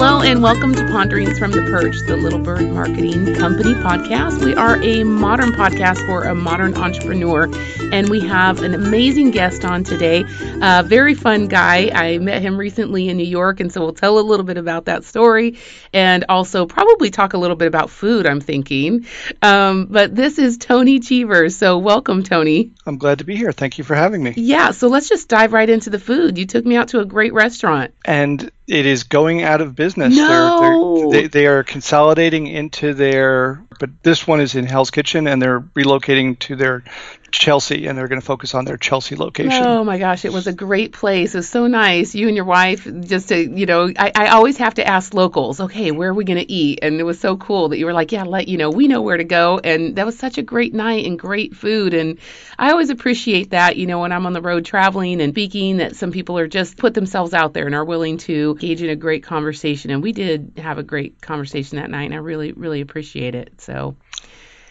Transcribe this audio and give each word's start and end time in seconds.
Hello 0.00 0.22
and 0.22 0.44
welcome 0.44 0.76
to 0.76 0.84
Ponderings 0.84 1.40
from 1.40 1.50
the 1.50 1.62
Perch, 1.62 1.96
the 2.06 2.16
Little 2.16 2.38
Bird 2.38 2.70
Marketing 2.70 3.34
Company 3.34 3.74
podcast. 3.74 4.44
We 4.44 4.54
are 4.54 4.80
a 4.80 5.02
modern 5.02 5.50
podcast 5.50 6.06
for 6.06 6.22
a 6.22 6.36
modern 6.36 6.76
entrepreneur, 6.76 7.50
and 7.92 8.08
we 8.08 8.20
have 8.20 8.62
an 8.62 8.74
amazing 8.74 9.32
guest 9.32 9.64
on 9.64 9.82
today. 9.82 10.24
A 10.62 10.84
very 10.84 11.14
fun 11.14 11.48
guy. 11.48 11.90
I 11.92 12.18
met 12.18 12.42
him 12.42 12.56
recently 12.56 13.08
in 13.08 13.16
New 13.16 13.26
York, 13.26 13.58
and 13.58 13.72
so 13.72 13.80
we'll 13.80 13.92
tell 13.92 14.20
a 14.20 14.22
little 14.22 14.46
bit 14.46 14.56
about 14.56 14.84
that 14.84 15.02
story 15.02 15.58
and 15.92 16.26
also 16.28 16.64
probably 16.66 17.10
talk 17.10 17.32
a 17.32 17.38
little 17.38 17.56
bit 17.56 17.66
about 17.66 17.90
food, 17.90 18.24
I'm 18.24 18.40
thinking. 18.40 19.04
Um, 19.42 19.86
but 19.86 20.14
this 20.14 20.38
is 20.38 20.58
Tony 20.58 21.00
Cheever. 21.00 21.50
So 21.50 21.78
welcome, 21.78 22.22
Tony. 22.22 22.70
I'm 22.86 22.98
glad 22.98 23.18
to 23.18 23.24
be 23.24 23.34
here. 23.34 23.50
Thank 23.50 23.78
you 23.78 23.84
for 23.84 23.96
having 23.96 24.22
me. 24.22 24.34
Yeah, 24.36 24.70
so 24.70 24.86
let's 24.86 25.08
just 25.08 25.28
dive 25.28 25.52
right 25.52 25.68
into 25.68 25.90
the 25.90 25.98
food. 25.98 26.38
You 26.38 26.46
took 26.46 26.64
me 26.64 26.76
out 26.76 26.88
to 26.88 27.00
a 27.00 27.04
great 27.04 27.32
restaurant. 27.32 27.94
And 28.04 28.48
it 28.68 28.84
is 28.84 29.04
going 29.04 29.42
out 29.42 29.62
of 29.62 29.74
business. 29.74 29.87
No. 29.96 31.10
They're, 31.10 31.10
they're, 31.10 31.22
they, 31.22 31.28
they 31.28 31.46
are 31.46 31.62
consolidating 31.62 32.46
into 32.46 32.94
their, 32.94 33.62
but 33.78 34.02
this 34.02 34.26
one 34.26 34.40
is 34.40 34.54
in 34.54 34.66
Hell's 34.66 34.90
Kitchen, 34.90 35.26
and 35.26 35.40
they're 35.40 35.60
relocating 35.60 36.38
to 36.40 36.56
their 36.56 36.84
Chelsea, 37.30 37.86
and 37.86 37.96
they're 37.96 38.08
going 38.08 38.20
to 38.20 38.26
focus 38.26 38.54
on 38.54 38.64
their 38.64 38.76
Chelsea 38.76 39.14
location. 39.14 39.62
Oh 39.62 39.84
my 39.84 39.98
gosh, 39.98 40.24
it 40.24 40.32
was 40.32 40.46
a 40.46 40.52
great 40.52 40.92
place. 40.92 41.34
It 41.34 41.38
was 41.38 41.48
so 41.48 41.66
nice. 41.66 42.14
You 42.14 42.26
and 42.26 42.36
your 42.36 42.46
wife, 42.46 42.88
just 43.00 43.28
to, 43.28 43.38
you 43.38 43.66
know, 43.66 43.92
I, 43.98 44.12
I 44.14 44.28
always 44.28 44.56
have 44.58 44.74
to 44.74 44.86
ask 44.86 45.12
locals, 45.12 45.60
okay, 45.60 45.90
where 45.90 46.10
are 46.10 46.14
we 46.14 46.24
going 46.24 46.38
to 46.38 46.50
eat? 46.50 46.78
And 46.82 46.98
it 46.98 47.02
was 47.02 47.20
so 47.20 47.36
cool 47.36 47.68
that 47.68 47.78
you 47.78 47.86
were 47.86 47.92
like, 47.92 48.12
yeah, 48.12 48.24
let 48.24 48.48
you 48.48 48.56
know, 48.56 48.70
we 48.70 48.88
know 48.88 49.02
where 49.02 49.16
to 49.16 49.24
go. 49.24 49.60
And 49.62 49.96
that 49.96 50.06
was 50.06 50.18
such 50.18 50.38
a 50.38 50.42
great 50.42 50.72
night 50.72 51.04
and 51.04 51.18
great 51.18 51.54
food. 51.54 51.92
And 51.92 52.18
I 52.58 52.70
always 52.70 52.90
appreciate 52.90 53.50
that, 53.50 53.76
you 53.76 53.86
know, 53.86 54.00
when 54.00 54.12
I'm 54.12 54.24
on 54.24 54.32
the 54.32 54.40
road 54.40 54.64
traveling 54.64 55.20
and 55.20 55.34
speaking, 55.34 55.78
that 55.78 55.96
some 55.96 56.12
people 56.12 56.38
are 56.38 56.48
just 56.48 56.78
put 56.78 56.94
themselves 56.94 57.34
out 57.34 57.52
there 57.52 57.66
and 57.66 57.74
are 57.74 57.84
willing 57.84 58.16
to 58.18 58.52
engage 58.52 58.82
in 58.82 58.90
a 58.90 58.96
great 58.96 59.22
conversation. 59.22 59.90
And 59.90 60.02
we 60.02 60.12
did 60.12 60.54
have 60.56 60.78
a 60.78 60.82
great 60.82 61.20
conversation 61.20 61.76
that 61.76 61.90
night, 61.90 62.04
and 62.04 62.14
I 62.14 62.18
really, 62.18 62.52
really 62.52 62.80
appreciate 62.80 63.34
it. 63.34 63.60
So. 63.68 63.96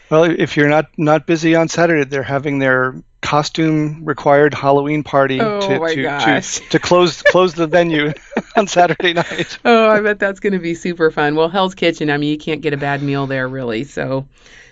Well, 0.10 0.24
if 0.24 0.58
you're 0.58 0.70
not 0.70 0.90
not 0.98 1.28
busy 1.28 1.56
on 1.56 1.68
Saturday, 1.68 2.06
they're 2.06 2.24
having 2.24 2.60
their 2.60 2.96
costume 3.22 4.06
required 4.06 4.54
Halloween 4.54 5.04
party 5.04 5.40
oh 5.42 5.60
to, 5.60 5.80
to, 5.80 6.42
to, 6.42 6.42
to 6.70 6.80
close 6.80 7.22
close 7.22 7.54
the 7.54 7.68
venue 7.68 8.14
on 8.56 8.68
Saturday 8.68 9.14
night. 9.14 9.60
Oh, 9.66 9.90
I 9.90 10.02
bet 10.02 10.18
that's 10.18 10.40
going 10.40 10.54
to 10.54 10.60
be 10.60 10.76
super 10.76 11.12
fun. 11.12 11.36
Well, 11.36 11.50
Hell's 11.50 11.76
Kitchen, 11.76 12.10
I 12.10 12.18
mean, 12.18 12.32
you 12.32 12.38
can't 12.38 12.62
get 12.62 12.74
a 12.74 12.78
bad 12.78 13.04
meal 13.04 13.28
there, 13.28 13.48
really. 13.48 13.84
So 13.84 14.28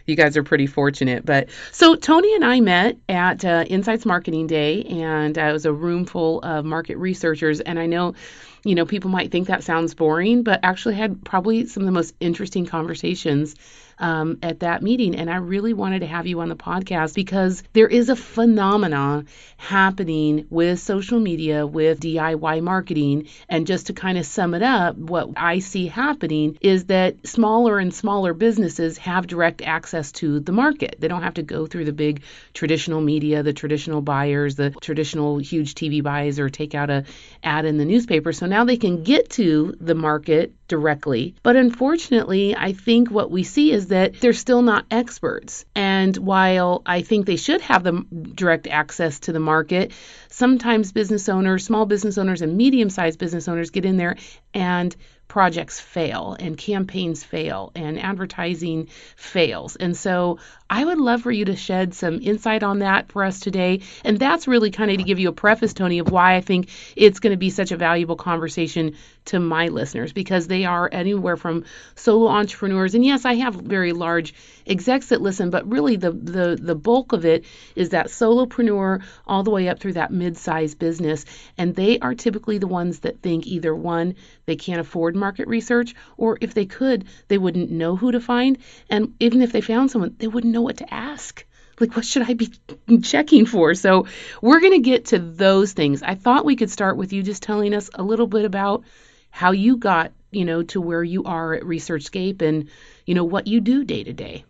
you 0.06 0.16
guys 0.16 0.38
are 0.38 0.44
pretty 0.44 0.68
fortunate. 0.68 1.26
But 1.26 1.50
so 1.72 1.96
Tony 1.96 2.34
and 2.36 2.46
I 2.46 2.62
met 2.62 2.98
at 3.10 3.44
uh, 3.44 3.66
Insights 3.68 4.06
Marketing 4.06 4.48
Day, 4.48 4.84
and 4.84 5.38
uh, 5.38 5.42
it 5.42 5.54
was 5.54 5.66
a 5.66 5.74
room 5.74 6.06
full 6.06 6.40
of 6.42 6.66
market 6.66 6.98
researchers. 6.98 7.60
And 7.60 7.78
I 7.78 7.88
know, 7.88 8.16
you 8.64 8.76
know, 8.76 8.86
people 8.86 9.10
might 9.10 9.32
think 9.32 9.48
that 9.48 9.64
sounds 9.64 9.94
boring, 9.96 10.44
but 10.44 10.62
actually 10.64 10.96
had 10.96 11.26
probably 11.26 11.66
some 11.66 11.82
of 11.84 11.88
the 11.88 11.92
most 11.92 12.16
interesting 12.20 12.66
conversations 12.66 13.56
um, 14.00 14.40
at 14.42 14.60
that 14.60 14.82
meeting. 14.82 15.16
And 15.16 15.30
I 15.30 15.38
really 15.38 15.74
wanted 15.74 16.00
to 16.00 16.08
have 16.08 16.28
you 16.28 16.42
on 16.42 16.50
the 16.50 16.56
podcast 16.56 17.16
because 17.16 17.64
there 17.74 17.88
is 17.88 18.10
a 18.10 18.16
phenomenon 18.16 19.28
happening 19.58 20.46
with 20.50 20.80
social 20.80 21.20
media, 21.20 21.66
with 21.66 22.00
DIY 22.00 22.62
marketing. 22.62 23.28
And 23.50 23.68
just 23.68 23.88
to 23.88 23.94
kind 23.94 24.18
of 24.18 24.26
sum 24.26 24.54
it 24.54 24.64
up, 24.64 24.98
what 24.98 25.30
I 25.38 25.60
see 25.60 25.88
happening 25.88 26.58
is 26.62 26.86
that 26.86 27.28
smaller 27.28 27.80
and 27.80 27.94
smaller 27.94 28.34
businesses 28.34 28.98
have 29.00 29.28
direct 29.28 29.62
access 29.62 30.12
to 30.14 30.40
the 30.40 30.52
market. 30.52 30.96
They 31.00 31.08
don't 31.08 31.24
have 31.24 31.36
to 31.36 31.44
go 31.44 31.66
through 31.66 31.86
the 31.86 31.94
big 31.94 32.22
traditional 32.54 33.02
media, 33.02 33.44
the 33.44 33.54
traditional 33.54 34.02
buyers, 34.02 34.56
the 34.56 34.72
traditional 34.82 35.38
huge 35.38 35.76
TV 35.76 36.04
buys, 36.04 36.40
or 36.40 36.50
take 36.50 36.76
out 36.76 36.90
a 36.90 37.06
ad 37.44 37.66
in 37.66 37.78
the 37.78 37.86
newspaper. 37.86 38.34
So 38.34 38.46
now 38.46 38.66
they 38.66 38.78
can 38.78 39.04
get 39.04 39.30
to 39.32 39.76
the 39.80 39.96
market 39.96 40.54
directly. 40.68 41.36
But 41.44 41.56
unfortunately, 41.56 42.56
I 42.56 42.74
think 42.74 43.12
what 43.12 43.32
we 43.32 43.44
see 43.44 43.72
is 43.72 43.88
that 43.88 44.20
they're 44.20 44.34
still 44.34 44.62
not 44.62 44.86
experts. 44.90 45.66
And 45.76 46.16
while 46.18 46.82
I 46.86 47.02
think 47.02 47.26
they 47.26 47.36
should 47.36 47.62
have 47.62 47.84
the 47.84 48.06
direct 48.34 48.68
access 48.68 49.20
to 49.22 49.32
the 49.32 49.40
market, 49.40 49.92
sometimes 50.30 50.92
business 50.92 51.30
owners, 51.30 51.66
small 51.66 51.86
business 51.86 52.18
owners, 52.18 52.42
and 52.42 52.58
medium 52.58 52.90
sized 52.90 53.20
business 53.20 53.48
owners 53.48 53.70
get 53.70 53.86
in 53.86 53.98
there 53.98 54.18
and 54.54 54.96
projects 55.28 55.80
fail 55.80 56.36
and 56.40 56.58
campaigns 56.58 57.24
fail 57.24 57.72
and 57.76 58.00
advertising 58.00 58.88
fails. 59.16 59.76
And 59.76 59.96
so 59.98 60.40
I 60.70 60.86
would 60.86 60.98
love 60.98 61.22
for 61.22 61.32
you 61.32 61.46
to 61.46 61.56
shed 61.56 61.94
some 61.94 62.20
insight 62.22 62.64
on 62.64 62.80
that 62.80 63.12
for 63.12 63.24
us 63.24 63.40
today. 63.40 63.82
And 64.04 64.18
that's 64.18 64.48
really 64.48 64.72
kind 64.72 64.92
of 64.92 64.98
to 64.98 65.04
give 65.04 65.20
you 65.20 65.30
a 65.30 65.34
preface, 65.34 65.74
Tony, 65.74 66.00
of 66.00 66.10
why 66.10 66.36
I 66.36 66.42
think 66.42 66.70
it's 66.96 67.20
going 67.20 67.32
to 67.32 67.38
be 67.38 67.50
such 67.50 67.72
a 67.72 67.78
valuable 67.78 68.16
conversation 68.16 68.96
to 69.26 69.40
my 69.40 69.68
listeners 69.68 70.14
because 70.14 70.48
they 70.48 70.66
are 70.66 70.90
anywhere 70.92 71.38
from 71.38 71.66
solo 71.96 72.28
entrepreneurs. 72.28 72.96
And 72.96 73.04
yes, 73.04 73.26
I 73.26 73.36
have 73.36 73.56
very 73.56 73.92
large 73.92 74.34
execs 74.66 75.08
that 75.08 75.22
listen, 75.22 75.50
but 75.50 75.70
really 75.70 75.96
the 75.96 76.12
the 76.12 76.58
the 76.62 76.76
bulk 76.76 77.14
of 77.14 77.26
it 77.26 77.46
is 77.76 77.90
that 77.90 78.08
solopreneur 78.08 79.04
all 79.28 79.44
the 79.44 79.52
way 79.52 79.70
up 79.70 79.80
through 79.80 79.94
that 79.94 80.12
mid-sized 80.12 80.80
business. 80.80 81.26
And 81.58 81.76
they 81.76 82.00
are 82.00 82.16
typically 82.16 82.58
the 82.58 82.68
ones 82.68 83.00
that 83.00 83.22
think 83.22 83.48
either 83.48 83.76
one, 83.76 84.16
they 84.46 84.56
can't 84.56 84.82
afford 84.82 85.16
market 85.16 85.48
research, 85.48 85.96
or 86.18 86.38
if 86.42 86.54
they 86.54 86.66
could, 86.66 87.06
they 87.28 87.38
wouldn't 87.38 87.72
know 87.72 87.96
who 87.96 88.12
to 88.12 88.20
find. 88.20 88.58
And 88.90 89.14
even 89.20 89.42
if 89.42 89.52
they 89.52 89.62
found 89.62 89.92
someone, 89.92 90.16
they 90.18 90.28
wouldn't 90.28 90.54
know 90.54 90.62
what 90.62 90.78
to 90.78 90.94
ask. 90.94 91.46
Like, 91.80 91.96
what 91.96 92.06
should 92.06 92.24
I 92.30 92.34
be 92.34 92.52
checking 93.04 93.46
for? 93.46 93.74
So, 93.74 94.08
we're 94.42 94.62
going 94.62 94.82
to 94.82 94.90
get 94.90 95.06
to 95.08 95.20
those 95.20 95.74
things. 95.74 96.02
I 96.02 96.16
thought 96.16 96.46
we 96.46 96.56
could 96.56 96.72
start 96.72 96.96
with 96.98 97.12
you 97.12 97.22
just 97.22 97.44
telling 97.44 97.74
us 97.74 97.90
a 97.94 98.04
little 98.04 98.28
bit 98.28 98.46
about 98.46 98.84
how 99.30 99.52
you 99.52 99.76
got, 99.76 100.14
you 100.32 100.46
know, 100.46 100.64
to 100.64 100.80
where 100.80 101.04
you 101.04 101.26
are 101.26 101.54
at 101.54 101.64
ResearchScape 101.64 102.42
and, 102.42 102.70
you 103.06 103.16
know, 103.16 103.26
what 103.26 103.48
you 103.48 103.60
do 103.60 103.84
day 103.84 104.04
to 104.04 104.14
day. 104.14 104.46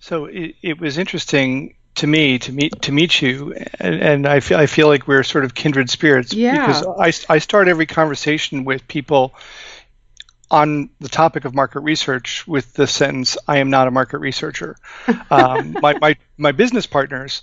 So 0.00 0.24
it, 0.24 0.56
it 0.62 0.80
was 0.80 0.98
interesting 0.98 1.74
to 1.96 2.06
me 2.06 2.38
to 2.38 2.52
meet 2.52 2.82
to 2.82 2.92
meet 2.92 3.20
you, 3.20 3.54
and, 3.78 3.94
and 4.00 4.26
I 4.26 4.40
feel 4.40 4.58
I 4.58 4.66
feel 4.66 4.88
like 4.88 5.06
we're 5.06 5.22
sort 5.22 5.44
of 5.44 5.54
kindred 5.54 5.90
spirits 5.90 6.32
Yeah. 6.32 6.66
because 6.66 6.86
I 7.28 7.34
I 7.34 7.38
start 7.38 7.68
every 7.68 7.86
conversation 7.86 8.64
with 8.64 8.86
people 8.88 9.34
on 10.50 10.90
the 10.98 11.08
topic 11.08 11.44
of 11.44 11.54
market 11.54 11.80
research 11.80 12.46
with 12.46 12.72
the 12.72 12.86
sentence 12.86 13.36
"I 13.46 13.58
am 13.58 13.70
not 13.70 13.88
a 13.88 13.90
market 13.90 14.18
researcher." 14.18 14.76
um, 15.30 15.76
my, 15.80 15.98
my 15.98 16.16
my 16.38 16.52
business 16.52 16.86
partners 16.86 17.42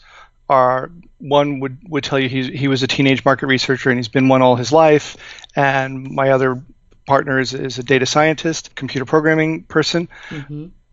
are 0.50 0.90
one 1.20 1.60
would 1.60 1.78
would 1.88 2.04
tell 2.04 2.18
you 2.18 2.28
he 2.30 2.58
he 2.58 2.68
was 2.68 2.82
a 2.82 2.88
teenage 2.88 3.24
market 3.24 3.48
researcher 3.48 3.90
and 3.92 4.00
he's 4.00 4.08
been 4.08 4.30
one 4.30 4.42
all 4.42 4.56
his 4.56 4.72
life, 4.72 5.18
and 5.56 6.10
my 6.10 6.32
other 6.32 6.64
partner 7.06 7.40
is, 7.40 7.54
is 7.54 7.80
a 7.80 7.84
data 7.84 8.06
scientist, 8.06 8.76
computer 8.76 9.06
programming 9.06 9.64
person 9.64 10.10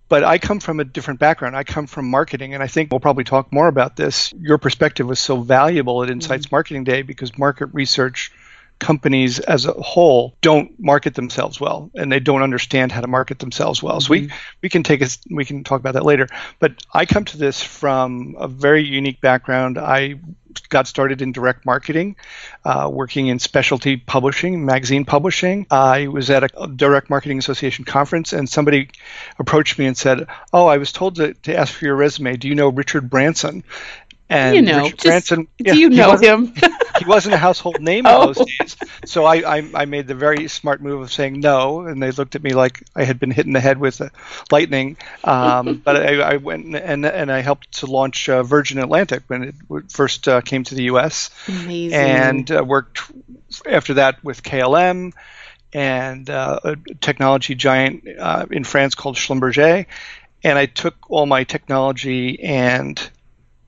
but 0.09 0.25
I 0.25 0.38
come 0.38 0.60
from 0.60 0.81
a 0.81 0.84
different 0.84 1.20
background. 1.20 1.56
I 1.56 1.65
come 1.65 1.87
from 1.87 2.10
marketing, 2.10 2.54
and 2.54 2.62
I 2.62 2.66
think 2.66 2.91
we'll 2.91 3.00
probably 3.00 3.25
talk 3.25 3.53
more 3.53 3.69
about 3.69 3.97
this. 3.97 4.32
Your 4.38 4.59
perspective 4.59 5.06
was 5.06 5.19
so 5.19 5.41
valuable 5.41 6.03
at 6.03 6.10
Insights 6.10 6.47
mm-hmm. 6.47 6.54
Marketing 6.54 6.84
Day 6.84 7.03
because 7.03 7.37
market 7.38 7.66
research 7.72 8.32
companies 8.78 9.38
as 9.38 9.66
a 9.66 9.72
whole 9.72 10.34
don't 10.41 10.78
market 10.81 11.14
themselves 11.14 11.60
well 11.60 11.91
and 11.94 12.10
they 12.10 12.19
don't 12.19 12.43
understand 12.43 12.91
how 12.91 13.00
to 13.00 13.06
market 13.06 13.38
themselves 13.38 13.82
well. 13.82 14.00
So 14.00 14.10
we 14.10 14.22
mm-hmm. 14.22 14.37
we 14.62 14.69
can 14.69 14.82
take 14.82 15.00
us 15.00 15.19
we 15.31 15.44
can 15.44 15.64
talk 15.64 15.81
about 15.81 15.94
that 15.94 16.04
later. 16.04 16.26
But 16.59 16.84
I 16.93 17.06
come 17.06 17.25
to 17.26 17.38
this 17.38 17.62
from 17.62 18.37
a 18.38 18.48
very 18.48 18.84
unique 18.84 19.20
background. 19.20 19.78
I 19.78 20.16
got 20.69 20.87
started 20.87 21.22
in 21.22 21.32
direct 21.32 21.65
marketing, 21.65 22.16
uh, 22.65 22.88
working 22.92 23.26
in 23.28 23.38
specialty 23.38 23.97
publishing, 23.97 24.65
magazine 24.65 25.04
publishing. 25.04 25.66
I 25.70 26.09
was 26.09 26.31
at 26.31 26.44
a 26.44 26.66
Direct 26.66 27.10
Marketing 27.10 27.38
Association 27.38 27.84
conference, 27.84 28.32
and 28.32 28.48
somebody 28.48 28.88
approached 29.38 29.78
me 29.78 29.87
and 29.87 29.97
said, 29.97 30.26
"Oh, 30.53 30.66
I 30.66 30.78
was 30.78 30.93
told 30.93 31.16
to, 31.16 31.34
to 31.34 31.56
ask 31.56 31.72
for 31.72 31.84
your 31.84 31.97
resume. 31.97 32.37
Do 32.37 32.48
you 32.48 32.54
know 32.54 32.69
Richard 32.69 33.10
Branson?" 33.10 33.64
And 34.34 34.56
you 34.56 34.62
know, 34.62 34.82
Richard 34.84 35.02
Branson. 35.02 35.48
do 35.58 35.64
yeah, 35.64 35.72
you 35.75 35.90
know 35.90 36.08
wasn't- 36.10 36.58
him? 36.58 36.72
he 36.98 37.04
wasn't 37.04 37.34
a 37.34 37.38
household 37.38 37.81
name 37.81 38.04
Oh. 38.06 38.28
in 38.28 38.32
those 38.32 38.46
days. 38.58 38.76
So 39.04 39.25
I, 39.25 39.56
I, 39.58 39.70
I 39.75 39.84
made 39.84 40.06
the 40.06 40.14
very 40.14 40.48
smart 40.48 40.81
move 40.82 41.02
of 41.02 41.12
saying 41.12 41.40
no, 41.40 41.81
and 41.86 42.02
they 42.02 42.10
looked 42.10 42.34
at 42.34 42.42
me 42.42 42.50
like 42.52 42.82
I 42.96 43.04
had 43.04 43.19
been 43.20 43.31
hit 43.31 43.46
in 43.46 43.52
the 43.52 43.60
head 43.60 43.78
with 43.78 44.00
lightning. 44.50 44.96
Um, 45.22 45.76
but 45.84 45.96
I, 45.96 46.20
I 46.20 46.36
went 46.36 46.75
and 46.76 47.04
and 47.06 47.31
I 47.31 47.40
helped 47.40 47.72
to 47.81 47.86
launch 47.86 48.28
uh, 48.28 48.42
Virgin 48.42 48.78
Atlantic 48.78 49.22
when 49.28 49.42
it 49.44 49.54
first 49.90 50.26
uh, 50.28 50.40
came 50.40 50.64
to 50.64 50.75
the 50.75 50.84
U.S. 50.84 51.30
Amazing. 51.48 51.92
and 51.98 52.50
uh, 52.50 52.64
worked 52.64 53.00
after 53.66 53.94
that 53.94 54.22
with 54.25 54.42
KLM 54.42 55.12
and 55.72 56.30
uh, 56.30 56.60
a 56.64 56.76
technology 57.00 57.54
giant 57.54 58.06
uh, 58.19 58.46
in 58.50 58.64
France 58.64 58.94
called 58.94 59.16
Schlumberger. 59.16 59.87
And 60.42 60.58
I 60.58 60.66
took 60.66 60.94
all 61.08 61.26
my 61.26 61.44
technology 61.44 62.42
and 62.42 63.00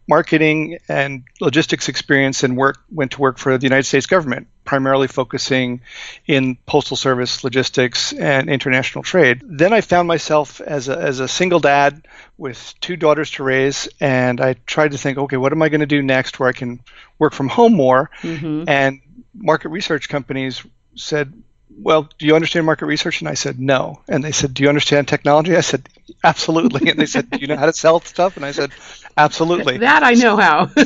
marketing 0.08 0.78
and 0.88 1.24
logistics 1.40 1.88
experience 1.88 2.44
and 2.44 2.56
work 2.56 2.78
went 2.90 3.12
to 3.12 3.20
work 3.20 3.38
for 3.38 3.58
the 3.58 3.64
United 3.64 3.84
States 3.84 4.06
government, 4.06 4.46
primarily 4.64 5.08
focusing 5.08 5.80
in 6.26 6.56
postal 6.66 6.96
service, 6.96 7.42
logistics, 7.42 8.12
and 8.12 8.48
international 8.48 9.02
trade. 9.02 9.42
Then 9.44 9.72
I 9.72 9.80
found 9.80 10.06
myself 10.08 10.60
as 10.60 10.88
a, 10.88 10.96
as 10.98 11.20
a 11.20 11.28
single 11.28 11.60
dad 11.60 12.06
with 12.38 12.74
two 12.80 12.96
daughters 12.96 13.30
to 13.32 13.42
raise, 13.42 13.88
and 14.00 14.40
I 14.40 14.54
tried 14.66 14.92
to 14.92 14.98
think, 14.98 15.18
okay, 15.18 15.36
what 15.36 15.52
am 15.52 15.62
I 15.62 15.68
going 15.68 15.80
to 15.80 15.86
do 15.86 16.02
next 16.02 16.38
where 16.38 16.48
I 16.48 16.52
can 16.52 16.80
work 17.18 17.32
from 17.32 17.48
home 17.48 17.74
more? 17.74 18.10
Mhm. 18.22 18.64
And 18.68 19.00
market 19.34 19.70
research 19.70 20.08
companies 20.08 20.62
said, 20.94 21.32
well, 21.78 22.08
do 22.18 22.26
you 22.26 22.34
understand 22.34 22.66
market 22.66 22.86
research? 22.86 23.20
And 23.20 23.28
I 23.28 23.34
said, 23.34 23.60
no. 23.60 24.00
And 24.08 24.24
they 24.24 24.32
said, 24.32 24.54
do 24.54 24.62
you 24.62 24.68
understand 24.68 25.08
technology? 25.08 25.56
I 25.56 25.60
said, 25.60 25.88
absolutely. 26.24 26.90
And 26.90 26.98
they 26.98 27.06
said, 27.06 27.30
do 27.30 27.38
you 27.38 27.46
know 27.46 27.56
how 27.56 27.66
to 27.66 27.72
sell 27.72 28.00
stuff? 28.00 28.36
And 28.36 28.44
I 28.44 28.52
said, 28.52 28.72
absolutely. 29.16 29.78
That 29.86 30.02
I 30.02 30.14
know 30.14 30.36
how. 30.36 30.70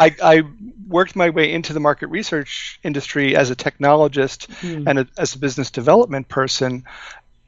I, 0.00 0.14
I 0.22 0.42
worked 0.86 1.14
my 1.16 1.30
way 1.30 1.52
into 1.52 1.72
the 1.72 1.80
market 1.80 2.08
research 2.08 2.80
industry 2.82 3.36
as 3.36 3.50
a 3.50 3.56
technologist 3.56 4.48
mm. 4.60 4.84
and 4.86 5.00
a, 5.00 5.08
as 5.16 5.34
a 5.34 5.38
business 5.38 5.70
development 5.70 6.28
person. 6.28 6.84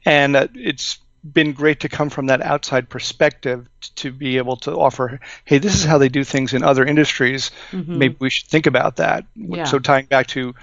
And 0.05 0.35
it's 0.55 0.99
been 1.23 1.53
great 1.53 1.81
to 1.81 1.89
come 1.89 2.09
from 2.09 2.27
that 2.27 2.41
outside 2.41 2.89
perspective 2.89 3.67
to 3.95 4.11
be 4.11 4.37
able 4.37 4.57
to 4.57 4.71
offer, 4.71 5.19
hey, 5.45 5.59
this 5.59 5.75
is 5.75 5.83
how 5.83 5.97
they 5.97 6.09
do 6.09 6.23
things 6.23 6.53
in 6.53 6.63
other 6.63 6.85
industries. 6.85 7.51
Mm-hmm. 7.71 7.97
Maybe 7.97 8.15
we 8.19 8.29
should 8.29 8.47
think 8.47 8.65
about 8.65 8.95
that. 8.95 9.25
Yeah. 9.35 9.65
So 9.65 9.79
tying 9.79 10.05
back 10.05 10.27
to 10.27 10.55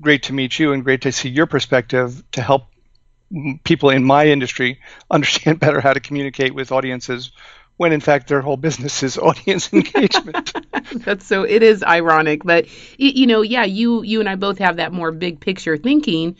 great 0.00 0.24
to 0.24 0.32
meet 0.32 0.58
you 0.58 0.72
and 0.72 0.84
great 0.84 1.02
to 1.02 1.12
see 1.12 1.28
your 1.28 1.46
perspective 1.46 2.22
to 2.32 2.42
help 2.42 2.66
people 3.64 3.90
in 3.90 4.04
my 4.04 4.26
industry 4.26 4.80
understand 5.10 5.60
better 5.64 5.80
how 5.80 5.92
to 5.92 6.00
communicate 6.00 6.54
with 6.54 6.72
audiences 6.72 7.32
when 7.76 7.92
in 7.92 8.00
fact 8.00 8.28
their 8.28 8.40
whole 8.40 8.56
business 8.56 9.02
is 9.02 9.18
audience 9.30 9.72
engagement. 9.72 10.52
That's 10.92 11.26
so 11.26 11.42
it 11.42 11.62
is 11.62 11.82
ironic, 11.82 12.44
but 12.44 12.66
you 12.98 13.26
know, 13.26 13.42
yeah, 13.42 13.64
you 13.64 14.02
you 14.02 14.20
and 14.20 14.28
I 14.28 14.36
both 14.36 14.58
have 14.58 14.76
that 14.76 14.92
more 14.92 15.10
big 15.10 15.40
picture 15.40 15.76
thinking 15.76 16.36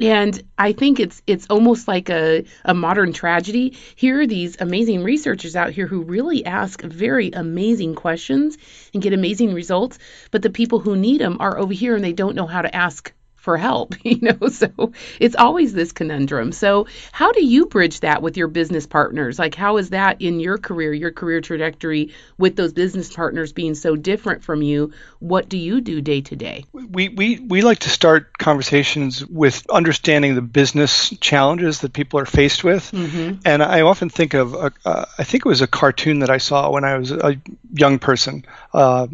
and 0.00 0.40
I 0.56 0.72
think 0.72 1.00
it's 1.00 1.22
it's 1.26 1.46
almost 1.50 1.88
like 1.88 2.08
a, 2.08 2.44
a 2.64 2.74
modern 2.74 3.12
tragedy. 3.12 3.76
Here 3.96 4.20
are 4.20 4.26
these 4.26 4.60
amazing 4.60 5.02
researchers 5.02 5.56
out 5.56 5.70
here 5.72 5.86
who 5.86 6.02
really 6.02 6.44
ask 6.44 6.82
very 6.82 7.30
amazing 7.32 7.94
questions 7.94 8.56
and 8.94 9.02
get 9.02 9.12
amazing 9.12 9.54
results, 9.54 9.98
but 10.30 10.42
the 10.42 10.50
people 10.50 10.78
who 10.78 10.96
need 10.96 11.20
them 11.20 11.36
are 11.40 11.58
over 11.58 11.72
here 11.72 11.96
and 11.96 12.04
they 12.04 12.12
don't 12.12 12.36
know 12.36 12.46
how 12.46 12.62
to 12.62 12.74
ask 12.74 13.12
for 13.48 13.56
help, 13.56 13.94
you 14.04 14.18
know. 14.20 14.48
So 14.50 14.92
it's 15.18 15.34
always 15.34 15.72
this 15.72 15.92
conundrum. 15.92 16.52
So 16.52 16.86
how 17.12 17.32
do 17.32 17.42
you 17.42 17.64
bridge 17.64 18.00
that 18.00 18.20
with 18.20 18.36
your 18.36 18.48
business 18.48 18.86
partners? 18.86 19.38
Like 19.38 19.54
how 19.54 19.78
is 19.78 19.88
that 19.88 20.20
in 20.20 20.38
your 20.38 20.58
career, 20.58 20.92
your 20.92 21.12
career 21.12 21.40
trajectory 21.40 22.12
with 22.36 22.56
those 22.56 22.74
business 22.74 23.10
partners 23.10 23.54
being 23.54 23.74
so 23.74 23.96
different 23.96 24.44
from 24.44 24.60
you? 24.60 24.92
What 25.20 25.48
do 25.48 25.56
you 25.56 25.80
do 25.80 26.02
day 26.02 26.20
to 26.20 26.36
day? 26.36 26.66
We 26.74 27.08
we 27.08 27.38
we 27.38 27.62
like 27.62 27.78
to 27.80 27.88
start 27.88 28.36
conversations 28.36 29.24
with 29.24 29.66
understanding 29.70 30.34
the 30.34 30.42
business 30.42 31.08
challenges 31.18 31.80
that 31.80 31.94
people 31.94 32.20
are 32.20 32.26
faced 32.26 32.62
with. 32.64 32.92
Mm-hmm. 32.92 33.40
And 33.46 33.62
I 33.62 33.80
often 33.80 34.10
think 34.10 34.34
of 34.34 34.52
a, 34.52 34.72
uh, 34.84 35.06
I 35.18 35.24
think 35.24 35.46
it 35.46 35.48
was 35.48 35.62
a 35.62 35.66
cartoon 35.66 36.18
that 36.18 36.28
I 36.28 36.36
saw 36.36 36.70
when 36.70 36.84
I 36.84 36.98
was 36.98 37.12
a 37.12 37.40
young 37.72 37.98
person. 37.98 38.44
Uh, 38.74 39.06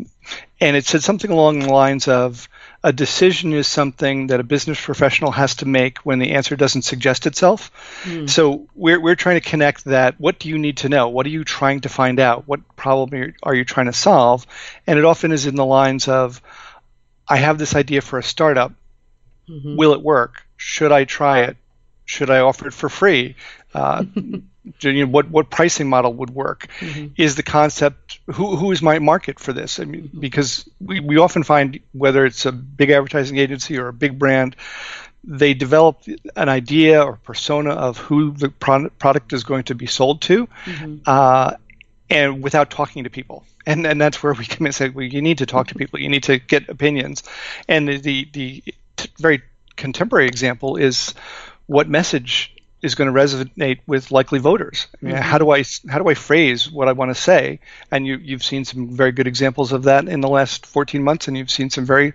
and 0.61 0.77
it 0.77 0.87
said 0.87 1.05
something 1.05 1.31
along 1.31 1.61
the 1.61 1.73
lines 1.73 2.09
of 2.09 2.49
a 2.85 2.93
decision 2.93 3.55
is 3.55 3.67
something 3.67 4.27
that 4.27 4.41
a 4.41 4.45
business 4.45 4.79
professional 4.79 5.31
has 5.31 5.55
to 5.57 5.67
make 5.67 5.99
when 6.01 6.19
the 6.19 6.33
answer 6.33 6.55
doesn't 6.55 6.83
suggest 6.83 7.27
itself. 7.27 7.71
Mm. 8.05 8.29
So 8.29 8.69
we're, 8.75 9.01
we're 9.01 9.15
trying 9.15 9.41
to 9.41 9.49
connect 9.49 9.87
that. 9.87 10.21
What 10.21 10.39
do 10.39 10.51
you 10.51 10.59
need 10.59 10.77
to 10.79 10.91
know? 10.91 11.09
What 11.09 11.25
are 11.25 11.31
you 11.31 11.45
trying 11.45 11.81
to 11.81 11.89
find 11.89 12.21
out? 12.21 12.47
What 12.47 12.77
problem 12.77 13.33
are 13.43 13.55
you 13.55 13.65
trying 13.65 13.87
to 13.87 13.95
solve? 13.95 14.47
And 14.87 14.99
it 14.99 15.07
often 15.07 15.33
is 15.33 15.47
in 15.47 15.55
the 15.55 15.65
lines 15.65 16.09
of, 16.09 16.43
I 17.27 17.39
have 17.39 17.57
this 17.57 17.75
idea 17.75 18.03
for 18.03 18.19
a 18.19 18.23
startup. 18.23 18.75
Mm-hmm. 19.49 19.77
Will 19.77 19.95
it 19.95 20.03
work? 20.03 20.47
Should 20.59 20.93
I 20.93 21.05
try 21.05 21.45
it? 21.45 21.57
Should 22.05 22.29
I 22.29 22.41
offer 22.41 22.69
it 22.69 22.75
for 22.75 22.91
free? 22.91 23.37
Uh, 23.75 24.05
you 24.81 25.05
know, 25.05 25.11
what 25.11 25.29
what 25.31 25.51
pricing 25.51 25.89
model 25.89 26.13
would 26.15 26.31
work? 26.31 26.69
Mm-hmm. 26.81 27.15
Is 27.17 27.35
the 27.35 27.43
concept 27.43 28.21
who 28.27 28.57
who 28.57 28.71
is 28.71 28.81
my 28.81 28.99
market 28.99 29.39
for 29.41 29.53
this? 29.53 29.81
I 29.81 29.85
mean, 29.85 30.11
because 30.19 30.69
we, 30.81 31.01
we 31.01 31.19
often 31.19 31.43
find 31.43 31.81
whether 31.93 32.25
it's 32.25 32.47
a 32.47 32.53
big 32.53 32.91
advertising 32.91 33.37
agency 33.39 33.79
or 33.79 33.89
a 33.89 33.93
big 33.93 34.19
brand, 34.19 34.57
they 35.25 35.55
develop 35.55 36.03
an 36.37 36.49
idea 36.49 37.03
or 37.03 37.17
persona 37.17 37.71
of 37.71 37.99
who 37.99 38.33
the 38.33 38.49
product 38.49 39.33
is 39.33 39.45
going 39.45 39.65
to 39.65 39.75
be 39.75 39.87
sold 39.87 40.23
to, 40.23 40.47
mm-hmm. 40.47 40.97
uh, 41.07 41.53
and 42.09 42.43
without 42.43 42.71
talking 42.71 43.05
to 43.05 43.11
people. 43.11 43.45
And 43.67 43.87
and 43.87 44.01
that's 44.01 44.23
where 44.23 44.35
we 44.35 44.45
come 44.45 44.67
in 44.67 44.67
and 44.67 44.75
say, 44.75 44.89
well, 44.89 45.05
you 45.05 45.23
need 45.23 45.39
to 45.39 45.47
talk 45.47 45.69
to 45.69 45.75
people. 45.75 45.99
You 45.99 46.09
need 46.09 46.25
to 46.25 46.39
get 46.39 46.69
opinions. 46.69 47.23
And 47.69 47.89
the 47.89 47.99
the, 47.99 48.29
the 48.33 48.63
t- 48.97 49.11
very 49.19 49.43
contemporary 49.77 50.27
example 50.27 50.77
is 50.77 51.15
what 51.67 51.89
message 51.89 52.55
is 52.85 52.95
going 52.95 53.13
to 53.13 53.19
resonate 53.19 53.81
with 53.87 54.11
likely 54.11 54.39
voters. 54.39 54.87
I 54.95 55.07
mean, 55.07 55.15
mm-hmm. 55.15 55.23
how 55.23 55.39
do 55.39 55.51
I 55.51 55.65
how 55.89 55.99
do 55.99 56.09
I 56.09 56.15
phrase 56.15 56.71
what 56.71 56.87
I 56.87 56.93
want 56.93 57.11
to 57.11 57.15
say? 57.15 57.61
And 57.91 58.07
you 58.07 58.17
you've 58.17 58.45
seen 58.45 58.65
some 58.65 58.95
very 58.95 59.11
good 59.13 59.27
examples 59.27 59.73
of 59.73 59.85
that 59.85 60.07
in 60.07 60.21
the 60.21 60.29
last 60.29 60.67
14 60.67 61.03
months, 61.03 61.27
and 61.27 61.37
you've 61.37 61.51
seen 61.51 61.71
some 61.71 61.87
very 61.87 62.13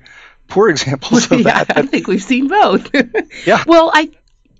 poor 0.48 0.70
examples 0.76 1.32
of 1.32 1.40
yeah, 1.46 1.64
that. 1.64 1.78
I 1.78 1.82
think 1.82 2.08
we've 2.08 2.24
seen 2.24 2.48
both. 2.48 2.90
yeah. 3.46 3.64
Well, 3.66 3.92
I 3.94 4.12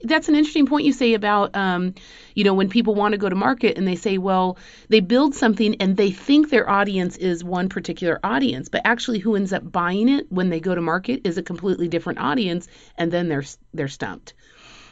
that's 0.02 0.30
an 0.30 0.36
interesting 0.36 0.66
point 0.66 0.86
you 0.86 0.94
say 0.94 1.14
about 1.14 1.56
um, 1.56 1.94
you 2.34 2.44
know 2.44 2.54
when 2.54 2.70
people 2.70 2.96
want 2.96 3.12
to 3.12 3.18
go 3.18 3.30
to 3.30 3.36
market 3.36 3.78
and 3.78 3.88
they 3.88 3.96
say 3.96 4.18
well 4.18 4.58
they 4.88 5.00
build 5.00 5.36
something 5.36 5.76
and 5.76 5.96
they 5.96 6.12
think 6.12 6.50
their 6.50 6.70
audience 6.70 7.18
is 7.18 7.44
one 7.44 7.70
particular 7.70 8.20
audience 8.24 8.70
but 8.70 8.82
actually 8.86 9.20
who 9.20 9.36
ends 9.36 9.54
up 9.54 9.70
buying 9.72 10.10
it 10.10 10.32
when 10.32 10.50
they 10.50 10.60
go 10.60 10.74
to 10.74 10.82
market 10.82 11.22
is 11.26 11.38
a 11.38 11.44
completely 11.44 11.88
different 11.88 12.20
audience 12.20 12.68
and 12.98 13.12
then 13.12 13.28
they're 13.28 13.44
they're 13.74 13.88
stumped 13.88 14.34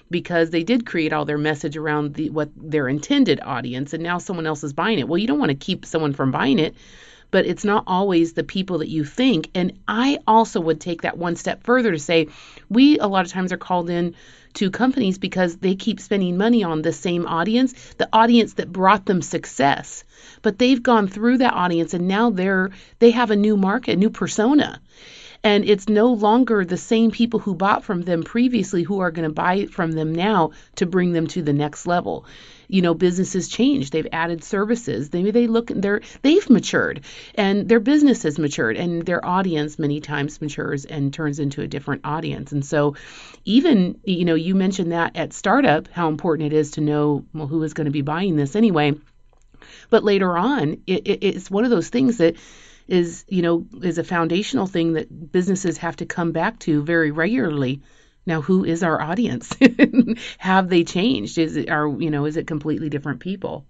because 0.09 0.49
they 0.49 0.63
did 0.63 0.85
create 0.85 1.13
all 1.13 1.25
their 1.25 1.37
message 1.37 1.77
around 1.77 2.13
the 2.13 2.29
what 2.29 2.49
their 2.55 2.87
intended 2.87 3.39
audience 3.41 3.93
and 3.93 4.03
now 4.03 4.17
someone 4.17 4.47
else 4.47 4.63
is 4.63 4.73
buying 4.73 4.99
it. 4.99 5.07
Well, 5.07 5.17
you 5.17 5.27
don't 5.27 5.39
want 5.39 5.49
to 5.49 5.55
keep 5.55 5.85
someone 5.85 6.13
from 6.13 6.31
buying 6.31 6.59
it, 6.59 6.75
but 7.31 7.45
it's 7.45 7.65
not 7.65 7.83
always 7.87 8.33
the 8.33 8.43
people 8.43 8.79
that 8.79 8.89
you 8.89 9.03
think. 9.03 9.49
And 9.53 9.79
I 9.87 10.19
also 10.27 10.61
would 10.61 10.79
take 10.79 11.01
that 11.01 11.17
one 11.17 11.35
step 11.35 11.63
further 11.63 11.91
to 11.91 11.99
say 11.99 12.27
we 12.69 12.99
a 12.99 13.07
lot 13.07 13.25
of 13.25 13.31
times 13.31 13.51
are 13.51 13.57
called 13.57 13.89
in 13.89 14.15
to 14.55 14.71
companies 14.71 15.17
because 15.17 15.57
they 15.57 15.75
keep 15.75 15.99
spending 15.99 16.37
money 16.37 16.63
on 16.63 16.81
the 16.81 16.93
same 16.93 17.27
audience, 17.27 17.73
the 17.97 18.09
audience 18.11 18.53
that 18.53 18.71
brought 18.71 19.05
them 19.05 19.21
success. 19.21 20.03
But 20.41 20.57
they've 20.57 20.81
gone 20.81 21.07
through 21.07 21.39
that 21.39 21.53
audience 21.53 21.93
and 21.93 22.07
now 22.07 22.29
they're 22.29 22.71
they 22.99 23.11
have 23.11 23.31
a 23.31 23.35
new 23.35 23.57
market, 23.57 23.93
a 23.93 23.97
new 23.97 24.09
persona 24.09 24.79
and 25.47 25.63
it's 25.63 25.87
no 25.87 26.07
longer 26.11 26.65
the 26.65 26.75
same 26.75 27.09
people 27.09 27.39
who 27.39 27.55
bought 27.55 27.85
from 27.85 28.01
them 28.01 28.21
previously 28.21 28.83
who 28.83 28.99
are 28.99 29.11
going 29.11 29.29
to 29.29 29.33
buy 29.33 29.65
from 29.67 29.93
them 29.93 30.13
now 30.13 30.51
to 30.75 30.85
bring 30.85 31.13
them 31.13 31.25
to 31.25 31.41
the 31.41 31.53
next 31.53 31.87
level. 31.87 32.25
You 32.67 32.81
know 32.81 32.93
businesses 32.93 33.47
change. 33.47 33.91
They've 33.91 34.09
added 34.11 34.43
services. 34.43 35.09
Maybe 35.13 35.31
they 35.31 35.47
look 35.47 35.71
they're 35.73 36.01
they've 36.21 36.49
matured. 36.49 37.05
And 37.35 37.69
their 37.69 37.79
business 37.79 38.23
has 38.23 38.37
matured 38.37 38.75
and 38.75 39.03
their 39.03 39.25
audience 39.25 39.79
many 39.79 40.01
times 40.01 40.41
matures 40.41 40.83
and 40.83 41.13
turns 41.13 41.39
into 41.39 41.61
a 41.61 41.67
different 41.67 42.01
audience. 42.03 42.51
And 42.51 42.65
so 42.65 42.97
even 43.45 44.01
you 44.03 44.25
know 44.25 44.35
you 44.35 44.53
mentioned 44.53 44.91
that 44.91 45.15
at 45.15 45.31
startup 45.31 45.87
how 45.87 46.09
important 46.09 46.51
it 46.51 46.57
is 46.57 46.71
to 46.71 46.81
know 46.81 47.23
well 47.33 47.47
who 47.47 47.63
is 47.63 47.73
going 47.73 47.85
to 47.85 47.91
be 47.91 48.01
buying 48.01 48.35
this 48.35 48.57
anyway. 48.57 48.95
But 49.89 50.03
later 50.03 50.37
on 50.37 50.81
it, 50.87 51.07
it, 51.07 51.19
it's 51.21 51.49
one 51.49 51.63
of 51.63 51.69
those 51.69 51.87
things 51.87 52.17
that 52.17 52.35
is 52.87 53.25
you 53.27 53.41
know 53.41 53.65
is 53.81 53.97
a 53.97 54.03
foundational 54.03 54.67
thing 54.67 54.93
that 54.93 55.31
businesses 55.31 55.77
have 55.79 55.95
to 55.97 56.05
come 56.05 56.31
back 56.31 56.59
to 56.59 56.83
very 56.83 57.11
regularly. 57.11 57.81
Now 58.25 58.41
who 58.41 58.65
is 58.65 58.83
our 58.83 59.01
audience? 59.01 59.55
Have 60.37 60.69
they 60.69 60.83
changed? 60.83 61.37
Is 61.37 61.55
it 61.55 61.69
are 61.69 61.87
you 61.87 62.09
know 62.09 62.25
is 62.25 62.37
it 62.37 62.47
completely 62.47 62.89
different 62.89 63.19
people? 63.19 63.65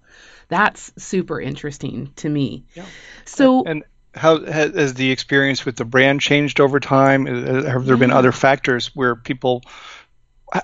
That's 0.50 0.92
super 0.98 1.42
interesting 1.42 2.12
to 2.18 2.30
me. 2.30 2.66
Yeah. 2.74 2.86
so 3.26 3.64
and 3.66 3.84
how 4.16 4.44
has 4.44 4.96
the 4.96 5.12
experience 5.12 5.66
with 5.66 5.76
the 5.76 5.86
brand 5.86 6.22
changed 6.22 6.60
over 6.60 6.80
time? 6.80 7.28
Uh, 7.28 7.32
uh, 7.32 7.64
have 7.64 7.86
there 7.86 7.96
yeah. 7.96 8.00
been 8.00 8.10
mm-hmm. 8.10 8.18
other 8.18 8.32
factors 8.32 8.96
where 8.96 9.16
people 9.16 9.64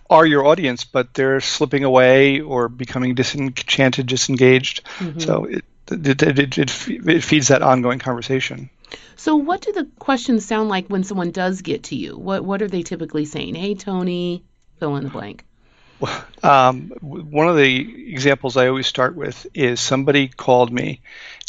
are 0.09 0.25
your 0.25 0.45
audience 0.45 0.85
but 0.85 1.13
they're 1.13 1.41
slipping 1.41 1.83
away 1.83 2.39
or 2.39 2.69
becoming 2.69 3.15
disenchanted 3.15 4.07
disengaged? 4.07 4.83
Mm-hmm. 4.97 5.19
so 5.19 5.45
it, 5.45 5.65
it, 5.91 6.21
it, 6.21 6.57
it, 6.57 6.87
it 6.87 7.23
feeds 7.23 7.49
that 7.49 7.61
ongoing 7.61 7.99
conversation. 7.99 8.69
So, 9.15 9.35
what 9.35 9.61
do 9.61 9.71
the 9.71 9.87
questions 9.99 10.45
sound 10.45 10.69
like 10.69 10.87
when 10.87 11.03
someone 11.03 11.31
does 11.31 11.61
get 11.61 11.83
to 11.83 11.95
you? 11.95 12.17
What 12.17 12.43
What 12.43 12.61
are 12.61 12.67
they 12.67 12.83
typically 12.83 13.25
saying? 13.25 13.55
Hey, 13.55 13.75
Tony, 13.75 14.43
fill 14.79 14.95
in 14.97 15.05
the 15.05 15.09
blank. 15.09 15.45
Um, 16.41 16.91
one 16.99 17.47
of 17.47 17.55
the 17.55 18.11
examples 18.11 18.57
I 18.57 18.67
always 18.67 18.87
start 18.87 19.15
with 19.15 19.47
is 19.53 19.79
somebody 19.79 20.27
called 20.27 20.71
me 20.71 21.01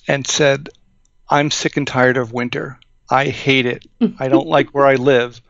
and 0.06 0.26
said, 0.26 0.68
"I'm 1.28 1.50
sick 1.50 1.76
and 1.76 1.86
tired 1.86 2.16
of 2.16 2.32
winter. 2.32 2.78
I 3.10 3.26
hate 3.26 3.66
it. 3.66 3.86
I 4.18 4.28
don't 4.28 4.46
like 4.46 4.70
where 4.70 4.86
I 4.86 4.94
live. 4.94 5.40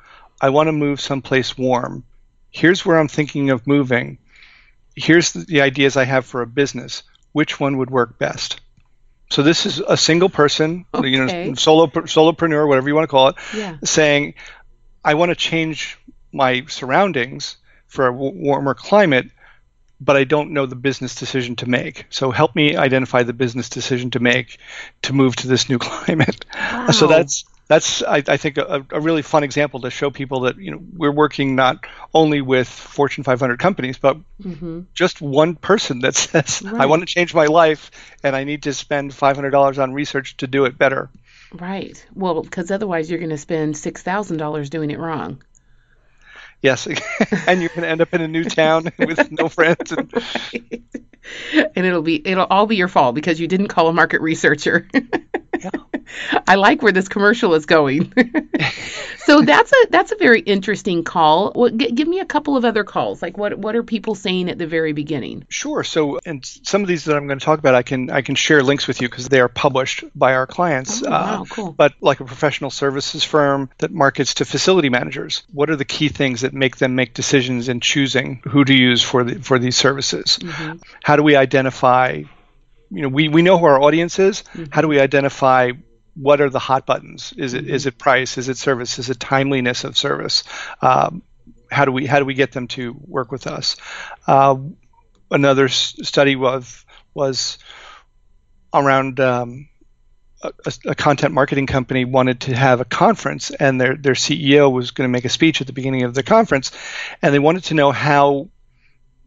I 0.40 0.48
want 0.48 0.68
to 0.68 0.72
move 0.72 1.00
someplace 1.00 1.58
warm. 1.58 2.04
Here's 2.50 2.86
where 2.86 2.98
I'm 2.98 3.08
thinking 3.08 3.50
of 3.50 3.66
moving. 3.66 4.18
Here's 4.96 5.32
the 5.32 5.60
ideas 5.60 5.96
I 5.96 6.04
have 6.04 6.24
for 6.24 6.40
a 6.40 6.46
business. 6.46 7.02
Which 7.32 7.60
one 7.60 7.76
would 7.78 7.90
work 7.90 8.18
best?" 8.18 8.60
So 9.34 9.42
this 9.42 9.66
is 9.66 9.80
a 9.80 9.96
single 9.96 10.28
person, 10.28 10.86
okay. 10.94 11.08
you 11.08 11.26
know, 11.26 11.54
solo 11.54 11.88
solopreneur, 11.88 12.68
whatever 12.68 12.86
you 12.86 12.94
want 12.94 13.02
to 13.02 13.10
call 13.10 13.28
it, 13.30 13.34
yeah. 13.52 13.78
saying, 13.82 14.34
"I 15.04 15.14
want 15.14 15.30
to 15.30 15.34
change 15.34 15.98
my 16.32 16.66
surroundings 16.68 17.56
for 17.88 18.06
a 18.06 18.12
w- 18.12 18.32
warmer 18.32 18.74
climate, 18.74 19.26
but 20.00 20.16
I 20.16 20.22
don't 20.22 20.52
know 20.52 20.66
the 20.66 20.76
business 20.76 21.16
decision 21.16 21.56
to 21.56 21.68
make. 21.68 22.06
So 22.10 22.30
help 22.30 22.54
me 22.54 22.76
identify 22.76 23.24
the 23.24 23.32
business 23.32 23.68
decision 23.68 24.12
to 24.12 24.20
make 24.20 24.58
to 25.02 25.12
move 25.12 25.34
to 25.36 25.48
this 25.48 25.68
new 25.68 25.78
climate." 25.90 26.44
Wow. 26.54 26.92
So 26.92 27.08
that's 27.08 27.44
that's 27.66 28.02
I, 28.02 28.22
I 28.26 28.36
think 28.36 28.58
a, 28.58 28.84
a, 28.90 29.00
really 29.00 29.22
fun 29.22 29.42
example 29.42 29.80
to 29.80 29.90
show 29.90 30.10
people 30.10 30.40
that 30.40 30.58
you 30.58 30.70
know 30.70 30.82
we're 30.96 31.12
working 31.12 31.56
not 31.56 31.86
only 32.12 32.40
with 32.40 32.68
Fortune 32.68 33.24
500 33.24 33.58
companies, 33.58 33.98
but 33.98 34.18
mm-hmm. 34.40 34.82
just 34.92 35.20
one 35.22 35.56
person 35.56 36.00
that 36.00 36.14
says 36.14 36.62
right. 36.62 36.80
I 36.80 36.86
want 36.86 37.00
to 37.02 37.06
change 37.06 37.34
my 37.34 37.46
life 37.46 37.90
and 38.22 38.36
I 38.36 38.44
need 38.44 38.64
to 38.64 38.74
spend 38.74 39.12
$500 39.12 39.82
on 39.82 39.94
research 39.94 40.36
to 40.38 40.46
do 40.46 40.66
it 40.66 40.76
better. 40.76 41.10
Right. 41.52 42.04
Well, 42.14 42.42
because 42.42 42.70
otherwise 42.70 43.08
you're 43.08 43.20
going 43.20 43.30
to 43.30 43.38
spend 43.38 43.76
six 43.76 44.02
thousand 44.02 44.38
dollars 44.38 44.70
doing 44.70 44.90
it 44.90 44.98
wrong. 44.98 45.42
Yes, 46.64 46.86
and 47.46 47.60
you're 47.60 47.68
going 47.68 47.82
to 47.82 47.88
end 47.88 48.00
up 48.00 48.14
in 48.14 48.22
a 48.22 48.26
new 48.26 48.42
town 48.42 48.90
with 48.98 49.30
no 49.30 49.50
friends. 49.50 49.92
And... 49.92 50.10
Right. 50.14 50.82
and 51.52 51.86
it'll 51.86 52.02
be 52.02 52.26
it'll 52.26 52.46
all 52.46 52.66
be 52.66 52.76
your 52.76 52.88
fault 52.88 53.14
because 53.14 53.40
you 53.40 53.46
didn't 53.46 53.68
call 53.68 53.88
a 53.88 53.92
market 53.92 54.20
researcher. 54.20 54.88
yeah. 54.92 55.70
I 56.46 56.56
like 56.56 56.82
where 56.82 56.92
this 56.92 57.08
commercial 57.08 57.54
is 57.54 57.66
going. 57.66 58.12
so 59.18 59.42
that's 59.42 59.72
a 59.72 59.86
that's 59.90 60.12
a 60.12 60.16
very 60.16 60.40
interesting 60.40 61.02
call. 61.02 61.52
Well, 61.54 61.70
g- 61.70 61.92
give 61.92 62.06
me 62.06 62.20
a 62.20 62.24
couple 62.24 62.56
of 62.56 62.64
other 62.64 62.84
calls. 62.84 63.22
Like 63.22 63.38
what 63.38 63.58
what 63.58 63.74
are 63.74 63.82
people 63.82 64.14
saying 64.14 64.50
at 64.50 64.58
the 64.58 64.66
very 64.66 64.92
beginning? 64.92 65.46
Sure. 65.48 65.82
So 65.82 66.20
and 66.24 66.44
some 66.44 66.82
of 66.82 66.88
these 66.88 67.04
that 67.04 67.16
I'm 67.16 67.26
going 67.26 67.38
to 67.38 67.44
talk 67.44 67.58
about, 67.58 67.74
I 67.74 67.82
can 67.82 68.10
I 68.10 68.22
can 68.22 68.34
share 68.34 68.62
links 68.62 68.86
with 68.86 69.00
you 69.00 69.08
because 69.08 69.28
they 69.28 69.40
are 69.40 69.48
published 69.48 70.04
by 70.14 70.34
our 70.34 70.46
clients. 70.46 71.02
Oh, 71.02 71.10
wow, 71.10 71.42
uh, 71.42 71.44
cool. 71.46 71.72
But 71.72 71.94
like 72.00 72.20
a 72.20 72.24
professional 72.24 72.70
services 72.70 73.24
firm 73.24 73.70
that 73.78 73.90
markets 73.90 74.34
to 74.34 74.44
facility 74.44 74.90
managers, 74.90 75.44
what 75.52 75.70
are 75.70 75.76
the 75.76 75.84
key 75.84 76.08
things 76.08 76.42
that 76.42 76.53
make 76.54 76.76
them 76.76 76.94
make 76.94 77.14
decisions 77.14 77.68
in 77.68 77.80
choosing 77.80 78.42
who 78.48 78.64
to 78.64 78.74
use 78.74 79.02
for 79.02 79.24
the 79.24 79.40
for 79.40 79.58
these 79.58 79.76
services? 79.76 80.38
Mm-hmm. 80.40 80.78
How 81.02 81.16
do 81.16 81.22
we 81.22 81.36
identify 81.36 82.22
you 82.90 83.02
know 83.02 83.08
we, 83.08 83.28
we 83.28 83.42
know 83.42 83.58
who 83.58 83.66
our 83.66 83.80
audience 83.80 84.18
is. 84.18 84.42
Mm-hmm. 84.42 84.64
how 84.70 84.80
do 84.80 84.88
we 84.88 85.00
identify 85.00 85.72
what 86.14 86.40
are 86.40 86.50
the 86.50 86.60
hot 86.60 86.86
buttons? 86.86 87.32
Is 87.36 87.54
it 87.54 87.68
is 87.68 87.86
it 87.86 87.98
price? 87.98 88.38
Is 88.38 88.48
it 88.48 88.56
service? 88.56 88.98
Is 88.98 89.10
it 89.10 89.18
timeliness 89.18 89.84
of 89.84 89.96
service? 89.96 90.44
Um, 90.80 91.22
how 91.70 91.84
do 91.84 91.92
we 91.92 92.06
how 92.06 92.18
do 92.20 92.24
we 92.24 92.34
get 92.34 92.52
them 92.52 92.68
to 92.68 92.96
work 93.06 93.32
with 93.32 93.46
us? 93.46 93.76
Uh, 94.26 94.56
another 95.30 95.64
s- 95.66 95.96
study 96.02 96.36
was 96.36 96.84
was 97.14 97.58
around 98.72 99.20
um, 99.20 99.68
a, 100.44 100.72
a, 100.86 100.94
content 100.94 101.32
marketing 101.32 101.66
company 101.66 102.04
wanted 102.04 102.40
to 102.42 102.54
have 102.54 102.80
a 102.80 102.84
conference 102.84 103.50
and 103.50 103.80
their 103.80 103.96
their 103.96 104.14
CEO 104.14 104.70
was 104.70 104.90
going 104.90 105.08
to 105.08 105.12
make 105.12 105.24
a 105.24 105.28
speech 105.28 105.60
at 105.60 105.66
the 105.66 105.72
beginning 105.72 106.02
of 106.02 106.14
the 106.14 106.22
conference 106.22 106.70
and 107.22 107.34
they 107.34 107.38
wanted 107.38 107.64
to 107.64 107.74
know 107.74 107.92
how 107.92 108.48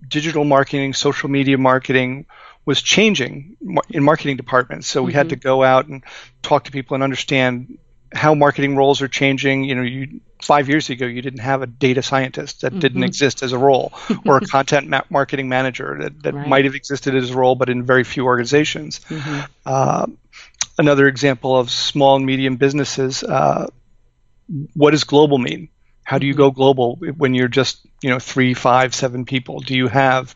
digital 0.08 0.44
marketing 0.44 0.94
social 0.94 1.30
media 1.30 1.58
marketing 1.58 2.26
was 2.66 2.82
changing 2.82 3.56
in 3.90 4.04
marketing 4.04 4.36
departments. 4.36 4.88
So 4.88 5.02
we 5.02 5.12
mm-hmm. 5.12 5.18
had 5.18 5.30
to 5.30 5.36
go 5.38 5.64
out 5.64 5.88
and 5.88 6.04
talk 6.42 6.66
to 6.66 6.72
people 6.72 6.96
and 6.96 7.04
understand 7.04 7.78
how 8.14 8.36
marketing 8.36 8.76
roles 8.76 9.02
are 9.02 9.08
changing. 9.08 9.64
You 9.64 9.76
know, 9.76 9.82
you, 9.84 10.20
five 10.42 10.68
years 10.70 10.90
ago 10.90 11.06
you 11.06 11.22
didn't 11.22 11.40
have 11.40 11.62
a 11.62 11.68
data 11.68 12.02
scientist 12.02 12.62
that 12.62 12.72
mm-hmm. 12.72 12.80
didn't 12.80 13.04
exist 13.04 13.42
as 13.42 13.54
a 13.54 13.58
role, 13.58 13.94
or 14.26 14.38
a 14.38 14.42
content 14.46 14.88
ma- 14.88 15.02
marketing 15.10 15.48
manager 15.50 15.98
that, 16.02 16.24
that 16.24 16.34
right. 16.34 16.48
might 16.48 16.66
have 16.66 16.76
existed 16.76 17.16
as 17.16 17.32
a 17.32 17.36
role, 17.36 17.56
but 17.56 17.70
in 17.70 17.84
very 17.84 18.04
few 18.04 18.26
organizations. 18.26 19.00
Mm-hmm. 19.00 19.40
Uh, 19.66 20.08
another 20.78 21.08
example 21.08 21.58
of 21.58 21.72
small 21.72 22.16
and 22.16 22.26
medium 22.26 22.58
businesses. 22.58 23.24
Uh, 23.24 23.68
what 24.74 24.92
does 24.92 25.04
global 25.04 25.38
mean? 25.38 25.70
How 26.04 26.20
do 26.20 26.26
you 26.26 26.34
mm-hmm. 26.34 26.42
go 26.42 26.52
global 26.52 26.96
when 27.18 27.34
you're 27.34 27.48
just 27.48 27.86
you 28.02 28.10
know 28.10 28.20
three, 28.20 28.54
five, 28.54 28.96
seven 28.96 29.26
people? 29.26 29.60
Do 29.60 29.76
you 29.76 29.88
have 29.88 30.36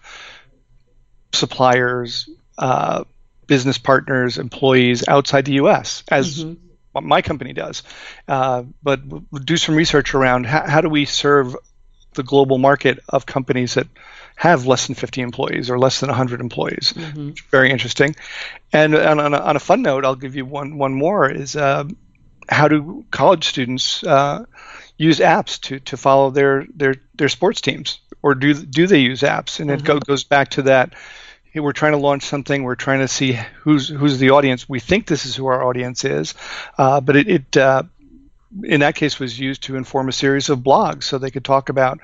suppliers, 1.34 2.30
uh, 2.58 3.04
business 3.48 3.78
partners, 3.78 4.38
employees 4.38 5.08
outside 5.08 5.46
the 5.46 5.54
U.S. 5.54 6.04
as 6.10 6.44
mm-hmm. 6.44 7.08
my 7.08 7.22
company 7.22 7.54
does. 7.54 7.84
Uh, 8.28 8.64
but 8.82 9.02
do 9.46 9.58
some 9.58 9.76
research 9.76 10.14
around 10.14 10.46
how, 10.46 10.68
how, 10.68 10.82
do 10.82 10.90
we 10.90 11.06
serve 11.06 11.56
the 12.14 12.24
global 12.24 12.58
market 12.58 13.00
of 13.10 13.26
companies 13.26 13.76
that 13.76 13.88
have 14.36 14.66
less 14.66 14.88
than 14.88 14.96
50 14.96 15.22
employees 15.22 15.70
or 15.70 15.78
less 15.78 16.00
than 16.00 16.10
100 16.10 16.42
employees. 16.42 16.94
Mm-hmm. 16.96 17.32
Very 17.50 17.72
interesting. 17.72 18.16
And, 18.74 18.96
on, 18.96 19.20
a, 19.20 19.38
on, 19.38 19.56
a, 19.56 19.60
fun 19.60 19.82
note, 19.82 20.06
I'll 20.06 20.16
give 20.16 20.36
you 20.36 20.46
one 20.46 20.78
one 20.78 20.94
more 20.94 21.30
is 21.30 21.56
uh, 21.56 21.86
how 22.50 22.68
do 22.68 23.06
college 23.12 23.48
students 23.48 24.04
uh, 24.04 24.46
use 24.98 25.20
apps 25.20 25.60
to, 25.62 25.80
to 25.82 25.98
follow 25.98 26.32
their, 26.32 26.66
their, 26.76 26.96
their 27.16 27.30
sports 27.30 27.62
teams? 27.62 28.00
Or 28.24 28.36
do, 28.36 28.54
do 28.54 28.88
they 28.88 29.00
use 29.00 29.22
apps? 29.22 29.60
And 29.60 29.70
mm-hmm. 29.70 29.80
it 29.80 29.84
go, 29.84 30.00
goes 30.00 30.24
back 30.24 30.50
to 30.52 30.64
that 30.64 30.94
we're 31.60 31.74
trying 31.74 31.92
to 31.92 31.98
launch 31.98 32.24
something. 32.24 32.64
We're 32.64 32.76
trying 32.76 33.00
to 33.00 33.08
see 33.08 33.38
who's 33.60 33.90
who's 33.90 34.20
the 34.20 34.30
audience. 34.30 34.70
We 34.70 34.80
think 34.80 35.06
this 35.06 35.26
is 35.26 35.36
who 35.36 35.48
our 35.48 35.64
audience 35.64 36.06
is, 36.06 36.34
uh, 36.78 37.02
but 37.02 37.18
it, 37.18 37.28
it 37.28 37.58
uh, 37.58 37.84
in 38.64 38.82
that 38.82 38.96
case 38.96 39.20
was 39.20 39.38
used 39.38 39.64
to 39.64 39.76
inform 39.76 40.08
a 40.08 40.14
series 40.14 40.50
of 40.50 40.60
blogs, 40.60 41.04
so 41.04 41.18
they 41.18 41.32
could 41.32 41.44
talk 41.44 41.70
about 41.70 42.00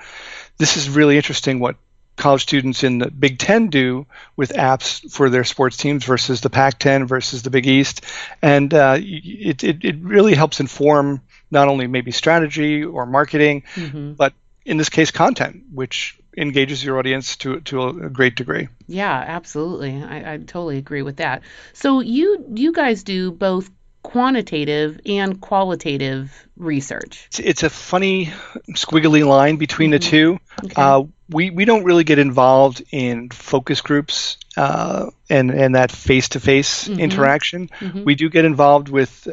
this 0.58 0.76
is 0.76 0.90
really 0.90 1.16
interesting 1.16 1.60
what 1.60 1.76
college 2.18 2.42
students 2.42 2.84
in 2.84 2.98
the 2.98 3.10
Big 3.10 3.38
Ten 3.38 3.68
do 3.68 4.06
with 4.36 4.52
apps 4.52 5.10
for 5.10 5.30
their 5.30 5.44
sports 5.44 5.76
teams 5.76 6.04
versus 6.04 6.40
the 6.40 6.50
Pac-10 6.50 7.06
versus 7.06 7.42
the 7.42 7.50
Big 7.50 7.66
East, 7.66 8.04
and 8.42 8.72
uh, 8.74 8.96
it, 8.98 9.64
it, 9.64 9.84
it 9.84 9.96
really 10.00 10.34
helps 10.34 10.60
inform 10.60 11.22
not 11.50 11.68
only 11.68 11.86
maybe 11.86 12.10
strategy 12.10 12.84
or 12.84 13.06
marketing, 13.06 13.62
mm-hmm. 13.74 14.12
but 14.12 14.34
in 14.64 14.76
this 14.76 14.90
case 14.90 15.10
content, 15.10 15.62
which 15.72 16.18
engages 16.36 16.84
your 16.84 16.98
audience 16.98 17.36
to 17.36 17.60
to 17.60 17.88
a 17.88 18.10
great 18.10 18.36
degree. 18.36 18.68
Yeah, 18.86 19.12
absolutely. 19.12 20.02
I, 20.02 20.34
I 20.34 20.36
totally 20.38 20.78
agree 20.78 21.02
with 21.02 21.16
that. 21.16 21.42
So 21.72 22.00
you 22.00 22.44
you 22.54 22.72
guys 22.72 23.02
do 23.02 23.30
both 23.30 23.70
quantitative 24.08 24.98
and 25.04 25.38
qualitative 25.38 26.48
research. 26.56 27.26
It's, 27.26 27.40
it's 27.40 27.62
a 27.62 27.68
funny 27.68 28.32
squiggly 28.70 29.26
line 29.26 29.56
between 29.56 29.90
mm-hmm. 29.90 29.92
the 29.92 29.98
two. 29.98 30.40
Okay. 30.64 30.72
Uh, 30.74 31.02
we, 31.28 31.50
we 31.50 31.66
don't 31.66 31.84
really 31.84 32.04
get 32.04 32.18
involved 32.18 32.82
in 32.90 33.28
focus 33.28 33.82
groups 33.82 34.38
uh, 34.56 35.10
and, 35.28 35.50
and 35.50 35.74
that 35.74 35.92
face 35.92 36.30
to 36.30 36.40
face 36.40 36.88
interaction. 36.88 37.68
Mm-hmm. 37.80 38.04
We 38.04 38.14
do 38.14 38.30
get 38.30 38.46
involved 38.46 38.88
with 38.88 39.28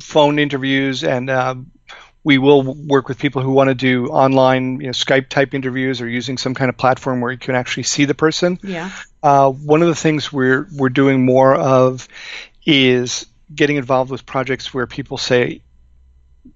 phone 0.00 0.38
interviews 0.38 1.02
and 1.02 1.28
uh, 1.28 1.56
we 2.22 2.38
will 2.38 2.62
work 2.62 3.08
with 3.08 3.18
people 3.18 3.42
who 3.42 3.50
want 3.50 3.70
to 3.70 3.74
do 3.74 4.06
online 4.06 4.80
you 4.82 4.86
know, 4.86 4.92
Skype 4.92 5.28
type 5.28 5.52
interviews 5.52 6.00
or 6.00 6.08
using 6.08 6.38
some 6.38 6.54
kind 6.54 6.68
of 6.68 6.76
platform 6.76 7.20
where 7.20 7.32
you 7.32 7.38
can 7.38 7.56
actually 7.56 7.82
see 7.82 8.04
the 8.04 8.14
person. 8.14 8.60
Yeah. 8.62 8.92
Uh, 9.20 9.50
one 9.50 9.82
of 9.82 9.88
the 9.88 9.96
things 9.96 10.32
we're 10.32 10.68
we're 10.72 10.90
doing 10.90 11.26
more 11.26 11.56
of 11.56 12.06
is 12.64 13.26
getting 13.52 13.76
involved 13.76 14.10
with 14.10 14.26
projects 14.26 14.72
where 14.72 14.86
people 14.86 15.18
say 15.18 15.62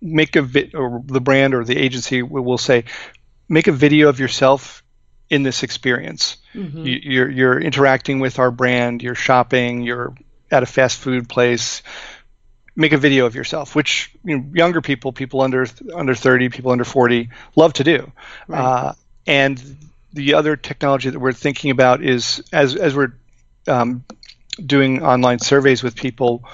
make 0.00 0.36
a 0.36 0.42
vid 0.42 0.74
or 0.74 1.02
the 1.06 1.20
brand 1.20 1.54
or 1.54 1.64
the 1.64 1.76
agency 1.76 2.22
will 2.22 2.58
say 2.58 2.84
make 3.48 3.66
a 3.66 3.72
video 3.72 4.08
of 4.08 4.20
yourself 4.20 4.82
in 5.30 5.42
this 5.42 5.62
experience. 5.62 6.36
Mm-hmm. 6.54 6.86
You, 6.86 7.00
you're 7.02 7.30
you're 7.30 7.60
interacting 7.60 8.20
with 8.20 8.38
our 8.38 8.50
brand. 8.50 9.02
You're 9.02 9.14
shopping. 9.14 9.82
You're 9.82 10.14
at 10.50 10.62
a 10.62 10.66
fast 10.66 10.98
food 10.98 11.28
place 11.28 11.82
make 12.78 12.92
a 12.92 12.96
video 12.96 13.26
of 13.26 13.34
yourself, 13.34 13.74
which 13.74 14.14
you 14.24 14.38
know, 14.38 14.44
younger 14.54 14.80
people, 14.80 15.12
people 15.12 15.42
under 15.42 15.66
under 15.94 16.14
30, 16.14 16.48
people 16.48 16.70
under 16.70 16.84
40, 16.84 17.28
love 17.56 17.72
to 17.74 17.84
do. 17.84 18.10
Right. 18.46 18.60
Uh, 18.60 18.92
and 19.26 19.76
the 20.12 20.34
other 20.34 20.56
technology 20.56 21.10
that 21.10 21.18
we're 21.18 21.32
thinking 21.32 21.72
about 21.72 22.02
is 22.02 22.42
as 22.52 22.76
as 22.76 22.94
we're 22.94 23.12
um, 23.66 24.04
doing 24.64 25.02
online 25.02 25.40
surveys 25.40 25.82
with 25.82 25.96
people, 25.96 26.44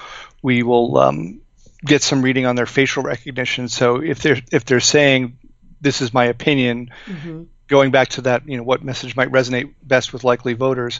we 0.45 0.61
will 0.61 0.95
um, 0.97 1.41
get 1.83 2.03
some 2.03 2.21
reading 2.21 2.45
on 2.45 2.55
their 2.55 2.67
facial 2.67 3.01
recognition. 3.01 3.67
So 3.67 3.95
if 4.03 4.21
they're 4.21 4.39
if 4.51 4.63
they're 4.63 4.79
saying 4.79 5.39
this 5.81 6.01
is 6.01 6.13
my 6.13 6.25
opinion, 6.25 6.91
mm-hmm. 7.07 7.43
going 7.67 7.89
back 7.89 8.09
to 8.09 8.21
that, 8.21 8.47
you 8.47 8.57
know, 8.57 8.63
what 8.63 8.83
message 8.83 9.15
might 9.15 9.31
resonate 9.31 9.73
best 9.81 10.13
with 10.13 10.23
likely 10.23 10.53
voters, 10.53 10.99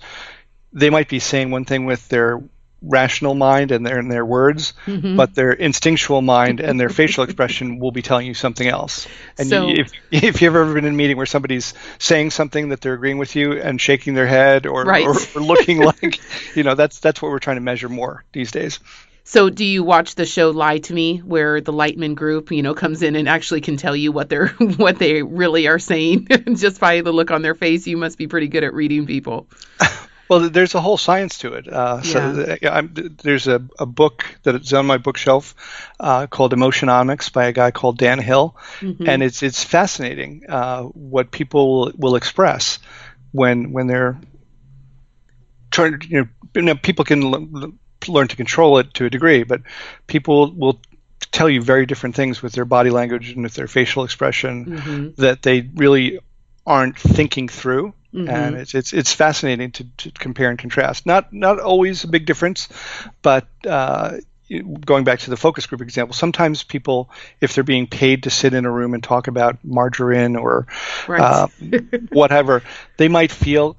they 0.73 0.89
might 0.89 1.09
be 1.09 1.19
saying 1.19 1.51
one 1.51 1.63
thing 1.63 1.85
with 1.85 2.09
their 2.09 2.41
rational 2.81 3.35
mind 3.35 3.71
and 3.71 3.85
their, 3.85 3.99
and 3.99 4.11
their 4.11 4.25
words, 4.25 4.73
mm-hmm. 4.85 5.15
but 5.15 5.35
their 5.35 5.51
instinctual 5.51 6.21
mind 6.21 6.59
and 6.59 6.79
their 6.79 6.89
facial 6.89 7.23
expression 7.27 7.79
will 7.79 7.91
be 7.91 8.01
telling 8.01 8.25
you 8.25 8.33
something 8.33 8.67
else. 8.67 9.07
And 9.37 9.47
so, 9.47 9.67
you, 9.67 9.83
if, 9.83 9.91
if 10.11 10.41
you've 10.41 10.55
ever 10.55 10.73
been 10.73 10.85
in 10.85 10.93
a 10.93 10.97
meeting 10.97 11.17
where 11.17 11.25
somebody's 11.27 11.75
saying 11.99 12.31
something 12.31 12.69
that 12.69 12.81
they're 12.81 12.93
agreeing 12.93 13.19
with 13.19 13.35
you 13.35 13.53
and 13.53 13.79
shaking 13.79 14.15
their 14.15 14.27
head 14.27 14.65
or, 14.65 14.83
right. 14.83 15.05
or, 15.05 15.15
or 15.35 15.41
looking 15.41 15.79
like, 15.83 16.19
you 16.55 16.63
know, 16.63 16.75
that's 16.75 16.99
that's 16.99 17.21
what 17.21 17.31
we're 17.31 17.39
trying 17.39 17.57
to 17.57 17.61
measure 17.61 17.89
more 17.89 18.23
these 18.33 18.51
days. 18.51 18.79
So, 19.27 19.49
do 19.49 19.65
you 19.65 19.83
watch 19.83 20.13
the 20.13 20.25
show 20.25 20.51
Lie 20.51 20.77
to 20.77 20.93
Me, 20.93 21.17
where 21.17 21.59
the 21.59 21.73
Lightman 21.73 22.13
Group, 22.13 22.51
you 22.51 22.61
know, 22.61 22.75
comes 22.75 23.01
in 23.01 23.15
and 23.15 23.27
actually 23.27 23.59
can 23.59 23.75
tell 23.75 23.95
you 23.95 24.11
what 24.11 24.29
they're 24.29 24.47
what 24.77 24.99
they 24.99 25.23
really 25.23 25.67
are 25.67 25.79
saying 25.79 26.27
just 26.53 26.79
by 26.79 27.01
the 27.01 27.11
look 27.11 27.31
on 27.31 27.41
their 27.41 27.55
face? 27.55 27.87
You 27.87 27.97
must 27.97 28.19
be 28.19 28.27
pretty 28.27 28.47
good 28.47 28.63
at 28.63 28.73
reading 28.73 29.05
people. 29.05 29.47
Well, 30.27 30.49
there's 30.49 30.73
a 30.73 30.81
whole 30.81 30.97
science 30.97 31.37
to 31.39 31.53
it. 31.53 31.67
Uh, 31.67 32.01
so 32.01 32.57
yeah. 32.59 32.81
there's 32.91 33.47
a, 33.47 33.63
a 33.77 33.85
book 33.85 34.25
that's 34.41 34.73
on 34.73 34.87
my 34.87 34.97
bookshelf 34.97 35.53
uh, 35.99 36.25
called 36.25 36.51
Emotionomics 36.51 37.31
by 37.31 37.45
a 37.45 37.51
guy 37.51 37.69
called 37.69 37.99
Dan 37.99 38.17
Hill, 38.17 38.57
mm-hmm. 38.79 39.07
and 39.07 39.21
it's 39.21 39.43
it's 39.43 39.63
fascinating 39.63 40.45
uh, 40.49 40.81
what 40.83 41.29
people 41.29 41.91
will 41.95 42.15
express 42.15 42.79
when 43.33 43.71
when 43.71 43.85
they're 43.85 44.19
trying. 45.69 46.01
You 46.07 46.21
know, 46.21 46.27
you 46.55 46.61
know 46.63 46.75
people 46.75 47.05
can 47.05 47.23
l- 47.23 47.73
learn 48.07 48.27
to 48.27 48.35
control 48.35 48.77
it 48.79 48.93
to 48.95 49.05
a 49.05 49.09
degree, 49.09 49.43
but 49.43 49.61
people 50.07 50.51
will 50.53 50.79
tell 51.31 51.49
you 51.49 51.61
very 51.61 51.85
different 51.85 52.15
things 52.15 52.41
with 52.41 52.53
their 52.53 52.65
body 52.65 52.89
language 52.89 53.31
and 53.31 53.43
with 53.43 53.53
their 53.53 53.67
facial 53.67 54.03
expression 54.03 54.65
mm-hmm. 54.65 55.21
that 55.21 55.41
they 55.41 55.61
really 55.75 56.19
aren't 56.65 56.97
thinking 56.97 57.47
through. 57.47 57.93
Mm-hmm. 58.13 58.29
And 58.29 58.55
it's, 58.55 58.73
it's 58.73 58.93
it's 58.93 59.11
fascinating 59.11 59.71
to, 59.71 59.83
to 59.97 60.11
compare 60.11 60.49
and 60.49 60.57
contrast. 60.57 61.05
Not 61.05 61.33
not 61.33 61.59
always 61.59 62.05
a 62.05 62.07
big 62.07 62.25
difference, 62.25 62.69
but 63.21 63.47
uh, 63.67 64.17
going 64.85 65.03
back 65.03 65.19
to 65.19 65.29
the 65.29 65.37
focus 65.37 65.65
group 65.65 65.81
example, 65.81 66.13
sometimes 66.13 66.63
people, 66.63 67.09
if 67.41 67.53
they're 67.53 67.63
being 67.63 67.87
paid 67.87 68.23
to 68.23 68.29
sit 68.29 68.53
in 68.53 68.65
a 68.65 68.71
room 68.71 68.93
and 68.93 69.03
talk 69.03 69.27
about 69.27 69.57
margarine 69.63 70.35
or 70.35 70.67
right. 71.07 71.19
uh, 71.19 71.47
whatever, 72.09 72.63
they 72.97 73.07
might 73.07 73.31
feel 73.31 73.75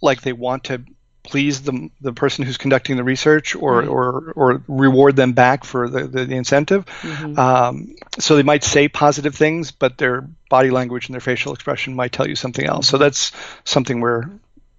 like 0.00 0.20
they 0.22 0.32
want 0.32 0.64
to 0.64 0.84
please 1.22 1.62
the, 1.62 1.90
the 2.00 2.12
person 2.12 2.44
who's 2.44 2.56
conducting 2.56 2.96
the 2.96 3.04
research 3.04 3.54
or, 3.54 3.78
right. 3.78 3.88
or, 3.88 4.32
or 4.36 4.62
reward 4.68 5.16
them 5.16 5.32
back 5.32 5.64
for 5.64 5.88
the, 5.88 6.06
the, 6.06 6.24
the 6.24 6.34
incentive. 6.34 6.86
Mm-hmm. 7.02 7.38
Um, 7.38 7.94
so 8.18 8.36
they 8.36 8.42
might 8.42 8.64
say 8.64 8.88
positive 8.88 9.34
things, 9.34 9.70
but 9.70 9.98
their 9.98 10.22
body 10.48 10.70
language 10.70 11.08
and 11.08 11.14
their 11.14 11.20
facial 11.20 11.52
expression 11.52 11.94
might 11.94 12.12
tell 12.12 12.28
you 12.28 12.36
something 12.36 12.64
else. 12.64 12.88
So 12.88 12.96
mm-hmm. 12.96 13.04
that's 13.04 13.32
something 13.64 14.00
we're 14.00 14.24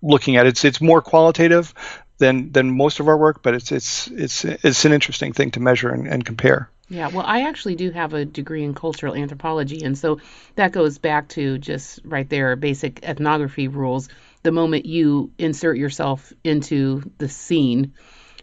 looking 0.02 0.36
at. 0.38 0.48
It's 0.48 0.66
it's 0.66 0.82
more 0.82 1.02
qualitative 1.02 1.74
than 2.18 2.52
than 2.52 2.76
most 2.76 3.00
of 3.00 3.08
our 3.08 3.18
work, 3.18 3.44
but 3.44 3.54
it's 3.54 3.72
it's 3.72 4.08
it's 4.08 4.46
it's 4.46 4.86
an 4.86 4.94
interesting 4.94 5.34
thing 5.34 5.52
to 5.52 5.60
measure 5.60 5.90
and, 5.90 6.08
and 6.08 6.26
compare. 6.26 6.70
Yeah, 6.90 7.08
well, 7.08 7.24
I 7.26 7.48
actually 7.48 7.76
do 7.76 7.90
have 7.92 8.14
a 8.14 8.26
degree 8.26 8.64
in 8.64 8.74
cultural 8.74 9.16
anthropology, 9.16 9.84
and 9.84 9.98
so 9.98 10.20
that 10.56 10.74
goes 10.74 10.98
back 10.98 11.30
to 11.30 11.58
just 11.58 12.02
right 12.04 12.30
there 12.30 12.56
basic 12.58 13.04
ethnography 13.04 13.70
rules 13.70 14.10
the 14.44 14.52
moment 14.52 14.86
you 14.86 15.32
insert 15.38 15.78
yourself 15.78 16.34
into 16.44 17.04
the 17.18 17.30
scene, 17.30 17.94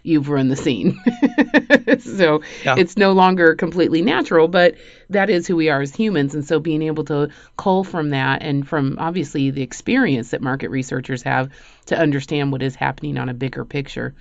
you've 0.03 0.29
run 0.29 0.49
the 0.49 0.57
scene. 0.57 1.01
so 2.01 2.43
yeah. 2.65 2.77
it's 2.79 2.97
no 2.97 3.13
longer 3.13 3.55
completely 3.55 4.03
natural, 4.03 4.49
but 4.49 4.77
that 5.11 5.31
is 5.31 5.47
who 5.47 5.57
we 5.57 5.69
are 5.69 5.81
as 5.81 5.95
humans. 5.95 6.35
And 6.35 6.47
so 6.47 6.61
being 6.61 6.83
able 6.83 7.05
to 7.05 7.31
cull 7.57 7.85
from 7.85 8.11
that 8.11 8.43
and 8.43 8.67
from 8.67 8.97
obviously 8.99 9.51
the 9.51 9.63
experience 9.63 10.31
that 10.31 10.41
market 10.41 10.71
researchers 10.71 11.23
have 11.23 11.51
to 11.87 11.99
understand 11.99 12.53
what 12.53 12.63
is 12.63 12.75
happening 12.75 13.19
on 13.19 13.29
a 13.29 13.35
bigger 13.35 13.65
picture 13.65 14.15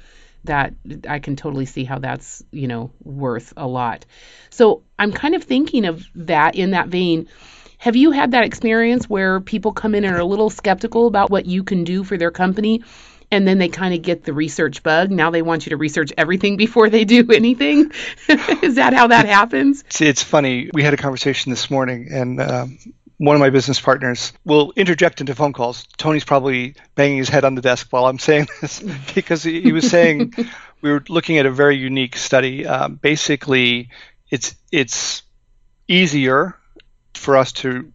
that 0.44 0.74
I 1.08 1.20
can 1.20 1.36
totally 1.36 1.66
see 1.66 1.84
how 1.84 2.00
that's, 2.00 2.44
you 2.52 2.68
know, 2.68 2.92
worth 3.04 3.54
a 3.58 3.68
lot. 3.68 4.06
So 4.50 4.84
I'm 4.98 5.12
kind 5.12 5.36
of 5.36 5.44
thinking 5.44 5.86
of 5.86 6.06
that 6.16 6.56
in 6.56 6.72
that 6.72 6.88
vein 6.88 7.28
have 7.78 7.96
you 7.96 8.12
had 8.12 8.32
that 8.32 8.44
experience 8.44 9.10
where 9.10 9.40
people 9.40 9.72
come 9.72 9.96
in 9.96 10.04
and 10.04 10.16
are 10.16 10.20
a 10.20 10.26
little 10.26 10.50
skeptical 10.50 11.08
about 11.08 11.30
what 11.30 11.46
you 11.46 11.64
can 11.64 11.84
do 11.84 12.04
for 12.04 12.18
their 12.18 12.32
company? 12.32 12.84
and 13.32 13.48
then 13.48 13.58
they 13.58 13.68
kind 13.68 13.94
of 13.94 14.02
get 14.02 14.24
the 14.24 14.34
research 14.34 14.84
bug. 14.84 15.12
Now 15.12 15.32
they 15.32 15.42
want 15.42 15.66
you 15.66 15.72
to 15.72 15.78
research 15.78 16.14
everything 16.18 16.58
before 16.66 16.90
they 16.90 17.06
do 17.06 17.30
anything. 17.32 17.92
Is 18.30 18.76
that 18.76 18.94
how 18.94 19.08
that 19.08 19.26
happens? 19.26 19.84
See, 19.90 20.08
it's 20.08 20.24
funny. 20.24 20.70
We 20.74 20.84
had 20.84 20.94
a 20.94 20.98
conversation 20.98 21.50
this 21.50 21.70
morning, 21.70 22.08
and 22.12 22.40
um, 22.40 22.78
one 23.18 23.36
of 23.36 23.40
my 23.40 23.50
business 23.50 23.82
partners 23.82 24.34
will 24.46 24.72
interject 24.76 25.22
into 25.22 25.36
phone 25.36 25.54
calls. 25.54 25.86
Tony's 25.98 26.24
probably 26.24 26.76
banging 26.96 27.18
his 27.18 27.30
head 27.30 27.44
on 27.44 27.56
the 27.56 27.62
desk 27.62 27.88
while 27.90 28.06
I'm 28.06 28.20
saying 28.20 28.48
this 28.62 28.82
because 29.14 29.44
he, 29.44 29.72
was 29.72 29.90
saying 29.90 30.34
we 30.82 30.92
were 30.92 31.04
looking 31.10 31.38
at 31.38 31.46
a 31.46 31.52
very 31.52 31.78
unique 31.78 32.16
study. 32.16 32.66
Um, 32.66 32.96
basically, 32.96 33.90
it's 34.30 34.56
it's 34.72 35.24
easier 35.88 36.56
for 37.18 37.38
us 37.38 37.52
to 37.54 37.92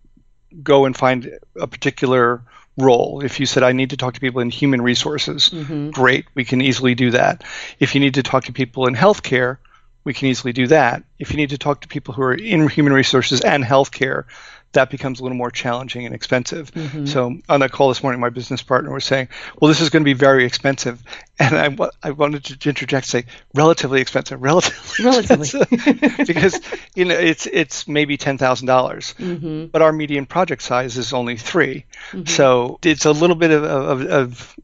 go 0.63 0.85
and 0.85 0.97
find 0.97 1.39
a 1.57 1.67
particular 1.67 2.43
role. 2.77 3.23
If 3.25 3.41
you 3.41 3.47
said, 3.47 3.63
I 3.63 3.73
need 3.73 3.91
to 3.91 3.97
talk 3.97 4.15
to 4.15 4.21
people 4.21 4.41
in 4.41 4.51
human 4.51 4.83
resources, 4.83 5.51
mm-hmm. 5.51 5.91
great, 5.91 6.27
we 6.35 6.45
can 6.45 6.61
easily 6.61 6.95
do 6.95 7.11
that. 7.11 7.45
If 7.79 7.95
you 7.95 8.01
need 8.01 8.15
to 8.15 8.23
talk 8.23 8.45
to 8.45 8.53
people 8.53 8.87
in 8.87 8.95
healthcare, 8.95 9.59
we 10.05 10.15
can 10.15 10.29
easily 10.29 10.53
do 10.53 10.67
that. 10.69 11.05
If 11.19 11.31
you 11.31 11.37
need 11.37 11.51
to 11.51 11.59
talk 11.59 11.83
to 11.83 11.89
people 11.89 12.15
who 12.15 12.23
are 12.23 12.35
in 12.35 12.69
human 12.69 12.93
resources 12.93 13.41
and 13.41 13.65
healthcare, 13.65 14.25
that 14.73 14.91
becomes 14.91 15.21
a 15.21 15.23
little 15.23 15.37
more 15.37 15.51
challenging 15.51 16.07
and 16.07 16.15
expensive. 16.15 16.73
Mm-hmm. 16.73 17.07
So 17.07 17.39
on 17.49 17.61
that 17.61 17.73
call 17.73 17.89
this 17.89 18.03
morning, 18.03 18.21
my 18.21 18.31
business 18.31 18.63
partner 18.63 18.93
was 18.93 19.05
saying, 19.05 19.29
"Well, 19.61 19.69
this 19.69 19.81
is 19.81 19.91
going 19.91 20.03
to 20.03 20.05
be 20.05 20.15
very 20.15 20.45
expensive," 20.45 21.03
and 21.39 21.81
I, 21.81 21.89
I 22.03 22.11
wanted 22.13 22.45
to 22.45 22.69
interject, 22.69 23.07
say, 23.07 23.27
"Relatively 23.55 24.01
expensive, 24.01 24.43
relatively, 24.43 25.05
relatively, 25.05 25.47
expensive. 25.47 26.17
because 26.27 26.61
you 26.95 27.05
know 27.05 27.15
it's 27.15 27.47
it's 27.47 27.87
maybe 27.87 28.17
ten 28.17 28.39
thousand 28.39 28.67
dollars, 28.67 29.15
mm-hmm. 29.19 29.67
but 29.67 29.83
our 29.83 29.93
median 29.93 30.27
project 30.27 30.63
size 30.63 30.97
is 30.97 31.13
only 31.13 31.37
3 31.37 31.85
mm-hmm. 32.13 32.25
so 32.27 32.79
it's 32.83 33.05
a 33.05 33.13
little 33.13 33.37
bit 33.37 33.51
of, 33.51 33.65
of, 33.65 34.01
of 34.03 34.57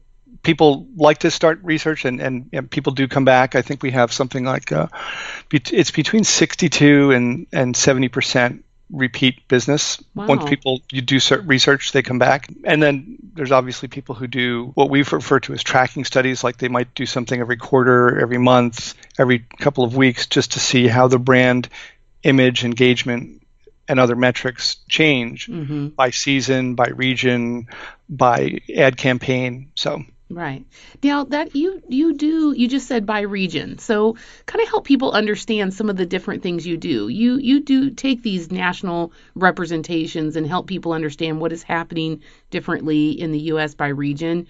people 0.43 0.87
like 0.95 1.19
to 1.19 1.31
start 1.31 1.59
research 1.63 2.05
and, 2.05 2.21
and, 2.21 2.49
and, 2.53 2.71
people 2.71 2.93
do 2.93 3.07
come 3.07 3.25
back. 3.25 3.55
I 3.55 3.61
think 3.61 3.83
we 3.83 3.91
have 3.91 4.13
something 4.13 4.45
like 4.45 4.71
uh, 4.71 4.87
it's 5.51 5.91
between 5.91 6.23
62 6.23 7.11
and, 7.11 7.47
and 7.51 7.75
70 7.75 8.07
percent 8.07 8.65
repeat 8.91 9.47
business. 9.47 10.01
Wow. 10.15 10.27
Once 10.27 10.49
people 10.49 10.81
you 10.91 11.01
do 11.01 11.19
research, 11.43 11.91
they 11.91 12.01
come 12.01 12.19
back. 12.19 12.47
And 12.63 12.81
then 12.81 13.17
there's 13.33 13.51
obviously 13.51 13.87
people 13.87 14.15
who 14.15 14.27
do 14.27 14.71
what 14.75 14.89
we 14.89 14.99
refer 14.99 15.39
to 15.41 15.53
as 15.53 15.63
tracking 15.63 16.05
studies, 16.05 16.43
like 16.43 16.57
they 16.57 16.67
might 16.67 16.93
do 16.95 17.05
something 17.05 17.39
every 17.39 17.57
quarter, 17.57 18.19
every 18.19 18.37
month, 18.37 18.95
every 19.17 19.39
couple 19.59 19.83
of 19.83 19.95
weeks, 19.95 20.27
just 20.27 20.53
to 20.53 20.59
see 20.59 20.87
how 20.87 21.07
the 21.07 21.19
brand 21.19 21.69
image 22.23 22.65
engagement 22.65 23.41
and 23.87 23.99
other 23.99 24.15
metrics 24.15 24.77
change 24.87 25.47
mm-hmm. 25.47 25.87
by 25.89 26.11
season, 26.11 26.75
by 26.75 26.87
region, 26.89 27.67
by 28.07 28.59
ad 28.75 28.97
campaign. 28.97 29.71
So 29.75 30.03
Right. 30.31 30.63
Now 31.03 31.23
that 31.23 31.55
you 31.55 31.81
you 31.87 32.13
do 32.13 32.53
you 32.55 32.67
just 32.67 32.87
said 32.87 33.03
by 33.07 33.21
region. 33.21 33.79
So 33.79 34.15
kind 34.45 34.61
of 34.61 34.69
help 34.69 34.85
people 34.85 35.11
understand 35.11 35.73
some 35.73 35.89
of 35.89 35.97
the 35.97 36.05
different 36.05 36.43
things 36.43 36.67
you 36.67 36.77
do. 36.77 37.07
You 37.07 37.37
you 37.37 37.61
do 37.61 37.89
take 37.89 38.21
these 38.21 38.51
national 38.51 39.11
representations 39.33 40.35
and 40.35 40.45
help 40.45 40.67
people 40.67 40.91
understand 40.93 41.41
what 41.41 41.51
is 41.51 41.63
happening 41.63 42.21
differently 42.51 43.09
in 43.09 43.31
the 43.31 43.39
US 43.53 43.73
by 43.73 43.87
region. 43.87 44.45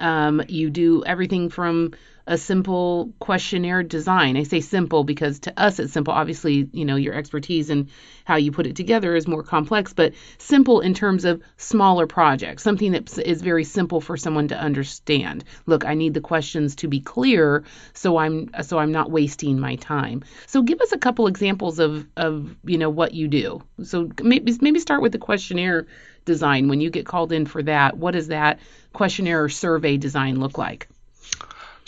Um, 0.00 0.42
you 0.48 0.68
do 0.68 1.04
everything 1.04 1.48
from 1.48 1.92
a 2.30 2.38
simple 2.38 3.12
questionnaire 3.18 3.82
design. 3.82 4.36
I 4.36 4.44
say 4.44 4.60
simple 4.60 5.02
because 5.02 5.40
to 5.40 5.60
us 5.60 5.80
it's 5.80 5.92
simple. 5.92 6.14
Obviously, 6.14 6.68
you 6.72 6.84
know, 6.84 6.94
your 6.94 7.12
expertise 7.12 7.70
and 7.70 7.90
how 8.24 8.36
you 8.36 8.52
put 8.52 8.68
it 8.68 8.76
together 8.76 9.16
is 9.16 9.26
more 9.26 9.42
complex, 9.42 9.92
but 9.92 10.12
simple 10.38 10.78
in 10.80 10.94
terms 10.94 11.24
of 11.24 11.42
smaller 11.56 12.06
projects, 12.06 12.62
something 12.62 12.92
that 12.92 13.18
is 13.18 13.42
very 13.42 13.64
simple 13.64 14.00
for 14.00 14.16
someone 14.16 14.46
to 14.46 14.56
understand. 14.56 15.42
Look, 15.66 15.84
I 15.84 15.94
need 15.94 16.14
the 16.14 16.20
questions 16.20 16.76
to 16.76 16.88
be 16.88 17.00
clear 17.00 17.64
so 17.94 18.16
I'm 18.16 18.50
so 18.62 18.78
I'm 18.78 18.92
not 18.92 19.10
wasting 19.10 19.58
my 19.58 19.74
time. 19.74 20.22
So 20.46 20.62
give 20.62 20.80
us 20.80 20.92
a 20.92 20.98
couple 20.98 21.26
examples 21.26 21.80
of 21.80 22.06
of, 22.16 22.54
you 22.64 22.78
know, 22.78 22.90
what 22.90 23.12
you 23.12 23.26
do. 23.26 23.64
So 23.82 24.08
maybe 24.22 24.56
maybe 24.60 24.78
start 24.78 25.02
with 25.02 25.10
the 25.10 25.18
questionnaire 25.18 25.88
design 26.26 26.68
when 26.68 26.80
you 26.80 26.90
get 26.90 27.06
called 27.06 27.32
in 27.32 27.44
for 27.44 27.64
that. 27.64 27.96
What 27.96 28.12
does 28.12 28.28
that 28.28 28.60
questionnaire 28.92 29.42
or 29.42 29.48
survey 29.48 29.96
design 29.96 30.38
look 30.38 30.56
like? 30.56 30.86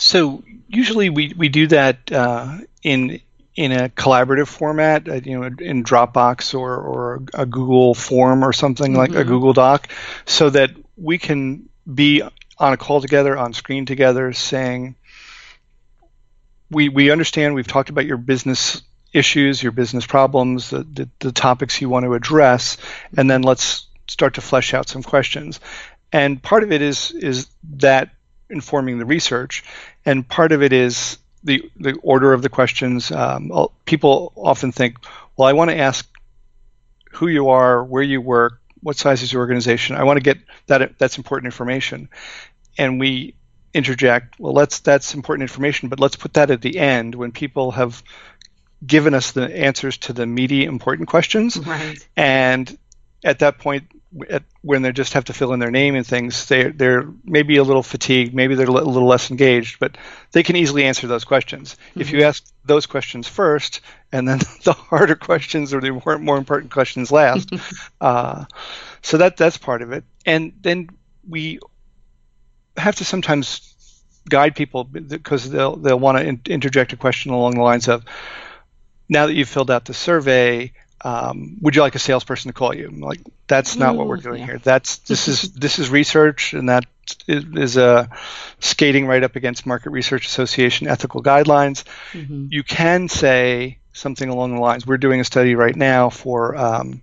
So 0.02 0.42
usually 0.68 1.10
we, 1.10 1.32
we 1.36 1.48
do 1.48 1.68
that 1.68 2.10
uh, 2.10 2.58
in 2.82 3.20
in 3.54 3.70
a 3.70 3.90
collaborative 3.90 4.48
format, 4.48 5.08
uh, 5.08 5.14
you 5.14 5.38
know, 5.38 5.44
in 5.44 5.84
Dropbox 5.84 6.58
or, 6.58 6.74
or 6.74 7.22
a 7.34 7.44
Google 7.44 7.94
form 7.94 8.42
or 8.44 8.52
something 8.52 8.92
mm-hmm. 8.92 8.98
like 8.98 9.10
a 9.10 9.14
mm-hmm. 9.16 9.28
Google 9.28 9.52
Doc, 9.52 9.88
so 10.24 10.48
that 10.50 10.70
we 10.96 11.18
can 11.18 11.68
be 11.92 12.22
on 12.58 12.72
a 12.72 12.76
call 12.78 13.00
together, 13.02 13.36
on 13.36 13.52
screen 13.52 13.84
together, 13.84 14.32
saying, 14.32 14.96
we, 16.70 16.88
we 16.88 17.10
understand, 17.10 17.54
we've 17.54 17.66
talked 17.66 17.90
about 17.90 18.06
your 18.06 18.16
business 18.16 18.80
issues, 19.12 19.62
your 19.62 19.72
business 19.72 20.06
problems, 20.06 20.70
the, 20.70 20.84
the, 20.84 21.08
the 21.18 21.32
topics 21.32 21.80
you 21.80 21.90
want 21.90 22.04
to 22.04 22.14
address, 22.14 22.78
and 23.16 23.30
then 23.30 23.42
let's 23.42 23.86
start 24.08 24.34
to 24.34 24.40
flesh 24.40 24.72
out 24.72 24.88
some 24.88 25.02
questions. 25.02 25.60
And 26.10 26.42
part 26.42 26.62
of 26.62 26.72
it 26.72 26.80
is 26.80 27.10
is 27.10 27.48
that 27.74 28.10
informing 28.52 28.98
the 28.98 29.04
research, 29.04 29.64
and 30.04 30.28
part 30.28 30.52
of 30.52 30.62
it 30.62 30.72
is 30.72 31.18
the 31.44 31.70
the 31.76 31.94
order 32.02 32.32
of 32.32 32.42
the 32.42 32.48
questions. 32.48 33.10
Um, 33.10 33.50
people 33.84 34.32
often 34.36 34.72
think, 34.72 34.98
well, 35.36 35.48
I 35.48 35.52
want 35.52 35.70
to 35.70 35.78
ask 35.78 36.08
who 37.12 37.28
you 37.28 37.50
are, 37.50 37.84
where 37.84 38.02
you 38.02 38.20
work, 38.20 38.60
what 38.82 38.96
size 38.96 39.22
is 39.22 39.32
your 39.32 39.40
organization. 39.40 39.96
I 39.96 40.04
want 40.04 40.18
to 40.18 40.22
get 40.22 40.38
that 40.66 40.98
that's 40.98 41.18
important 41.18 41.46
information, 41.46 42.08
and 42.78 43.00
we 43.00 43.34
interject. 43.74 44.38
Well, 44.38 44.54
that's 44.54 44.80
that's 44.80 45.14
important 45.14 45.42
information, 45.42 45.88
but 45.88 46.00
let's 46.00 46.16
put 46.16 46.34
that 46.34 46.50
at 46.50 46.62
the 46.62 46.78
end 46.78 47.14
when 47.14 47.32
people 47.32 47.72
have 47.72 48.02
given 48.84 49.14
us 49.14 49.32
the 49.32 49.44
answers 49.56 49.96
to 49.96 50.12
the 50.12 50.26
meaty 50.26 50.64
important 50.64 51.08
questions, 51.08 51.56
right. 51.58 52.06
and 52.16 52.76
at 53.24 53.38
that 53.40 53.58
point 53.58 53.84
at, 54.28 54.42
when 54.60 54.82
they 54.82 54.92
just 54.92 55.14
have 55.14 55.24
to 55.24 55.32
fill 55.32 55.52
in 55.52 55.60
their 55.60 55.70
name 55.70 55.94
and 55.94 56.06
things, 56.06 56.46
they 56.46 56.70
they're 56.70 57.08
maybe 57.24 57.56
a 57.56 57.64
little 57.64 57.82
fatigued, 57.82 58.34
maybe 58.34 58.54
they're 58.54 58.66
a 58.66 58.70
little 58.70 59.06
less 59.06 59.30
engaged, 59.30 59.78
but 59.78 59.96
they 60.32 60.42
can 60.42 60.56
easily 60.56 60.84
answer 60.84 61.06
those 61.06 61.24
questions. 61.24 61.76
Mm-hmm. 61.90 62.00
If 62.00 62.10
you 62.10 62.18
mm-hmm. 62.18 62.28
ask 62.28 62.44
those 62.64 62.86
questions 62.86 63.28
first, 63.28 63.80
and 64.10 64.28
then 64.28 64.38
the 64.64 64.72
harder 64.72 65.16
questions 65.16 65.72
or 65.72 65.80
the 65.80 65.90
more, 65.90 66.18
more 66.18 66.36
important 66.36 66.72
questions 66.72 67.10
last, 67.10 67.50
uh, 68.00 68.44
so 69.02 69.18
that 69.18 69.36
that's 69.36 69.58
part 69.58 69.82
of 69.82 69.92
it. 69.92 70.04
And 70.26 70.52
then 70.60 70.90
we 71.28 71.60
have 72.76 72.96
to 72.96 73.04
sometimes 73.04 73.68
guide 74.28 74.54
people 74.54 74.84
because 74.84 75.50
they'll 75.50 75.76
they'll 75.76 75.98
want 75.98 76.18
to 76.18 76.24
in- 76.24 76.40
interject 76.46 76.92
a 76.92 76.96
question 76.96 77.32
along 77.32 77.54
the 77.54 77.62
lines 77.62 77.88
of 77.88 78.04
now 79.08 79.26
that 79.26 79.34
you've 79.34 79.48
filled 79.48 79.70
out 79.70 79.84
the 79.84 79.94
survey, 79.94 80.72
um, 81.04 81.56
would 81.60 81.74
you 81.74 81.82
like 81.82 81.94
a 81.94 81.98
salesperson 81.98 82.50
to 82.50 82.52
call 82.52 82.74
you? 82.74 82.86
I'm 82.86 83.00
like, 83.00 83.20
that's 83.46 83.76
not 83.76 83.96
what 83.96 84.06
we're 84.06 84.18
doing 84.18 84.40
yeah. 84.40 84.46
here. 84.46 84.58
That's 84.58 84.98
this 84.98 85.28
is 85.28 85.52
this 85.52 85.78
is 85.78 85.90
research, 85.90 86.52
and 86.54 86.68
that 86.68 86.84
is, 87.26 87.76
uh, 87.76 88.06
skating 88.60 89.06
right 89.06 89.22
up 89.22 89.34
against 89.34 89.66
Market 89.66 89.90
Research 89.90 90.26
Association 90.26 90.86
ethical 90.86 91.22
guidelines. 91.22 91.84
Mhm. 92.12 92.48
You 92.50 92.62
can 92.62 93.08
say 93.08 93.78
something 93.92 94.28
along 94.28 94.54
the 94.54 94.60
lines. 94.60 94.86
We're 94.86 94.96
doing 94.96 95.20
a 95.20 95.24
study 95.24 95.54
right 95.54 95.74
now 95.74 96.08
for 96.08 96.56
um, 96.56 97.02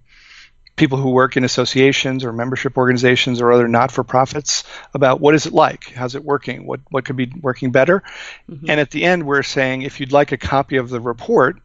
people 0.75 0.97
who 0.97 1.11
work 1.11 1.35
in 1.35 1.43
associations 1.43 2.23
or 2.23 2.31
membership 2.31 2.77
organizations 2.77 3.41
or 3.41 3.51
other 3.51 3.67
not-for-profits 3.67 4.63
about 4.93 5.19
what 5.19 5.35
is 5.35 5.45
it 5.45 5.51
like, 5.53 5.91
how's 5.91 6.15
it 6.15 6.23
working, 6.23 6.65
what 6.65 6.79
what 6.89 7.03
could 7.03 7.17
be 7.17 7.31
working 7.41 7.71
better, 7.71 8.01
Mhm. 8.49 8.69
and 8.69 8.79
at 8.79 8.91
the 8.91 9.03
end 9.03 9.23
we're 9.23 9.43
saying 9.43 9.81
if 9.81 9.99
you'd 9.99 10.13
like 10.13 10.31
a 10.31 10.37
copy 10.37 10.77
of 10.77 10.89
the 10.89 11.01
report 11.01 11.57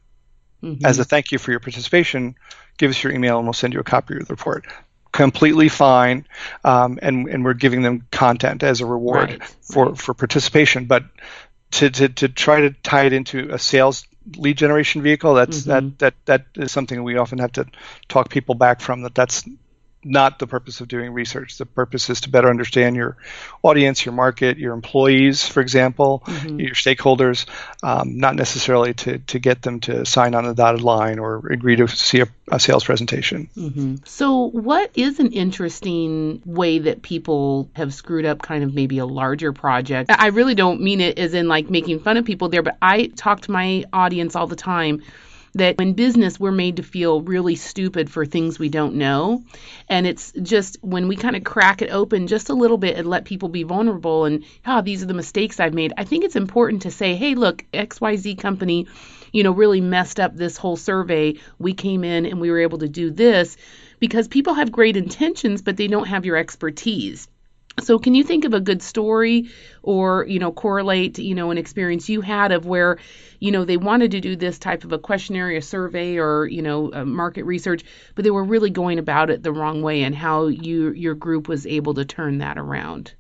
Mhm. 0.64 0.85
as 0.85 0.98
a 0.98 1.05
thank 1.05 1.33
you 1.33 1.38
for 1.38 1.50
your 1.50 1.61
participation, 1.61 2.35
give 2.79 2.90
us 2.90 3.03
your 3.03 3.12
email 3.12 3.37
and 3.38 3.46
we'll 3.46 3.53
send 3.53 3.74
you 3.74 3.81
a 3.81 3.85
copy 3.85 4.16
of 4.16 4.27
the 4.27 4.33
report. 4.33 4.64
Completely 5.12 5.68
fine, 5.68 6.27
um, 6.64 6.98
and 7.00 7.29
and 7.29 7.44
we're 7.44 7.55
giving 7.55 7.83
them 7.83 8.07
content 8.11 8.62
as 8.64 8.81
a 8.81 8.87
reward 8.87 9.31
Right, 9.31 9.42
for 9.62 9.90
right. 9.90 9.98
for 9.98 10.14
participation. 10.14 10.87
But 10.87 11.05
to, 11.72 11.90
to 11.90 12.09
to 12.09 12.29
try 12.29 12.62
to 12.62 12.70
tie 12.83 13.05
it 13.07 13.12
into 13.12 13.50
a 13.53 13.59
sales 13.59 14.07
lead 14.37 14.57
generation 14.57 15.03
vehicle, 15.03 15.35
that's 15.35 15.62
Mhm. 15.62 15.66
that 15.66 15.98
that 15.98 16.14
that 16.24 16.46
is 16.64 16.72
something 16.72 17.03
we 17.05 17.16
often 17.16 17.38
have 17.38 17.53
to 17.53 17.66
talk 18.09 18.29
people 18.29 18.55
back 18.57 18.81
from. 18.81 19.03
That 19.03 19.14
that's 19.14 19.44
not 20.05 20.38
the 20.38 20.47
purpose 20.47 20.81
of 20.81 20.88
doing 20.88 21.12
research. 21.12 21.59
The 21.59 21.67
purpose 21.67 22.11
is 22.11 22.23
to 22.23 22.31
better 22.31 22.49
understand 22.49 22.97
your 22.97 23.17
audience, 23.62 24.05
your 24.05 24.14
market, 24.14 24.59
your 24.59 24.75
employees, 24.75 25.47
for 25.47 25.61
example, 25.61 26.23
Mhm. 26.27 26.61
your 26.61 26.75
stakeholders, 26.75 27.47
um, 27.83 28.19
not 28.19 28.37
necessarily 28.37 28.95
to, 28.95 29.19
to 29.19 29.38
get 29.38 29.62
them 29.62 29.81
to 29.81 30.05
sign 30.05 30.35
on 30.35 30.45
the 30.45 30.55
dotted 30.55 30.83
line 30.83 31.19
or 31.19 31.47
agree 31.51 31.77
to 31.77 31.88
see 31.88 32.21
a, 32.21 32.29
a 32.49 32.61
sales 32.61 32.85
presentation. 32.85 33.49
hmm 33.55 33.97
So, 34.05 34.51
what 34.51 34.90
is 34.95 35.21
an 35.21 35.33
interesting 35.33 36.43
way 36.45 36.79
that 36.81 37.03
people 37.03 37.71
have 37.75 37.95
screwed 37.95 38.27
up 38.27 38.43
kind 38.43 38.64
of 38.64 38.75
maybe 38.75 38.99
a 38.99 39.07
larger 39.07 39.53
project? 39.53 40.11
I 40.11 40.29
really 40.29 40.55
don't 40.55 40.81
mean 40.81 41.01
it 41.01 41.19
as 41.19 41.35
in 41.35 41.49
like 41.49 41.71
making 41.71 42.01
fun 42.01 42.17
of 42.17 42.25
people 42.25 42.49
there, 42.49 42.62
but 42.62 42.77
I 42.83 43.07
talk 43.07 43.43
to 43.43 43.51
my 43.51 43.85
audience 43.93 44.37
all 44.37 44.47
the 44.47 44.57
time 44.57 45.03
that 45.55 45.81
in 45.81 45.95
business 45.95 46.38
we're 46.38 46.53
made 46.53 46.77
to 46.77 46.83
feel 46.83 47.21
really 47.21 47.55
stupid 47.57 48.11
for 48.11 48.27
things 48.27 48.59
we 48.59 48.69
don't 48.69 48.95
know. 48.95 49.43
And 49.88 50.07
it's 50.07 50.33
just 50.43 50.79
when 50.83 51.09
we 51.09 51.17
kind 51.17 51.37
of 51.37 51.45
crack 51.45 51.83
it 51.83 51.90
open 51.90 52.27
just 52.27 52.51
a 52.51 52.55
little 52.55 52.79
bit 52.79 52.97
and 52.97 53.09
let 53.09 53.25
people 53.25 53.49
be 53.49 53.62
vulnerable 53.62 54.25
and, 54.25 54.45
ah, 54.67 54.81
these 54.81 55.03
are 55.03 55.07
the 55.07 55.14
mistakes 55.14 55.61
I've 55.61 55.75
made. 55.75 55.93
I 55.97 56.05
think 56.05 56.25
it's 56.25 56.37
important 56.37 56.83
to 56.83 56.90
say, 56.90 57.14
hey, 57.14 57.35
look, 57.35 57.64
XYZ 57.73 58.38
company 58.38 58.87
you 59.35 59.43
know, 59.43 59.51
really 59.51 59.81
messed 59.81 60.21
up 60.21 60.37
this 60.37 60.57
whole 60.57 60.77
survey. 60.77 61.35
We 61.59 61.75
came 61.75 62.05
in 62.05 62.25
and 62.25 62.40
we 62.40 62.53
were 62.53 62.61
able 62.61 62.79
to 62.79 62.88
do 62.88 63.11
this 63.11 63.57
because 63.99 64.29
people 64.29 64.55
have 64.55 64.71
great 64.71 64.97
intentions, 64.97 65.61
but 65.61 65.77
they 65.77 65.88
don't 65.88 66.07
have 66.07 66.25
your 66.25 66.37
expertise. 66.37 67.27
So 67.83 67.99
can 67.99 68.15
you 68.15 68.23
think 68.23 68.45
of 68.45 68.55
a 68.55 68.61
good 68.61 68.83
story 68.83 69.51
or, 69.83 70.25
you 70.29 70.39
know, 70.39 70.53
correlate, 70.53 71.19
you 71.19 71.35
know, 71.35 71.51
an 71.51 71.59
experience 71.59 72.09
you 72.09 72.21
had 72.21 72.53
of 72.53 72.67
where, 72.67 72.99
you 73.41 73.51
know, 73.51 73.65
they 73.65 73.77
wanted 73.77 74.13
to 74.13 74.21
do 74.21 74.37
this 74.37 74.59
type 74.59 74.85
of 74.85 74.93
a 74.93 74.99
questionnaire, 74.99 75.51
a 75.51 75.61
survey 75.61 76.19
or, 76.19 76.47
you 76.47 76.63
know, 76.63 76.91
market 77.05 77.45
research, 77.45 77.85
but 78.15 78.25
they 78.25 78.31
were 78.31 78.45
really 78.45 78.71
going 78.71 78.99
about 78.99 79.31
it 79.31 79.43
the 79.43 79.53
wrong 79.53 79.83
way 79.83 80.03
and 80.03 80.15
how 80.15 80.47
you 80.47 80.93
your 80.93 81.15
group 81.15 81.49
was 81.49 81.67
able 81.67 81.95
to 81.95 82.05
turn 82.05 82.39
that 82.39 82.59
around? 82.59 83.13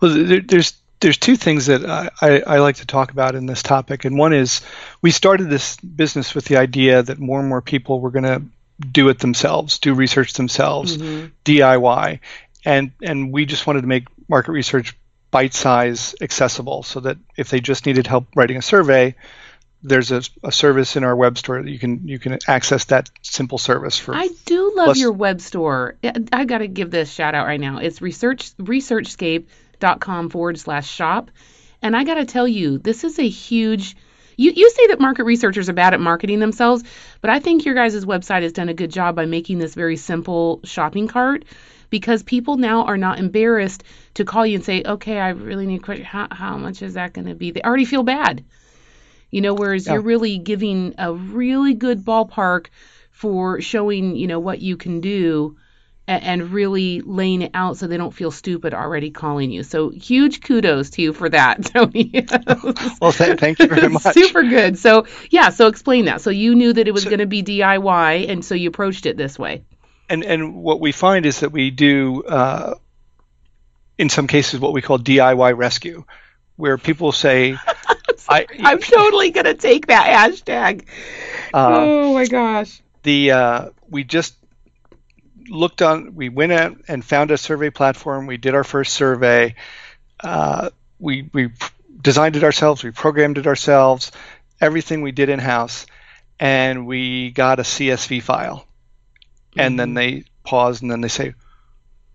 Well, 0.00 0.22
there, 0.22 0.40
there's 0.40 0.74
there's 1.00 1.18
two 1.18 1.36
things 1.36 1.66
that 1.66 1.84
I, 1.84 2.10
I, 2.20 2.40
I 2.40 2.58
like 2.60 2.76
to 2.76 2.86
talk 2.86 3.10
about 3.10 3.34
in 3.34 3.46
this 3.46 3.62
topic, 3.62 4.04
and 4.04 4.16
one 4.18 4.32
is 4.32 4.60
we 5.00 5.10
started 5.10 5.50
this 5.50 5.76
business 5.78 6.34
with 6.34 6.44
the 6.44 6.58
idea 6.58 7.02
that 7.02 7.18
more 7.18 7.40
and 7.40 7.48
more 7.48 7.62
people 7.62 8.00
were 8.00 8.10
going 8.10 8.24
to 8.24 8.42
do 8.90 9.08
it 9.08 9.18
themselves, 9.18 9.78
do 9.78 9.94
research 9.94 10.34
themselves, 10.34 10.96
mm-hmm. 10.96 11.26
DIY, 11.44 12.20
and 12.64 12.92
and 13.02 13.32
we 13.32 13.44
just 13.46 13.66
wanted 13.66 13.82
to 13.82 13.86
make 13.86 14.06
market 14.28 14.52
research 14.52 14.96
bite 15.30 15.54
size 15.54 16.14
accessible, 16.20 16.82
so 16.82 17.00
that 17.00 17.16
if 17.36 17.48
they 17.50 17.60
just 17.60 17.86
needed 17.86 18.06
help 18.06 18.26
writing 18.36 18.56
a 18.58 18.62
survey, 18.62 19.14
there's 19.82 20.12
a, 20.12 20.22
a 20.44 20.52
service 20.52 20.94
in 20.94 21.04
our 21.04 21.16
web 21.16 21.38
store 21.38 21.62
that 21.62 21.70
you 21.70 21.78
can 21.78 22.06
you 22.06 22.18
can 22.18 22.38
access 22.46 22.84
that 22.86 23.10
simple 23.22 23.58
service 23.58 23.98
for. 23.98 24.14
I 24.14 24.28
do 24.44 24.72
love 24.76 24.86
Plus- 24.86 24.98
your 24.98 25.12
web 25.12 25.40
store. 25.40 25.96
I- 26.04 26.24
I 26.32 26.44
got 26.44 26.58
to 26.58 26.68
give 26.68 26.90
this 26.90 27.10
shout 27.12 27.34
out 27.34 27.46
right 27.46 27.60
now. 27.60 27.78
It's 27.78 28.00
research 28.02 28.54
researchscape.com 28.56 30.30
forward 30.30 30.58
slash 30.58 30.88
shop. 30.88 31.30
And 31.80 31.96
I 31.96 32.04
got 32.04 32.14
to 32.14 32.24
tell 32.24 32.46
you, 32.46 32.78
this 32.78 33.02
is 33.04 33.18
a 33.18 33.28
huge. 33.28 33.96
You, 34.36 34.52
you 34.54 34.70
say 34.70 34.86
that 34.88 35.00
market 35.00 35.24
researchers 35.24 35.68
are 35.68 35.74
bad 35.74 35.92
at 35.94 36.00
marketing 36.00 36.40
themselves, 36.40 36.84
but 37.20 37.30
I 37.30 37.38
think 37.38 37.64
your 37.64 37.74
guys' 37.74 38.04
website 38.04 38.42
has 38.42 38.52
done 38.52 38.68
a 38.70 38.74
good 38.74 38.90
job 38.90 39.14
by 39.14 39.26
making 39.26 39.58
this 39.58 39.74
very 39.74 39.96
simple 39.96 40.60
shopping 40.64 41.06
cart 41.06 41.44
because 41.92 42.22
people 42.22 42.56
now 42.56 42.84
are 42.86 42.96
not 42.96 43.18
embarrassed 43.20 43.84
to 44.14 44.24
call 44.24 44.44
you 44.46 44.56
and 44.56 44.64
say, 44.64 44.82
okay, 44.84 45.18
I 45.20 45.28
really 45.28 45.66
need 45.66 45.80
a 45.80 45.84
question. 45.84 46.06
How, 46.06 46.26
how 46.32 46.56
much 46.56 46.80
is 46.82 46.94
that 46.94 47.12
going 47.12 47.28
to 47.28 47.34
be? 47.34 47.50
They 47.52 47.60
already 47.62 47.84
feel 47.84 48.02
bad. 48.02 48.42
You 49.30 49.42
know, 49.42 49.52
whereas 49.54 49.86
Yeah. 49.86 49.92
you're 49.92 50.02
really 50.02 50.38
giving 50.38 50.94
a 50.98 51.12
really 51.12 51.74
good 51.74 52.04
ballpark 52.04 52.66
for 53.10 53.60
showing, 53.60 54.16
you 54.16 54.26
know, 54.26 54.40
what 54.40 54.60
you 54.60 54.76
can 54.78 55.00
do 55.02 55.56
and, 56.08 56.22
and 56.24 56.50
really 56.50 57.02
laying 57.02 57.42
it 57.42 57.50
out 57.54 57.76
so 57.76 57.86
they 57.86 57.98
don't 57.98 58.14
feel 58.14 58.30
stupid 58.30 58.72
already 58.74 59.10
calling 59.10 59.50
you. 59.50 59.62
So 59.62 59.90
huge 59.90 60.40
kudos 60.40 60.90
to 60.90 61.02
you 61.02 61.12
for 61.12 61.28
that, 61.28 61.64
Tony. 61.74 62.10
well, 63.00 63.12
th- 63.12 63.38
thank 63.38 63.58
you 63.58 63.66
very 63.68 63.88
much. 63.88 64.02
Super 64.14 64.42
good. 64.42 64.78
So 64.78 65.06
yeah, 65.30 65.50
so 65.50 65.66
explain 65.66 66.06
that. 66.06 66.22
So 66.22 66.30
you 66.30 66.54
knew 66.54 66.72
that 66.72 66.88
it 66.88 66.92
was 66.92 67.02
So- 67.04 67.10
going 67.10 67.20
to 67.20 67.26
be 67.26 67.42
DIY, 67.42 68.28
and 68.30 68.42
so 68.44 68.54
you 68.54 68.68
approached 68.70 69.04
it 69.06 69.16
this 69.18 69.38
way. 69.38 69.62
And 70.12 70.24
and 70.24 70.54
what 70.54 70.78
we 70.78 70.92
find 70.92 71.24
is 71.24 71.40
that 71.40 71.52
we 71.52 71.70
do 71.70 72.22
uh, 72.24 72.74
in 73.96 74.10
some 74.10 74.26
cases 74.26 74.60
what 74.60 74.74
we 74.74 74.82
call 74.82 74.98
DIY 74.98 75.56
rescue, 75.56 76.04
where 76.56 76.76
people 76.76 77.12
say, 77.12 77.56
I, 78.28 78.46
I'm 78.60 78.78
totally 78.78 79.30
going 79.30 79.46
to 79.46 79.54
take 79.54 79.86
that 79.86 80.30
hashtag. 80.30 80.84
uh, 81.54 81.76
oh 81.80 82.14
my 82.14 82.26
gosh. 82.26 82.82
the 83.04 83.30
uh, 83.30 83.68
we 83.88 84.04
just 84.04 84.36
looked 85.48 85.80
on 85.80 86.14
we 86.14 86.28
went 86.28 86.52
out 86.52 86.76
and 86.88 87.02
found 87.02 87.30
a 87.30 87.38
survey 87.38 87.70
platform. 87.70 88.26
We 88.26 88.36
did 88.36 88.54
our 88.54 88.64
first 88.64 88.92
survey. 88.92 89.54
Uh, 90.20 90.70
we 90.98 91.30
we 91.32 91.52
designed 92.02 92.36
it 92.36 92.44
ourselves. 92.44 92.84
We 92.84 92.90
programmed 92.90 93.38
it 93.38 93.46
ourselves. 93.46 94.12
Everything 94.60 95.00
we 95.00 95.12
did 95.12 95.30
in 95.30 95.38
house 95.38 95.86
and 96.38 96.86
we 96.86 97.30
got 97.30 97.58
a 97.58 97.62
csv 97.62 98.22
file 98.22 98.66
and 99.56 99.78
then 99.78 99.94
they 99.94 100.24
pause 100.44 100.82
and 100.82 100.90
then 100.90 101.00
they 101.00 101.08
say 101.08 101.34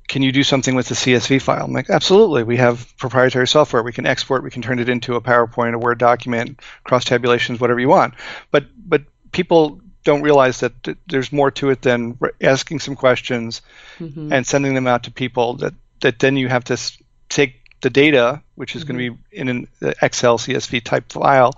can 0.08 0.22
you 0.22 0.32
do 0.32 0.42
something 0.44 0.74
with 0.76 0.88
the 0.88 0.96
csv 0.96 1.42
file? 1.42 1.66
I'm 1.66 1.74
like 1.74 1.90
absolutely. 1.90 2.44
We 2.44 2.56
have 2.58 2.96
proprietary 2.98 3.46
software. 3.48 3.84
We 3.84 3.92
can 3.92 4.06
export. 4.06 4.42
We 4.42 4.50
can 4.52 4.62
turn 4.62 4.80
it 4.80 4.88
into 4.88 5.16
a 5.16 5.22
powerpoint 5.22 5.74
a 5.74 5.78
word 5.78 5.98
document 5.98 6.62
cross 6.86 7.04
tabulations 7.04 7.60
whatever 7.60 7.80
you 7.80 7.90
want. 7.90 8.14
But 8.50 8.68
but 8.88 9.02
people 9.34 9.82
don't 10.06 10.22
realize 10.22 10.62
that 10.62 10.82
th- 10.84 10.98
there's 11.08 11.34
more 11.34 11.52
to 11.52 11.70
it 11.72 11.82
than 11.82 12.18
r- 12.22 12.32
asking 12.42 12.80
some 12.80 12.96
questions 12.96 13.62
Mhm. 14.00 14.32
and 14.32 14.48
sending 14.48 14.74
them 14.76 14.88
out 14.88 15.04
to 15.04 15.12
people 15.12 15.56
that 15.56 15.74
that 16.00 16.20
then 16.20 16.38
you 16.38 16.48
have 16.48 16.64
to 16.66 16.74
s- 16.74 16.98
take 17.28 17.56
the 17.82 17.90
data 17.90 18.42
which 18.56 18.76
is 18.76 18.84
going 18.84 18.98
to 18.98 19.12
be 19.12 19.18
in 19.32 19.50
an 19.50 19.68
uh, 19.82 19.92
excel 20.02 20.38
csv 20.38 20.84
type 20.84 21.12
file 21.12 21.54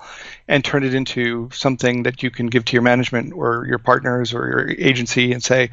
and 0.48 0.64
turn 0.66 0.84
it 0.84 0.94
into 0.94 1.50
something 1.54 2.04
that 2.04 2.22
you 2.24 2.30
can 2.32 2.48
give 2.48 2.66
to 2.66 2.74
your 2.74 2.82
management 2.82 3.34
or 3.34 3.66
your 3.68 3.78
partners 3.80 4.34
or 4.34 4.48
your 4.48 4.70
agency 4.72 5.32
and 5.32 5.42
say 5.44 5.70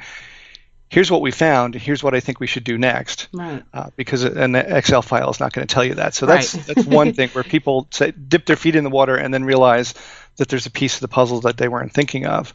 here's 0.89 1.11
what 1.11 1.21
we 1.21 1.33
found 1.33 1.75
here's 1.75 2.03
what 2.03 2.15
i 2.15 2.21
think 2.21 2.39
we 2.39 2.47
should 2.47 2.63
do 2.65 2.79
next 2.79 3.27
Right. 3.33 3.63
uh, 3.75 3.91
because 3.97 4.23
an 4.23 4.55
Excel 4.55 5.03
file 5.03 5.31
is 5.31 5.41
not 5.41 5.53
going 5.53 5.67
to 5.67 5.75
tell 5.75 5.85
you 5.85 5.95
that. 5.97 6.15
So 6.15 6.27
that's 6.27 6.55
Right. 6.55 6.65
that's 6.67 6.87
one 6.87 7.13
thing 7.13 7.29
where 7.31 7.45
people 7.57 7.89
say, 7.91 8.13
dip 8.13 8.47
their 8.47 8.57
feet 8.57 8.77
in 8.77 8.85
the 8.85 8.91
water 8.91 9.17
and 9.17 9.35
then 9.35 9.45
realize 9.45 9.95
that 10.37 10.49
there's 10.49 10.67
a 10.67 10.71
piece 10.71 10.95
of 10.95 11.01
the 11.01 11.09
puzzle 11.09 11.41
that 11.41 11.57
they 11.57 11.67
weren't 11.69 11.93
thinking 11.93 12.25
of. 12.27 12.55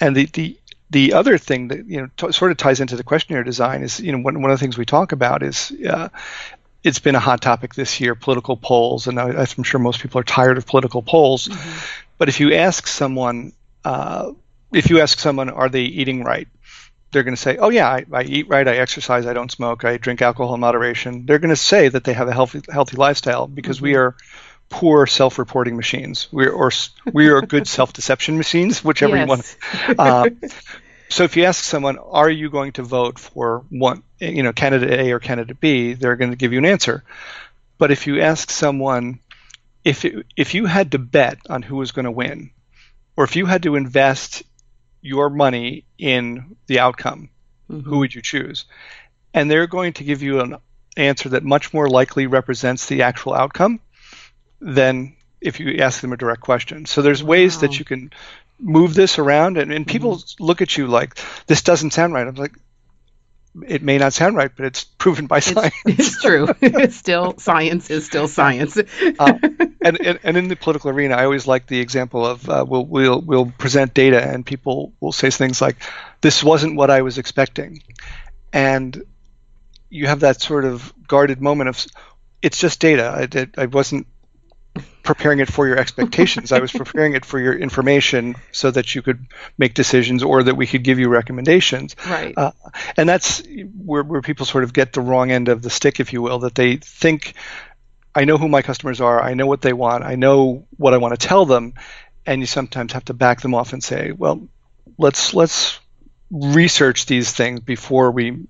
And 0.00 0.14
the 0.14 0.26
the 0.26 0.58
the 0.90 1.14
other 1.14 1.38
thing 1.38 1.68
that 1.68 1.86
you 1.86 2.02
know 2.02 2.08
t- 2.16 2.32
sort 2.32 2.50
of 2.50 2.58
ties 2.58 2.80
into 2.80 2.96
the 2.96 3.02
questionnaire 3.04 3.42
design 3.42 3.82
is 3.82 3.98
you 4.00 4.12
know 4.12 4.18
one, 4.18 4.42
one 4.42 4.50
of 4.50 4.58
the 4.58 4.62
things 4.62 4.76
we 4.76 4.84
talk 4.84 5.12
about 5.12 5.42
is 5.42 5.72
uh, 5.88 6.08
it's 6.84 6.98
been 6.98 7.14
a 7.14 7.20
hot 7.20 7.40
topic 7.40 7.74
this 7.74 8.00
year 8.00 8.14
political 8.14 8.56
polls 8.56 9.06
and 9.06 9.18
I, 9.18 9.30
I'm 9.30 9.62
sure 9.62 9.80
most 9.80 10.00
people 10.00 10.20
are 10.20 10.24
tired 10.24 10.58
of 10.58 10.66
political 10.66 11.02
polls 11.02 11.48
but 12.18 12.28
if 12.28 12.40
you 12.40 12.54
ask 12.54 12.86
someone 12.86 13.52
uh, 13.84 14.32
if 14.72 14.90
you 14.90 15.00
ask 15.00 15.18
someone 15.18 15.50
are 15.50 15.68
they 15.68 15.82
eating 15.82 16.24
right 16.24 16.48
they're 17.12 17.22
going 17.22 17.36
to 17.36 17.40
say, 17.40 17.58
"Oh 17.58 17.68
yeah, 17.68 17.88
I, 17.88 18.04
I 18.10 18.22
eat 18.22 18.48
right, 18.48 18.66
I 18.66 18.76
exercise, 18.78 19.26
I 19.26 19.34
don't 19.34 19.50
smoke, 19.50 19.84
I 19.84 19.98
drink 19.98 20.22
alcohol 20.22 20.54
in 20.54 20.60
moderation." 20.60 21.26
They're 21.26 21.38
going 21.38 21.50
to 21.50 21.56
say 21.56 21.88
that 21.88 22.04
they 22.04 22.14
have 22.14 22.26
a 22.26 22.32
healthy 22.32 22.62
healthy 22.70 22.96
lifestyle 22.96 23.46
because 23.46 23.80
we 23.80 23.94
are 23.94 24.16
poor 24.70 25.06
self-reporting 25.06 25.76
machines. 25.76 26.28
We 26.32 26.46
are 26.46 26.52
or 26.52 26.70
we 27.12 27.28
are 27.28 27.42
good 27.42 27.68
self-deception 27.78 28.38
machines, 28.38 28.82
whichever 28.82 29.16
you 29.16 29.26
want. 29.26 29.56
Uh, 29.98 30.30
so 31.12 31.24
if 31.24 31.36
you 31.36 31.44
ask 31.44 31.62
someone, 31.62 31.98
"Are 31.98 32.30
you 32.30 32.50
going 32.50 32.72
to 32.72 32.82
vote 32.82 33.18
for 33.18 33.64
one, 33.68 34.02
you 34.18 34.42
know, 34.42 34.52
candidate 34.52 34.98
A 34.98 35.12
or 35.12 35.20
candidate 35.20 35.60
B?" 35.60 35.92
They're 35.94 36.16
going 36.16 36.30
to 36.30 36.36
give 36.36 36.52
you 36.52 36.58
an 36.58 36.64
answer. 36.64 37.04
But 37.78 37.90
if 37.90 38.06
you 38.06 38.20
ask 38.20 38.50
someone, 38.50 39.20
if 39.84 40.04
it, 40.04 40.26
if 40.36 40.54
you 40.54 40.66
had 40.66 40.92
to 40.92 40.98
bet 40.98 41.38
on 41.48 41.62
who 41.62 41.76
was 41.76 41.92
going 41.92 42.04
to 42.04 42.10
win, 42.10 42.50
or 43.16 43.24
if 43.24 43.36
you 43.36 43.46
had 43.46 43.64
to 43.64 43.76
invest 43.76 44.42
your 45.00 45.28
money 45.28 45.84
in 45.98 46.56
the 46.66 46.80
outcome, 46.80 47.28
mm-hmm. 47.70 47.88
who 47.88 47.98
would 47.98 48.14
you 48.14 48.22
choose? 48.22 48.64
And 49.34 49.50
they're 49.50 49.66
going 49.66 49.94
to 49.94 50.04
give 50.04 50.22
you 50.22 50.40
an 50.40 50.56
answer 50.96 51.30
that 51.30 51.44
much 51.44 51.74
more 51.74 51.88
likely 51.88 52.26
represents 52.26 52.86
the 52.86 53.02
actual 53.02 53.34
outcome 53.34 53.80
than 54.60 55.16
if 55.40 55.58
you 55.58 55.78
ask 55.78 56.00
them 56.00 56.12
a 56.12 56.16
direct 56.16 56.40
question. 56.40 56.86
So 56.86 57.02
there's 57.02 57.22
ways 57.22 57.56
wow. 57.56 57.60
that 57.62 57.78
you 57.78 57.84
can 57.84 58.12
move 58.62 58.94
this 58.94 59.18
around, 59.18 59.58
and, 59.58 59.72
and 59.72 59.86
people 59.86 60.16
mm-hmm. 60.16 60.44
look 60.44 60.62
at 60.62 60.76
you 60.76 60.86
like 60.86 61.18
this 61.46 61.62
doesn't 61.62 61.92
sound 61.92 62.14
right. 62.14 62.26
I'm 62.26 62.34
like, 62.36 62.54
it 63.66 63.82
may 63.82 63.98
not 63.98 64.14
sound 64.14 64.36
right, 64.36 64.50
but 64.54 64.64
it's 64.64 64.84
proven 64.84 65.26
by 65.26 65.40
science. 65.40 65.74
It's, 65.84 65.98
it's 66.08 66.22
true. 66.22 66.48
it's 66.60 66.96
still 66.96 67.36
science 67.38 67.90
is 67.90 68.06
still 68.06 68.28
science. 68.28 68.78
uh, 68.78 69.38
and, 69.82 70.00
and, 70.00 70.18
and 70.22 70.36
in 70.36 70.48
the 70.48 70.56
political 70.56 70.90
arena, 70.90 71.16
I 71.16 71.24
always 71.24 71.46
like 71.46 71.66
the 71.66 71.80
example 71.80 72.24
of 72.24 72.48
uh, 72.48 72.64
we'll 72.66 72.86
we'll 72.86 73.20
we'll 73.20 73.46
present 73.46 73.92
data, 73.92 74.22
and 74.22 74.46
people 74.46 74.92
will 75.00 75.12
say 75.12 75.30
things 75.30 75.60
like, 75.60 75.76
"This 76.20 76.42
wasn't 76.42 76.76
what 76.76 76.90
I 76.90 77.02
was 77.02 77.18
expecting," 77.18 77.82
and 78.52 79.02
you 79.90 80.06
have 80.06 80.20
that 80.20 80.40
sort 80.40 80.64
of 80.64 80.92
guarded 81.06 81.42
moment 81.42 81.68
of, 81.68 81.86
"It's 82.40 82.58
just 82.58 82.80
data. 82.80 83.28
I, 83.34 83.62
I 83.62 83.66
wasn't 83.66 84.06
preparing 85.02 85.40
it 85.40 85.50
for 85.50 85.66
your 85.66 85.78
expectations. 85.78 86.52
I 86.52 86.60
was 86.60 86.72
preparing 86.82 87.14
it 87.14 87.24
for 87.24 87.38
your 87.38 87.54
information 87.54 88.36
so 88.52 88.70
that 88.70 88.94
you 88.94 89.02
could 89.02 89.26
make 89.58 89.74
decisions 89.74 90.22
or 90.22 90.42
that 90.42 90.56
we 90.56 90.66
could 90.66 90.84
give 90.84 90.98
you 90.98 91.08
recommendations. 91.08 91.96
Right. 92.06 92.34
Uh, 92.36 92.52
and 92.96 93.08
that's 93.08 93.42
where, 93.84 94.02
where 94.02 94.22
people 94.22 94.46
sort 94.46 94.64
of 94.64 94.72
get 94.72 94.92
the 94.92 95.00
wrong 95.00 95.30
end 95.30 95.48
of 95.48 95.62
the 95.62 95.70
stick, 95.70 96.00
if 96.00 96.12
you 96.12 96.22
will, 96.22 96.40
that 96.40 96.54
they 96.54 96.76
think, 96.76 97.34
I 98.14 98.24
know 98.24 98.38
who 98.38 98.48
my 98.48 98.62
customers 98.62 99.00
are, 99.00 99.20
I 99.22 99.34
know 99.34 99.46
what 99.46 99.62
they 99.62 99.72
want, 99.72 100.04
I 100.04 100.14
know 100.14 100.66
what 100.76 100.94
I 100.94 100.98
want 100.98 101.18
to 101.18 101.26
tell 101.26 101.46
them, 101.46 101.74
and 102.24 102.40
you 102.40 102.46
sometimes 102.46 102.92
have 102.92 103.04
to 103.06 103.14
back 103.14 103.40
them 103.40 103.54
off 103.54 103.72
and 103.72 103.82
say, 103.82 104.12
well, 104.12 104.48
let's 104.98 105.34
let's 105.34 105.80
research 106.30 107.06
these 107.06 107.32
things 107.32 107.60
before 107.60 108.10
we 108.10 108.46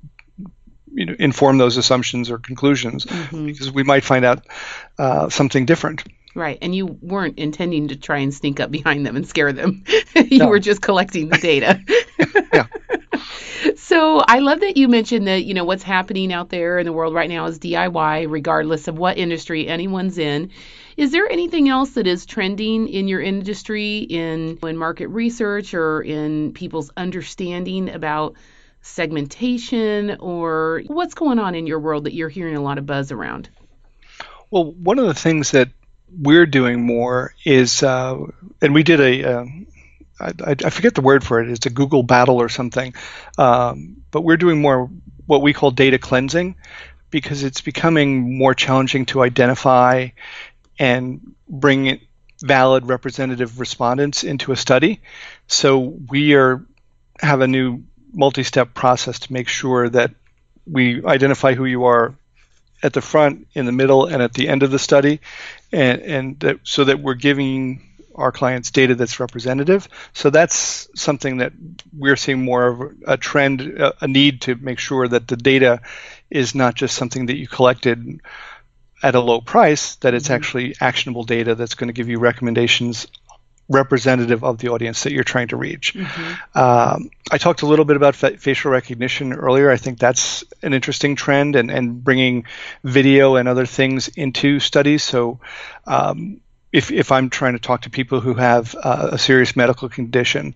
you 0.94 1.07
know, 1.07 1.14
inform 1.18 1.59
those 1.59 1.76
assumptions 1.76 2.31
or 2.31 2.38
conclusions 2.38 3.05
mm-hmm. 3.05 3.46
because 3.46 3.70
we 3.70 3.83
might 3.83 4.05
find 4.05 4.24
out 4.24 4.46
uh, 4.98 5.28
something 5.28 5.66
different. 5.66 6.05
Right, 6.35 6.59
and 6.62 6.74
you 6.74 6.87
weren't 7.02 7.38
intending 7.38 7.88
to 7.88 7.96
try 7.96 8.18
and 8.18 8.33
sneak 8.33 8.59
up 8.59 8.70
behind 8.70 9.05
them 9.05 9.16
and 9.16 9.26
scare 9.26 9.52
them. 9.52 9.85
you 10.16 10.38
no. 10.38 10.48
were 10.48 10.59
just 10.59 10.81
collecting 10.81 11.28
the 11.28 11.38
data. 11.38 11.81
yeah. 12.52 12.66
So 13.76 14.20
I 14.26 14.40
love 14.40 14.61
that 14.61 14.76
you 14.76 14.88
mentioned 14.88 15.26
that 15.28 15.44
you 15.44 15.55
know 15.55 15.64
what's 15.64 15.83
happening 15.83 16.33
out 16.33 16.48
there 16.48 16.78
in 16.78 16.87
the 16.87 16.92
world 16.92 17.14
right 17.14 17.28
now 17.28 17.46
is 17.46 17.59
DIY, 17.59 18.28
regardless 18.28 18.88
of 18.88 18.98
what 18.98 19.18
industry 19.18 19.68
anyone's 19.68 20.18
in. 20.18 20.50
Is 20.96 21.12
there 21.12 21.31
anything 21.31 21.68
else 21.68 21.90
that 21.90 22.07
is 22.07 22.26
trending 22.26 22.88
in 22.88 23.07
your 23.07 23.20
industry, 23.20 23.98
in 23.98 24.59
in 24.62 24.76
market 24.76 25.09
research, 25.09 25.74
or 25.74 26.02
in 26.02 26.52
people's 26.52 26.90
understanding 26.96 27.88
about 27.88 28.35
segmentation, 28.83 30.16
or 30.21 30.83
what's 30.87 31.14
going 31.14 31.38
on 31.38 31.55
in 31.55 31.66
your 31.66 31.79
world 31.79 32.05
that 32.05 32.14
you're 32.14 32.29
hearing 32.29 32.57
a 32.57 32.61
lot 32.62 32.79
of 32.79 32.87
buzz 32.87 33.12
around? 33.12 33.49
Well, 34.51 34.73
one 34.73 34.99
of 34.99 35.07
the 35.07 35.14
things 35.14 35.53
that 35.53 35.71
we're 36.14 36.47
doing 36.47 36.85
more 36.85 37.35
is, 37.45 37.83
uh, 37.83 38.18
and 38.61 38.75
we 38.75 38.83
did 38.83 39.01
a, 39.01 39.25
uh, 39.25 39.45
I, 40.21 40.57
I 40.64 40.71
forget 40.71 40.95
the 40.95 41.01
word 41.01 41.25
for 41.25 41.40
it. 41.40 41.49
It's 41.49 41.66
a 41.66 41.71
Google 41.71 42.03
battle 42.03 42.37
or 42.37 42.49
something, 42.49 42.95
um, 43.38 44.03
but 44.11 44.23
we're 44.23 44.37
doing 44.37 44.61
more 44.61 44.90
what 45.27 45.42
we 45.42 45.53
call 45.53 45.71
data 45.71 45.99
cleansing 45.99 46.57
because 47.11 47.45
it's 47.45 47.61
becoming 47.61 48.37
more 48.38 48.55
challenging 48.55 49.07
to 49.07 49.23
identify 49.23 50.09
and 50.79 51.35
bring 51.49 52.01
valid 52.42 52.87
representative 52.87 53.61
respondents 53.61 54.25
into 54.25 54.53
a 54.53 54.57
study. 54.57 55.01
So 55.47 55.79
we 55.79 56.35
are 56.35 56.64
have 57.21 57.40
a 57.40 57.47
new 57.47 57.85
multi-step 58.12 58.75
process 58.75 59.20
to 59.20 59.33
make 59.33 59.48
sure 59.48 59.88
that 59.88 60.12
we 60.66 61.05
identify 61.05 61.55
who 61.55 61.64
you 61.64 61.85
are 61.85 62.14
at 62.83 62.92
the 62.92 63.01
front, 63.01 63.46
in 63.55 63.66
the 63.66 63.72
middle, 63.72 64.07
and 64.07 64.22
at 64.22 64.35
the 64.35 64.48
end 64.48 64.62
of 64.62 64.70
the 64.70 64.79
study, 64.79 65.20
and 65.72 66.03
and 66.03 66.40
that, 66.40 66.61
so 66.64 66.85
that 66.85 67.01
we're 67.01 67.14
giving 67.14 67.88
our 68.14 68.33
clients 68.33 68.70
data 68.70 68.94
that's 68.94 69.20
representative. 69.20 69.88
So 70.12 70.31
that's 70.31 70.88
something 70.94 71.38
that 71.38 71.53
we're 71.96 72.16
seeing 72.16 72.44
more 72.44 72.66
of 72.66 72.94
a 73.07 73.16
trend, 73.16 73.62
a 73.62 74.09
need 74.09 74.42
to 74.42 74.55
make 74.57 74.79
sure 74.79 75.09
that 75.09 75.29
the 75.29 75.37
data 75.37 75.81
is 76.31 76.55
not 76.55 76.75
just 76.75 76.96
something 76.96 77.27
that 77.27 77.37
you 77.37 77.46
collected 77.46 78.20
at 79.03 79.14
a 79.14 79.20
low 79.20 79.40
price, 79.40 79.96
that 79.96 80.14
it's 80.14 80.27
mm-hmm. 80.27 80.35
actually 80.35 80.77
actionable 80.81 81.25
data 81.25 81.55
that's 81.55 81.75
going 81.75 81.88
to 81.88 81.94
give 81.94 82.09
you 82.09 82.18
recommendations 82.18 83.07
representative 83.68 84.44
of 84.44 84.59
the 84.59 84.68
audience 84.68 85.05
that 85.05 85.12
you're 85.12 85.25
trying 85.25 85.48
to 85.48 85.57
reach. 85.57 85.94
Mm-hmm. 85.94 86.59
Um, 86.59 87.11
I 87.31 87.38
talked 87.38 87.62
a 87.62 87.66
little 87.66 87.85
bit 87.85 87.96
about 87.96 88.14
fa- 88.14 88.37
facial 88.37 88.70
recognition 88.70 89.33
earlier. 89.33 89.70
I 89.70 89.77
think 89.77 89.98
that's 89.98 90.44
an 90.62 90.75
interesting 90.75 91.16
trend 91.16 91.57
and, 91.57 91.70
and 91.70 92.03
bringing 92.03 92.44
video 92.85 93.37
and 93.37 93.48
other 93.48 93.66
things 93.66 94.09
into 94.09 94.61
studies. 94.61 95.03
So, 95.03 95.40
um, 95.87 96.40
if, 96.72 96.90
if 96.90 97.12
I'm 97.12 97.29
trying 97.29 97.53
to 97.53 97.59
talk 97.59 97.83
to 97.83 97.90
people 97.90 98.20
who 98.20 98.35
have 98.35 98.75
uh, 98.83 99.11
a 99.12 99.18
serious 99.18 99.55
medical 99.55 99.90
condition 99.90 100.55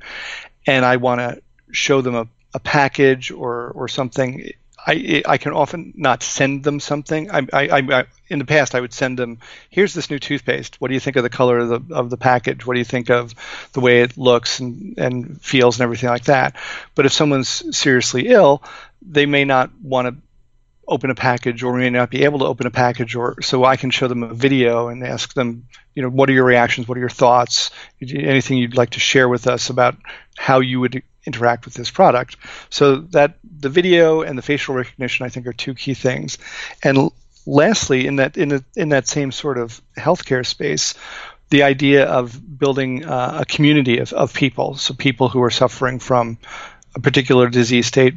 and 0.66 0.84
I 0.84 0.96
want 0.96 1.20
to 1.20 1.42
show 1.72 2.00
them 2.00 2.14
a, 2.14 2.26
a 2.54 2.58
package 2.58 3.30
or, 3.30 3.68
or 3.72 3.86
something, 3.88 4.50
I, 4.86 5.22
I 5.26 5.38
can 5.38 5.52
often 5.52 5.92
not 5.96 6.22
send 6.22 6.62
them 6.62 6.78
something. 6.78 7.30
I, 7.30 7.46
I, 7.52 7.68
I, 7.72 8.04
in 8.28 8.38
the 8.38 8.44
past, 8.44 8.74
I 8.74 8.80
would 8.80 8.92
send 8.92 9.18
them, 9.18 9.38
here's 9.68 9.94
this 9.94 10.10
new 10.10 10.20
toothpaste. 10.20 10.80
What 10.80 10.88
do 10.88 10.94
you 10.94 11.00
think 11.00 11.16
of 11.16 11.24
the 11.24 11.30
color 11.30 11.58
of 11.58 11.68
the, 11.68 11.94
of 11.94 12.08
the 12.08 12.16
package? 12.16 12.64
What 12.64 12.74
do 12.74 12.78
you 12.78 12.84
think 12.84 13.10
of 13.10 13.34
the 13.72 13.80
way 13.80 14.02
it 14.02 14.16
looks 14.16 14.60
and, 14.60 14.96
and 14.96 15.42
feels 15.42 15.76
and 15.76 15.82
everything 15.82 16.08
like 16.08 16.24
that? 16.24 16.54
But 16.94 17.04
if 17.04 17.12
someone's 17.12 17.76
seriously 17.76 18.28
ill, 18.28 18.62
they 19.02 19.26
may 19.26 19.44
not 19.44 19.70
want 19.82 20.06
to 20.06 20.22
open 20.88 21.10
a 21.10 21.16
package 21.16 21.64
or 21.64 21.76
may 21.76 21.90
not 21.90 22.10
be 22.10 22.22
able 22.22 22.38
to 22.38 22.44
open 22.44 22.66
a 22.66 22.70
package 22.70 23.16
or 23.16 23.42
so 23.42 23.64
I 23.64 23.76
can 23.76 23.90
show 23.90 24.06
them 24.06 24.22
a 24.22 24.32
video 24.32 24.86
and 24.86 25.02
ask 25.04 25.34
them, 25.34 25.66
you 25.96 26.02
know, 26.02 26.08
what 26.08 26.30
are 26.30 26.32
your 26.32 26.44
reactions? 26.44 26.86
What 26.86 26.96
are 26.96 27.00
your 27.00 27.08
thoughts? 27.08 27.72
Anything 28.00 28.58
you'd 28.58 28.76
like 28.76 28.90
to 28.90 29.00
share 29.00 29.28
with 29.28 29.48
us 29.48 29.68
about 29.68 29.96
how 30.36 30.60
you 30.60 30.78
would 30.78 31.02
interact 31.26 31.64
with 31.64 31.74
this 31.74 31.90
product. 31.90 32.36
So 32.70 32.96
that 32.96 33.38
the 33.60 33.68
video 33.68 34.22
and 34.22 34.38
the 34.38 34.42
facial 34.42 34.74
recognition, 34.74 35.26
I 35.26 35.28
think, 35.28 35.46
are 35.46 35.52
two 35.52 35.74
key 35.74 35.94
things. 35.94 36.38
And 36.82 37.10
lastly, 37.46 38.06
in 38.06 38.16
that 38.16 38.36
in, 38.36 38.48
the, 38.48 38.64
in 38.76 38.90
that 38.90 39.08
same 39.08 39.32
sort 39.32 39.58
of 39.58 39.80
healthcare 39.96 40.46
space, 40.46 40.94
the 41.50 41.62
idea 41.62 42.06
of 42.06 42.58
building 42.58 43.04
uh, 43.04 43.38
a 43.42 43.44
community 43.44 43.98
of, 43.98 44.12
of 44.12 44.34
people, 44.34 44.74
so 44.76 44.94
people 44.94 45.28
who 45.28 45.42
are 45.42 45.50
suffering 45.50 45.98
from 45.98 46.38
a 46.94 47.00
particular 47.00 47.48
disease 47.48 47.86
state 47.86 48.14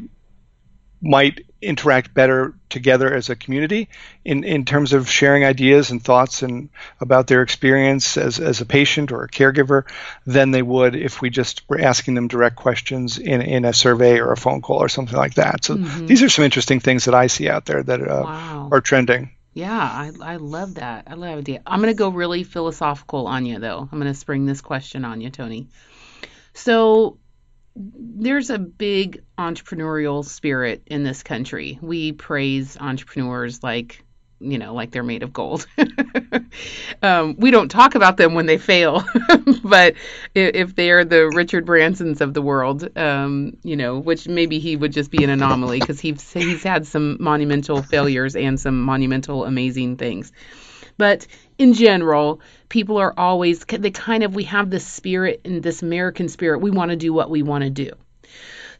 might 1.01 1.45
interact 1.62 2.13
better 2.13 2.53
together 2.69 3.13
as 3.13 3.29
a 3.29 3.35
community 3.35 3.89
in, 4.23 4.43
in 4.43 4.63
terms 4.63 4.93
of 4.93 5.09
sharing 5.09 5.43
ideas 5.43 5.91
and 5.91 6.03
thoughts 6.03 6.41
and 6.41 6.69
about 7.01 7.27
their 7.27 7.41
experience 7.41 8.15
as, 8.17 8.39
as 8.39 8.62
a 8.62 8.65
patient 8.65 9.12
or 9.12 9.23
a 9.23 9.29
caregiver 9.29 9.83
than 10.25 10.51
they 10.51 10.62
would 10.62 10.95
if 10.95 11.21
we 11.21 11.29
just 11.29 11.67
were 11.69 11.79
asking 11.79 12.15
them 12.15 12.27
direct 12.27 12.55
questions 12.55 13.17
in, 13.17 13.41
in 13.41 13.65
a 13.65 13.73
survey 13.73 14.19
or 14.19 14.31
a 14.31 14.38
phone 14.38 14.62
call 14.62 14.81
or 14.81 14.89
something 14.89 15.17
like 15.17 15.35
that. 15.35 15.65
So 15.65 15.75
mm-hmm. 15.75 16.05
these 16.05 16.23
are 16.23 16.29
some 16.29 16.45
interesting 16.45 16.79
things 16.79 17.05
that 17.05 17.15
I 17.15 17.27
see 17.27 17.49
out 17.49 17.65
there 17.65 17.83
that 17.83 18.01
uh, 18.01 18.21
wow. 18.23 18.69
are 18.71 18.81
trending. 18.81 19.31
Yeah, 19.53 19.77
I, 19.77 20.12
I 20.21 20.35
love 20.38 20.75
that. 20.75 21.05
I 21.07 21.15
love 21.15 21.49
it. 21.49 21.62
I'm 21.65 21.81
going 21.81 21.93
to 21.93 21.97
go 21.97 22.09
really 22.09 22.43
philosophical 22.43 23.27
on 23.27 23.45
you, 23.45 23.59
though. 23.59 23.79
I'm 23.91 23.99
going 23.99 24.12
to 24.12 24.17
spring 24.17 24.45
this 24.45 24.62
question 24.62 25.03
on 25.03 25.21
you, 25.21 25.29
Tony. 25.29 25.67
So, 26.53 27.17
there's 27.75 28.49
a 28.49 28.60
big 28.60 29.23
entrepreneurial 29.38 30.25
spirit 30.25 30.84
in 30.88 31.03
this 31.03 31.23
country. 31.23 31.79
We 31.82 32.12
praise 32.12 32.77
entrepreneurs 32.79 33.63
like 33.63 34.03
you 34.41 34.58
know, 34.58 34.73
like 34.73 34.91
they're 34.91 35.03
made 35.03 35.23
of 35.23 35.34
gold. 35.34 35.67
um, 37.03 37.36
we 37.38 37.51
don't 37.51 37.69
talk 37.69 37.95
about 37.95 38.17
them 38.17 38.34
when 38.34 38.45
they 38.45 38.58
fail, 38.58 39.03
but 39.63 39.95
if, 40.34 40.55
if, 40.55 40.75
they're 40.75 41.03
the 41.03 41.29
Richard 41.34 41.65
Bransons 41.65 42.21
of 42.21 42.34
the 42.34 42.41
world, 42.41 42.97
um, 42.97 43.58
you 43.63 43.75
know, 43.75 43.99
which 43.99 44.27
maybe 44.27 44.60
he 44.60 44.75
would 44.75 44.93
just 44.93 45.12
be 45.12 45.23
an 45.23 45.29
anomaly 45.29 45.79
because 45.79 45.99
he's 45.99 46.32
he's 46.32 46.63
had 46.63 46.88
some 46.88 47.17
monumental 47.19 47.82
failures 47.82 48.36
and 48.36 48.60
some 48.60 48.82
monumental 48.82 49.43
amazing 49.43 49.97
things. 49.97 50.32
But 50.97 51.27
in 51.60 51.74
general, 51.74 52.39
people 52.69 52.98
are 52.98 53.13
always 53.15 53.63
they 53.65 53.91
kind 53.91 54.24
of 54.24 54.34
we 54.34 54.45
have 54.45 54.69
this 54.69 54.88
spirit 54.88 55.41
and 55.45 55.62
this 55.62 55.84
American 55.84 56.30
spirit. 56.30 56.60
We 56.60 56.72
want 56.72 56.89
to 56.91 56.98
do 56.98 57.13
what 57.13 57.30
we 57.30 57.43
want 57.43 57.65
to 57.65 57.69
do. 57.69 57.91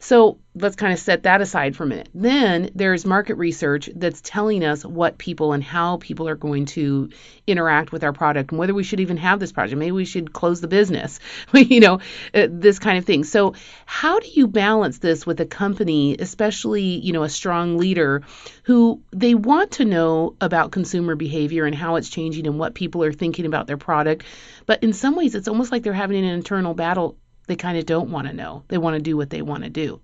So 0.02 0.38
let's 0.54 0.76
kind 0.76 0.92
of 0.94 0.98
set 0.98 1.24
that 1.24 1.42
aside 1.42 1.76
for 1.76 1.84
a 1.84 1.86
minute. 1.86 2.08
Then 2.14 2.70
there's 2.74 3.04
market 3.04 3.34
research 3.34 3.88
that's 3.94 4.22
telling 4.22 4.64
us 4.64 4.82
what 4.82 5.18
people 5.18 5.52
and 5.52 5.62
how 5.62 5.98
people 5.98 6.26
are 6.26 6.34
going 6.34 6.64
to 6.66 7.10
interact 7.46 7.92
with 7.92 8.02
our 8.02 8.12
product 8.14 8.50
and 8.50 8.58
whether 8.58 8.72
we 8.72 8.82
should 8.82 9.00
even 9.00 9.18
have 9.18 9.38
this 9.38 9.52
project. 9.52 9.78
Maybe 9.78 9.92
we 9.92 10.06
should 10.06 10.32
close 10.32 10.62
the 10.62 10.68
business, 10.68 11.20
you 11.54 11.80
know, 11.80 12.00
uh, 12.34 12.48
this 12.50 12.78
kind 12.78 12.96
of 12.96 13.04
thing. 13.04 13.24
So 13.24 13.54
how 13.84 14.18
do 14.18 14.26
you 14.28 14.48
balance 14.48 14.98
this 14.98 15.26
with 15.26 15.38
a 15.40 15.46
company, 15.46 16.16
especially, 16.18 16.82
you 16.82 17.12
know, 17.12 17.22
a 17.22 17.28
strong 17.28 17.76
leader 17.76 18.22
who 18.64 19.02
they 19.12 19.34
want 19.34 19.72
to 19.72 19.84
know 19.84 20.34
about 20.40 20.72
consumer 20.72 21.14
behavior 21.14 21.66
and 21.66 21.74
how 21.74 21.96
it's 21.96 22.08
changing 22.08 22.46
and 22.46 22.58
what 22.58 22.74
people 22.74 23.04
are 23.04 23.12
thinking 23.12 23.44
about 23.44 23.66
their 23.66 23.76
product. 23.76 24.24
But 24.64 24.82
in 24.82 24.94
some 24.94 25.14
ways, 25.14 25.34
it's 25.34 25.48
almost 25.48 25.70
like 25.70 25.82
they're 25.82 25.92
having 25.92 26.24
an 26.24 26.30
internal 26.30 26.72
battle 26.72 27.16
they 27.50 27.56
kind 27.56 27.76
of 27.76 27.84
don't 27.84 28.10
want 28.10 28.28
to 28.28 28.32
know. 28.32 28.62
They 28.68 28.78
want 28.78 28.94
to 28.94 29.02
do 29.02 29.16
what 29.16 29.28
they 29.28 29.42
want 29.42 29.64
to 29.64 29.70
do. 29.70 30.00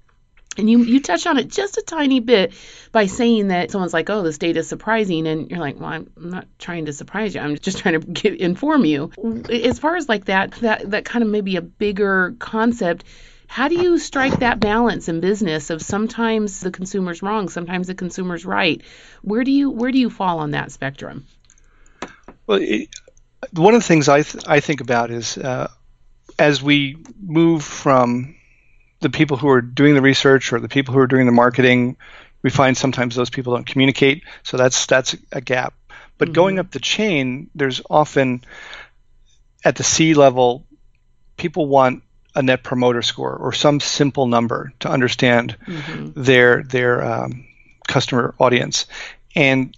And 0.59 0.69
you 0.69 0.81
you 0.81 1.01
touched 1.01 1.29
on 1.29 1.39
it 1.39 1.47
just 1.47 1.77
a 1.77 1.83
tiny 1.83 2.19
bit 2.19 2.55
by 2.91 3.07
saying 3.07 3.49
that 3.49 3.71
someone's 3.71 3.93
like, 3.93 4.11
"Oh, 4.11 4.25
this 4.25 4.39
data 4.39 4.61
is 4.61 4.69
surprising," 4.69 5.29
and 5.29 5.49
you're 5.49 5.61
like, 5.61 5.79
"Well, 5.79 5.91
I'm 5.91 6.11
not 6.17 6.49
trying 6.59 6.87
to 6.87 6.93
surprise 6.93 7.37
you. 7.37 7.41
I'm 7.41 7.57
just 7.57 7.79
trying 7.83 8.01
to 8.01 8.07
get, 8.07 8.41
inform 8.41 8.85
you." 8.85 9.13
As 9.49 9.79
far 9.79 9.95
as 9.95 10.09
like 10.09 10.25
that 10.25 10.53
that 10.63 10.91
that 10.91 11.05
kind 11.05 11.23
of 11.23 11.31
maybe 11.31 11.55
a 11.55 11.63
bigger 11.63 12.35
concept, 12.41 13.05
how 13.47 13.69
do 13.69 13.81
you 13.81 13.97
strike 13.99 14.41
that 14.41 14.59
balance 14.59 15.09
in 15.09 15.21
business 15.21 15.71
of 15.71 15.83
sometimes 15.83 16.59
the 16.59 16.73
consumer's 16.73 17.23
wrong, 17.23 17.49
sometimes 17.49 17.87
the 17.87 17.95
consumer's 17.95 18.45
right? 18.45 18.83
Where 19.23 19.45
do 19.45 19.53
you 19.53 19.71
where 19.71 19.93
do 19.93 20.01
you 20.01 20.11
fall 20.11 20.41
on 20.41 20.51
that 20.51 20.73
spectrum? 20.73 21.27
Well, 22.49 22.59
it, 22.61 22.89
one 23.53 23.75
of 23.75 23.83
the 23.83 23.87
things 23.87 24.09
I 24.09 24.23
th- 24.23 24.45
I 24.49 24.59
think 24.59 24.81
about 24.81 25.13
is 25.13 25.39
uh, 25.39 25.71
as 26.39 26.63
we 26.63 26.97
move 27.21 27.65
from 27.65 28.37
the 29.01 29.11
people 29.11 29.37
who 29.37 29.49
are 29.49 29.61
doing 29.61 29.95
the 29.95 30.03
research 30.03 30.53
or 30.53 30.61
the 30.61 30.69
people 30.69 30.95
who 30.95 31.01
are 31.01 31.07
doing 31.07 31.27
the 31.27 31.33
marketing, 31.33 31.97
we 32.43 32.51
find 32.51 32.77
sometimes 32.77 33.15
those 33.15 33.31
people 33.31 33.55
don't 33.55 33.67
communicate. 33.67 34.25
So 34.43 34.57
that's 34.57 34.87
that's 34.87 35.17
a 35.33 35.41
gap. 35.41 35.75
But 36.19 36.29
mm-hmm. 36.29 36.35
going 36.35 36.59
up 36.59 36.71
the 36.71 36.81
chain, 36.81 37.51
there's 37.55 37.81
often 37.89 38.45
at 39.65 39.77
the 39.77 39.85
C 39.85 40.15
level, 40.15 40.67
people 41.37 41.67
want 41.67 42.03
a 42.35 42.43
net 42.43 42.63
promoter 42.63 43.03
score 43.03 43.35
or 43.35 43.53
some 43.53 43.81
simple 43.81 44.27
number 44.27 44.73
to 44.81 44.91
understand 44.91 45.57
mm-hmm. 45.67 46.23
their 46.23 46.63
their 46.63 47.05
um, 47.05 47.47
customer 47.87 48.35
audience, 48.39 48.87
and 49.35 49.77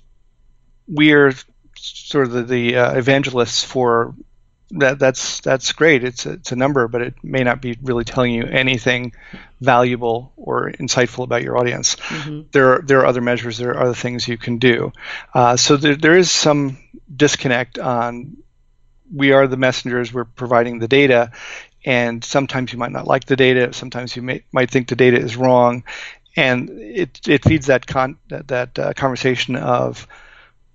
we're 0.87 1.35
sort 1.77 2.27
of 2.27 2.33
the, 2.33 2.43
the 2.43 2.77
uh, 2.77 2.93
evangelists 2.95 3.63
for 3.63 4.15
that 4.71 4.99
that's 4.99 5.41
that's 5.41 5.73
great. 5.73 6.05
It's 6.05 6.27
a, 6.27 6.33
it's 6.33 6.53
a 6.53 6.57
number, 6.57 6.89
but 6.89 7.01
it 7.01 7.15
may 7.23 7.43
not 7.43 7.63
be 7.63 7.79
really 7.83 8.05
telling 8.05 8.35
you 8.35 8.45
anything 8.45 9.13
valuable 9.61 10.33
or 10.37 10.71
insightful 10.73 11.25
about 11.25 11.43
your 11.43 11.57
audience. 11.57 11.97
Mm-hmm. 11.97 12.49
There 12.53 12.75
are, 12.75 12.83
there 12.83 13.01
are 13.01 13.07
other 13.07 13.23
measures. 13.23 13.57
There 13.57 13.71
are 13.71 13.83
other 13.83 13.95
things 13.95 14.29
you 14.29 14.37
can 14.37 14.59
do. 14.59 14.93
Uh, 15.33 15.57
so 15.57 15.77
there, 15.77 15.97
there 15.97 16.19
is 16.19 16.31
some 16.31 16.79
disconnect 17.15 17.79
on. 17.79 18.37
We 19.15 19.33
are 19.33 19.47
the 19.47 19.57
messengers. 19.57 20.13
We're 20.13 20.27
providing 20.27 20.81
the 20.81 20.89
data, 20.89 21.33
and 21.83 22.23
sometimes 22.23 22.73
you 22.73 22.79
might 22.79 22.93
not 22.93 23.07
like 23.07 23.25
the 23.25 23.37
data. 23.37 23.73
Sometimes 23.73 24.15
you 24.15 24.23
may, 24.23 24.45
might 24.53 24.71
think 24.71 24.89
the 24.89 24.97
data 24.97 25.17
is 25.17 25.35
wrong, 25.35 25.85
and 26.37 26.69
it 26.69 27.27
it 27.27 27.43
feeds 27.43 27.67
that 27.67 27.87
con 27.87 28.19
that, 28.29 28.49
that 28.49 28.79
uh, 28.79 28.93
conversation 28.93 29.57
of, 29.57 30.07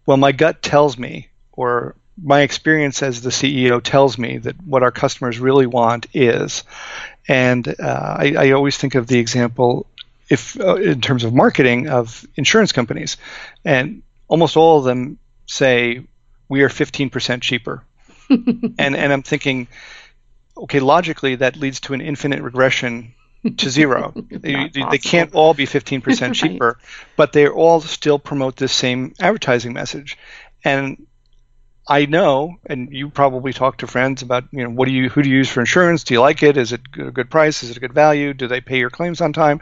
well, 0.08 0.18
my 0.18 0.32
gut 0.32 0.64
tells 0.64 0.98
me, 0.98 1.30
or 1.52 1.96
my 2.22 2.42
experience 2.42 3.02
as 3.02 3.22
the 3.22 3.30
CEO 3.30 3.82
tells 3.82 4.18
me 4.18 4.38
that 4.38 4.56
what 4.66 4.84
our 4.84 4.92
customers 4.92 5.40
really 5.40 5.66
want 5.66 6.06
is, 6.14 6.64
and 7.28 7.68
uh, 7.68 8.18
I, 8.20 8.36
I, 8.38 8.52
always 8.52 8.78
think 8.78 8.96
of 8.96 9.08
the 9.08 9.20
example, 9.20 9.88
if 10.30 10.60
uh, 10.60 10.76
in 10.76 11.02
terms 11.02 11.24
of 11.24 11.34
marketing 11.34 11.90
of 11.90 12.26
insurance 12.36 12.72
companies, 12.72 13.18
and 13.66 14.04
almost 14.28 14.58
all 14.58 14.80
of 14.80 14.84
them 14.84 15.18
say 15.48 16.04
we 16.50 16.62
are 16.62 16.70
15% 16.70 17.42
cheaper, 17.42 17.84
and 18.30 18.78
and 18.78 19.14
I'm 19.14 19.24
thinking, 19.24 19.68
okay, 20.58 20.80
logically 20.80 21.36
that 21.36 21.56
leads 21.56 21.80
to 21.82 21.94
an 21.94 22.02
infinite 22.02 22.42
regression 22.42 23.14
to 23.58 23.70
zero. 23.70 24.14
they, 24.30 24.70
they, 24.70 24.98
can't 24.98 25.34
all 25.34 25.54
be 25.54 25.66
15% 25.66 26.34
cheaper, 26.36 26.68
right. 26.68 26.76
but 27.18 27.34
they 27.34 27.48
all 27.48 27.82
still 27.82 28.20
promote 28.20 28.56
this 28.56 28.72
same 28.72 29.14
advertising 29.20 29.74
message. 29.74 30.18
And 30.64 31.06
I 31.88 32.06
know, 32.06 32.60
and 32.66 32.94
you 32.94 33.10
probably 33.10 33.52
talk 33.52 33.78
to 33.78 33.88
friends 33.88 34.22
about, 34.22 34.46
you 34.52 34.64
know, 34.64 34.70
what 34.70 34.88
do 34.88 34.94
you, 34.94 35.10
who 35.10 35.22
do 35.22 35.30
you 35.30 35.38
use 35.38 35.50
for 35.50 35.60
insurance? 35.60 36.04
Do 36.04 36.14
you 36.14 36.22
like 36.22 36.42
it? 36.42 36.56
Is 36.56 36.72
it 36.72 36.82
a 36.98 37.12
good 37.12 37.30
price? 37.30 37.62
Is 37.64 37.72
it 37.72 37.78
a 37.78 37.80
good 37.82 37.94
value? 37.94 38.34
Do 38.34 38.48
they 38.48 38.62
pay 38.62 38.80
your 38.80 38.90
claims 38.90 39.20
on 39.20 39.34
time? 39.34 39.62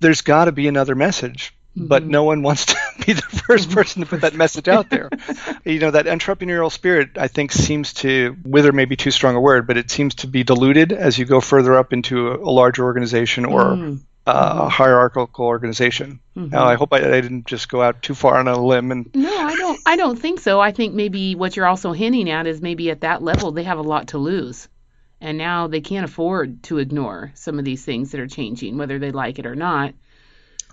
There's 0.00 0.22
got 0.22 0.46
to 0.46 0.52
be 0.52 0.68
another 0.68 0.94
message, 0.94 1.54
mm-hmm. 1.76 1.86
but 1.86 2.02
no 2.02 2.24
one 2.24 2.42
wants 2.42 2.66
to 2.66 2.76
be 3.06 3.12
the 3.12 3.22
first 3.22 3.70
person 3.70 4.02
to 4.02 4.08
put 4.08 4.22
that 4.22 4.34
message 4.34 4.68
out 4.68 4.88
there. 4.88 5.10
you 5.64 5.80
know, 5.80 5.90
that 5.90 6.06
entrepreneurial 6.06 6.72
spirit, 6.72 7.18
I 7.18 7.28
think, 7.28 7.52
seems 7.52 7.92
to 7.94 8.36
wither, 8.42 8.72
maybe 8.72 8.96
too 8.96 9.10
strong 9.10 9.36
a 9.36 9.40
word, 9.40 9.66
but 9.66 9.76
it 9.76 9.90
seems 9.90 10.14
to 10.16 10.26
be 10.26 10.44
diluted 10.44 10.92
as 10.92 11.18
you 11.18 11.26
go 11.26 11.42
further 11.42 11.74
up 11.74 11.92
into 11.92 12.28
a, 12.28 12.36
a 12.38 12.50
larger 12.50 12.84
organization 12.84 13.44
or 13.44 13.62
mm 13.62 14.00
uh, 14.26 14.68
hierarchical 14.68 15.44
organization. 15.44 16.20
Mm-hmm. 16.36 16.50
Now, 16.50 16.64
I 16.64 16.74
hope 16.74 16.92
I, 16.92 16.98
I, 16.98 17.20
didn't 17.20 17.46
just 17.46 17.68
go 17.68 17.82
out 17.82 18.02
too 18.02 18.14
far 18.14 18.36
on 18.36 18.48
a 18.48 18.58
limb. 18.58 18.90
And 18.90 19.10
no, 19.14 19.36
I 19.36 19.54
don't. 19.54 19.80
I 19.84 19.96
don't 19.96 20.18
think 20.18 20.40
so. 20.40 20.60
I 20.60 20.72
think 20.72 20.94
maybe 20.94 21.34
what 21.34 21.56
you're 21.56 21.66
also 21.66 21.92
hinting 21.92 22.30
at 22.30 22.46
is 22.46 22.62
maybe 22.62 22.90
at 22.90 23.02
that 23.02 23.22
level 23.22 23.52
they 23.52 23.64
have 23.64 23.78
a 23.78 23.82
lot 23.82 24.08
to 24.08 24.18
lose, 24.18 24.68
and 25.20 25.36
now 25.36 25.66
they 25.66 25.80
can't 25.80 26.04
afford 26.04 26.62
to 26.64 26.78
ignore 26.78 27.32
some 27.34 27.58
of 27.58 27.64
these 27.64 27.84
things 27.84 28.12
that 28.12 28.20
are 28.20 28.26
changing, 28.26 28.78
whether 28.78 28.98
they 28.98 29.10
like 29.10 29.38
it 29.38 29.46
or 29.46 29.54
not 29.54 29.94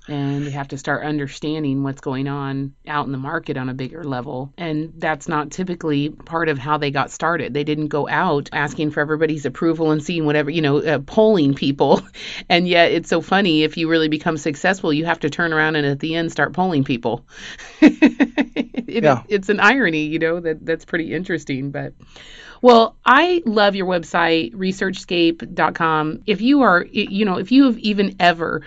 and 0.07 0.45
they 0.45 0.51
have 0.51 0.69
to 0.69 0.77
start 0.77 1.05
understanding 1.05 1.83
what's 1.83 2.01
going 2.01 2.27
on 2.27 2.73
out 2.87 3.05
in 3.05 3.11
the 3.11 3.17
market 3.17 3.55
on 3.55 3.69
a 3.69 3.73
bigger 3.73 4.03
level. 4.03 4.51
And 4.57 4.93
that's 4.97 5.27
not 5.27 5.51
typically 5.51 6.09
part 6.09 6.49
of 6.49 6.57
how 6.57 6.77
they 6.77 6.89
got 6.89 7.11
started. 7.11 7.53
They 7.53 7.63
didn't 7.63 7.89
go 7.89 8.07
out 8.09 8.49
asking 8.51 8.91
for 8.91 9.01
everybody's 9.01 9.45
approval 9.45 9.91
and 9.91 10.03
seeing 10.03 10.25
whatever, 10.25 10.49
you 10.49 10.61
know, 10.61 10.79
uh, 10.79 10.99
polling 10.99 11.53
people. 11.53 12.01
And 12.49 12.67
yet 12.67 12.91
it's 12.91 13.09
so 13.09 13.21
funny 13.21 13.63
if 13.63 13.77
you 13.77 13.89
really 13.89 14.07
become 14.07 14.37
successful, 14.37 14.91
you 14.91 15.05
have 15.05 15.19
to 15.21 15.29
turn 15.29 15.53
around 15.53 15.75
and 15.75 15.85
at 15.85 15.99
the 15.99 16.15
end 16.15 16.31
start 16.31 16.53
polling 16.53 16.83
people. 16.83 17.25
it, 17.81 19.03
yeah. 19.03 19.23
It's 19.27 19.49
an 19.49 19.59
irony, 19.59 20.05
you 20.05 20.19
know, 20.19 20.39
that 20.39 20.65
that's 20.65 20.85
pretty 20.85 21.13
interesting, 21.13 21.71
but 21.71 21.93
well, 22.61 22.95
I 23.05 23.41
love 23.45 23.75
your 23.75 23.87
website, 23.87 24.53
researchscape.com. 24.53 26.23
If 26.27 26.41
you 26.41 26.61
are, 26.61 26.85
you 26.91 27.25
know, 27.25 27.37
if 27.37 27.51
you 27.51 27.65
have 27.65 27.77
even 27.79 28.15
ever 28.19 28.61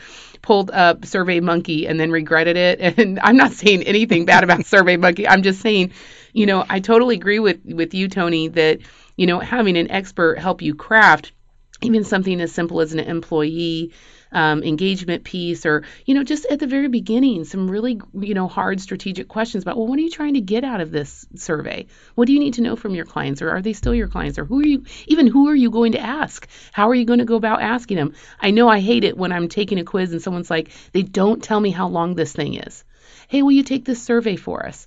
pulled 0.45 0.71
up 0.71 1.07
Survey 1.07 1.41
Monkey 1.41 1.87
and 1.87 1.99
then 1.99 2.11
regretted 2.11 2.57
it. 2.57 2.81
And 2.99 3.19
I'm 3.21 3.37
not 3.37 3.53
saying 3.53 3.83
anything 3.85 4.27
bad 4.27 4.45
about 4.45 4.67
Survey 4.75 4.97
Monkey. 4.97 5.27
I'm 5.27 5.43
just 5.43 5.61
saying, 5.61 5.93
you 6.33 6.47
know, 6.47 6.65
I 6.69 6.81
totally 6.81 7.17
agree 7.17 7.41
with 7.41 7.61
with 7.65 7.95
you, 7.95 8.09
Tony, 8.09 8.49
that 8.49 8.81
you 9.17 9.27
know 9.27 9.41
having 9.41 9.77
an 9.77 9.91
expert 9.91 10.39
help 10.39 10.63
you 10.63 10.75
craft 10.75 11.33
even 11.83 12.05
something 12.05 12.41
as 12.41 12.53
simple 12.53 12.81
as 12.81 12.93
an 12.93 13.01
employee 13.01 13.93
um, 14.35 14.63
engagement 14.63 15.25
piece 15.25 15.65
or 15.65 15.85
you 16.05 16.15
know 16.15 16.25
just 16.25 16.45
at 16.47 16.59
the 16.59 16.67
very 16.67 16.89
beginning 16.89 17.45
some 17.45 17.71
really 17.71 18.01
you 18.21 18.35
know 18.35 18.49
hard 18.49 18.81
strategic 18.81 19.29
questions 19.29 19.63
about 19.63 19.77
well 19.77 19.87
what 19.87 19.99
are 19.99 20.03
you 20.03 20.11
trying 20.11 20.35
to 20.35 20.41
get 20.41 20.65
out 20.65 20.81
of 20.81 20.91
this 20.91 21.27
survey? 21.37 21.87
What 22.15 22.27
do 22.27 22.33
you 22.33 22.41
need 22.41 22.55
to 22.55 22.63
know 22.63 22.77
from 22.77 22.95
your 22.95 23.05
clients? 23.05 23.41
Or 23.43 23.51
are 23.51 23.63
they 23.63 23.73
still 23.73 23.95
your 23.95 24.09
clients? 24.09 24.39
Or 24.39 24.45
who 24.45 24.61
are 24.61 24.67
you 24.67 24.85
even 25.07 25.27
who 25.27 25.49
are 25.49 25.55
you 25.55 25.71
going 25.71 25.93
to 25.93 26.01
ask? 26.01 26.49
How 26.73 26.89
are 26.91 26.95
you 26.95 27.05
going 27.05 27.21
to 27.21 27.25
go 27.25 27.37
about 27.37 27.63
asking 27.63 27.97
them? 27.97 28.15
I 28.41 28.51
know 28.51 28.69
i 28.69 28.81
hate 28.81 29.05
it 29.05 29.17
when 29.17 29.33
i'm 29.33 29.49
taking 29.49 29.79
a 29.79 29.85
quiz 29.85 30.13
and 30.13 30.23
someone's 30.23 30.51
like 30.51 30.71
they 30.93 31.03
don't 31.03 31.43
tell 31.43 31.61
me 31.61 31.71
how 31.71 31.89
long 31.89 32.15
this 32.15 32.33
thing 32.33 32.55
is. 32.55 32.85
Hey 33.29 33.43
will 33.43 33.53
you 33.53 33.63
take 33.63 33.85
this 33.85 34.03
survey 34.03 34.37
for 34.37 34.67
us 34.67 34.87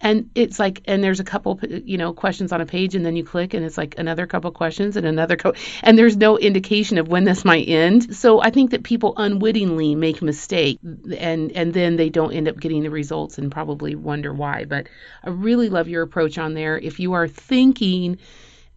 and 0.00 0.30
it's 0.34 0.58
like 0.58 0.82
and 0.86 1.02
there's 1.02 1.20
a 1.20 1.24
couple 1.24 1.58
you 1.62 1.98
know 1.98 2.12
questions 2.12 2.52
on 2.52 2.60
a 2.60 2.66
page 2.66 2.94
and 2.94 3.04
then 3.04 3.16
you 3.16 3.24
click 3.24 3.54
and 3.54 3.64
it's 3.64 3.78
like 3.78 3.94
another 3.98 4.26
couple 4.26 4.50
questions 4.50 4.96
and 4.96 5.06
another 5.06 5.36
co- 5.36 5.54
and 5.82 5.98
there's 5.98 6.16
no 6.16 6.38
indication 6.38 6.98
of 6.98 7.08
when 7.08 7.24
this 7.24 7.44
might 7.44 7.68
end. 7.68 8.14
So 8.14 8.40
i 8.40 8.50
think 8.50 8.70
that 8.70 8.82
people 8.82 9.14
unwittingly 9.16 9.94
make 9.94 10.22
mistake 10.22 10.78
and 11.18 11.52
and 11.52 11.72
then 11.72 11.96
they 11.96 12.10
don't 12.10 12.32
end 12.32 12.48
up 12.48 12.58
getting 12.60 12.82
the 12.82 12.90
results 12.90 13.38
and 13.38 13.50
probably 13.50 13.94
wonder 13.94 14.32
why. 14.32 14.64
But 14.64 14.88
i 15.22 15.30
really 15.30 15.68
love 15.68 15.88
your 15.88 16.02
approach 16.02 16.38
on 16.38 16.54
there. 16.54 16.78
If 16.78 17.00
you 17.00 17.14
are 17.14 17.28
thinking 17.28 18.18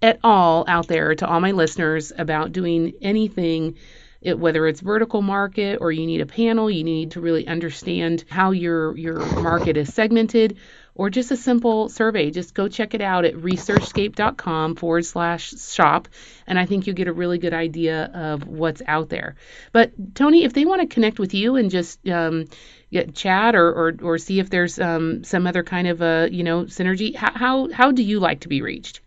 at 0.02 0.20
all 0.24 0.64
out 0.68 0.88
there 0.88 1.16
to 1.16 1.28
all 1.28 1.40
my 1.40 1.52
listeners 1.52 2.14
about 2.16 2.52
doing 2.52 2.94
anything 3.02 3.76
it, 4.22 4.38
whether 4.38 4.68
it's 4.68 4.82
vertical 4.82 5.22
market 5.22 5.78
or 5.80 5.92
you 5.92 6.06
need 6.06 6.22
a 6.22 6.26
panel, 6.26 6.70
you 6.70 6.84
need 6.84 7.12
to 7.12 7.22
really 7.22 7.48
understand 7.48 8.26
how 8.30 8.52
your 8.52 8.98
your 8.98 9.20
market 9.42 9.78
is 9.78 9.94
segmented 9.94 10.58
or 10.98 11.12
just 11.12 11.30
a 11.30 11.38
simple 11.38 11.90
survey. 11.90 12.32
Just 12.32 12.56
go 12.56 12.68
check 12.68 12.96
it 12.96 13.02
out 13.02 13.24
at 13.24 13.36
researchscape.com 13.36 14.76
forward 14.76 15.06
slash 15.06 15.54
shop. 15.54 16.08
And 16.48 16.60
I 16.60 16.66
think 16.66 16.88
you'll 16.88 16.96
get 16.96 17.08
a 17.08 17.14
really 17.14 17.38
good 17.38 17.54
idea 17.54 18.06
of 18.06 18.48
what's 18.48 18.82
out 18.88 19.08
there. 19.10 19.36
But 19.72 20.16
Tony, 20.16 20.44
if 20.44 20.54
they 20.54 20.66
want 20.66 20.82
to 20.82 20.88
connect 20.88 21.20
with 21.20 21.36
you 21.36 21.56
and 21.56 21.70
just 21.70 22.06
um, 22.10 22.46
get, 22.92 23.14
chat 23.14 23.56
or, 23.56 23.70
or, 23.70 23.96
or 24.02 24.18
see 24.18 24.40
if 24.40 24.50
there's 24.50 24.80
um, 24.80 25.24
some 25.24 25.46
other 25.46 25.64
kind 25.64 25.88
of 25.88 26.02
a, 26.02 26.30
you 26.32 26.44
know, 26.44 26.64
synergy, 26.64 27.16
how, 27.16 27.32
how, 27.32 27.72
how 27.72 27.92
do 27.92 28.02
you 28.02 28.20
like 28.20 28.42
to 28.42 28.48
be 28.48 28.64
reached? 28.64 29.02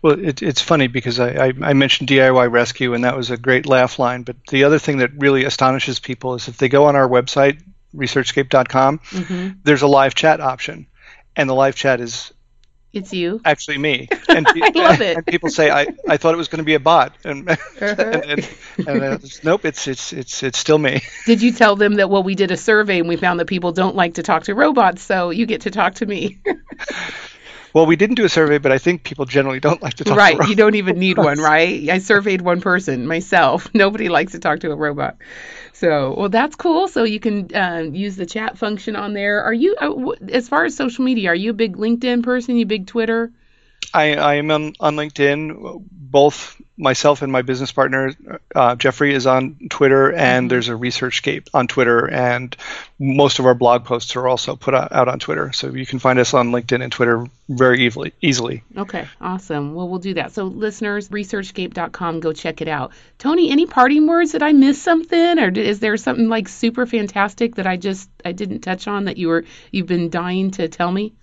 Well, 0.00 0.18
it, 0.18 0.42
it's 0.42 0.62
funny 0.62 0.86
because 0.86 1.20
I, 1.20 1.48
I, 1.48 1.52
I, 1.62 1.72
mentioned 1.74 2.08
DIY 2.08 2.50
Rescue, 2.50 2.94
and 2.94 3.04
that 3.04 3.16
was 3.16 3.30
a 3.30 3.36
great 3.36 3.66
laugh 3.66 3.98
line. 3.98 4.22
But 4.22 4.36
the 4.48 4.64
other 4.64 4.78
thing 4.78 4.98
that 4.98 5.10
really 5.16 5.44
astonishes 5.44 6.00
people 6.00 6.34
is 6.34 6.48
if 6.48 6.56
they 6.58 6.68
go 6.68 6.84
on 6.84 6.96
our 6.96 7.08
website, 7.08 7.62
researchscape.com, 7.94 8.98
mm-hmm. 8.98 9.48
there's 9.64 9.82
a 9.82 9.86
live 9.86 10.14
chat 10.14 10.40
option. 10.40 10.86
And 11.36 11.48
the 11.48 11.54
live 11.54 11.74
chat 11.76 12.00
is 12.00 12.32
it's 12.96 13.12
you. 13.12 13.42
Actually, 13.44 13.78
me. 13.78 14.08
And, 14.28 14.46
I 14.48 14.70
love 14.74 15.00
it. 15.00 15.16
And 15.16 15.26
people 15.26 15.48
say, 15.48 15.70
"I, 15.70 15.86
I 16.06 16.18
thought 16.18 16.34
it 16.34 16.36
was 16.36 16.48
going 16.48 16.58
to 16.58 16.64
be 16.64 16.74
a 16.74 16.80
bot," 16.80 17.14
and, 17.24 17.48
uh-huh. 17.50 17.84
and, 17.86 18.24
and, 18.24 18.88
and 18.88 19.02
uh, 19.02 19.18
nope, 19.44 19.64
it's 19.64 19.86
it's 19.86 20.12
it's 20.12 20.42
it's 20.42 20.58
still 20.58 20.76
me. 20.76 21.00
Did 21.26 21.40
you 21.40 21.52
tell 21.52 21.74
them 21.74 21.94
that? 21.94 22.10
Well, 22.10 22.22
we 22.22 22.34
did 22.34 22.50
a 22.50 22.56
survey 22.56 22.98
and 22.98 23.08
we 23.08 23.16
found 23.16 23.40
that 23.40 23.46
people 23.46 23.72
don't 23.72 23.96
like 23.96 24.14
to 24.14 24.22
talk 24.22 24.44
to 24.44 24.54
robots, 24.54 25.00
so 25.00 25.30
you 25.30 25.46
get 25.46 25.62
to 25.62 25.70
talk 25.70 25.94
to 25.96 26.06
me. 26.06 26.38
Well, 27.72 27.86
we 27.86 27.96
didn't 27.96 28.16
do 28.16 28.24
a 28.24 28.28
survey, 28.28 28.58
but 28.58 28.72
I 28.72 28.78
think 28.78 29.04
people 29.04 29.24
generally 29.24 29.60
don't 29.60 29.82
like 29.82 29.94
to 29.94 30.04
talk 30.04 30.16
right, 30.16 30.32
to 30.32 30.38
Right, 30.38 30.48
you 30.48 30.56
don't 30.56 30.74
even 30.74 30.98
need 30.98 31.16
one, 31.16 31.38
right? 31.38 31.88
I 31.88 31.98
surveyed 31.98 32.40
one 32.40 32.60
person 32.60 33.06
myself. 33.06 33.68
Nobody 33.74 34.08
likes 34.08 34.32
to 34.32 34.38
talk 34.38 34.60
to 34.60 34.70
a 34.70 34.76
robot. 34.76 35.16
So, 35.78 36.14
well, 36.16 36.28
that's 36.30 36.56
cool. 36.56 36.88
So 36.88 37.04
you 37.04 37.20
can 37.20 37.54
uh, 37.54 37.84
use 37.92 38.16
the 38.16 38.24
chat 38.24 38.56
function 38.56 38.96
on 38.96 39.12
there. 39.12 39.42
Are 39.42 39.52
you, 39.52 39.76
uh, 39.76 40.12
as 40.30 40.48
far 40.48 40.64
as 40.64 40.74
social 40.74 41.04
media, 41.04 41.28
are 41.28 41.34
you 41.34 41.50
a 41.50 41.54
big 41.54 41.76
LinkedIn 41.76 42.22
person? 42.22 42.56
You 42.56 42.64
big 42.64 42.86
Twitter? 42.86 43.30
I, 43.92 44.14
I 44.14 44.34
am 44.36 44.50
on, 44.50 44.72
on 44.80 44.96
LinkedIn. 44.96 45.84
Both 45.90 46.58
myself 46.78 47.22
and 47.22 47.32
my 47.32 47.42
business 47.42 47.72
partner 47.72 48.12
uh, 48.54 48.76
Jeffrey 48.76 49.14
is 49.14 49.26
on 49.26 49.56
Twitter, 49.70 50.12
and 50.12 50.44
mm-hmm. 50.44 50.48
there's 50.48 50.68
a 50.68 50.72
ResearchScape 50.72 51.48
on 51.54 51.66
Twitter, 51.68 52.08
and 52.08 52.54
most 52.98 53.38
of 53.38 53.46
our 53.46 53.54
blog 53.54 53.84
posts 53.84 54.14
are 54.16 54.28
also 54.28 54.56
put 54.56 54.74
out 54.74 55.08
on 55.08 55.18
Twitter. 55.18 55.52
So 55.52 55.70
you 55.70 55.86
can 55.86 55.98
find 55.98 56.18
us 56.18 56.34
on 56.34 56.50
LinkedIn 56.50 56.82
and 56.82 56.92
Twitter 56.92 57.26
very 57.48 57.86
easily. 57.86 58.12
Easily. 58.20 58.62
Okay, 58.76 59.06
awesome. 59.20 59.74
Well, 59.74 59.88
we'll 59.88 59.98
do 59.98 60.14
that. 60.14 60.32
So 60.32 60.44
listeners, 60.44 61.08
ResearchScape.com, 61.08 62.20
go 62.20 62.32
check 62.32 62.60
it 62.60 62.68
out. 62.68 62.92
Tony, 63.18 63.50
any 63.50 63.66
parting 63.66 64.06
words? 64.06 64.32
Did 64.32 64.42
I 64.42 64.52
miss 64.52 64.80
something, 64.80 65.38
or 65.38 65.50
is 65.50 65.80
there 65.80 65.96
something 65.96 66.28
like 66.28 66.48
super 66.48 66.86
fantastic 66.86 67.56
that 67.56 67.66
I 67.66 67.76
just 67.76 68.10
I 68.24 68.32
didn't 68.32 68.60
touch 68.60 68.86
on 68.86 69.04
that 69.04 69.16
you 69.16 69.28
were 69.28 69.44
you've 69.70 69.86
been 69.86 70.10
dying 70.10 70.50
to 70.52 70.68
tell 70.68 70.90
me? 70.90 71.14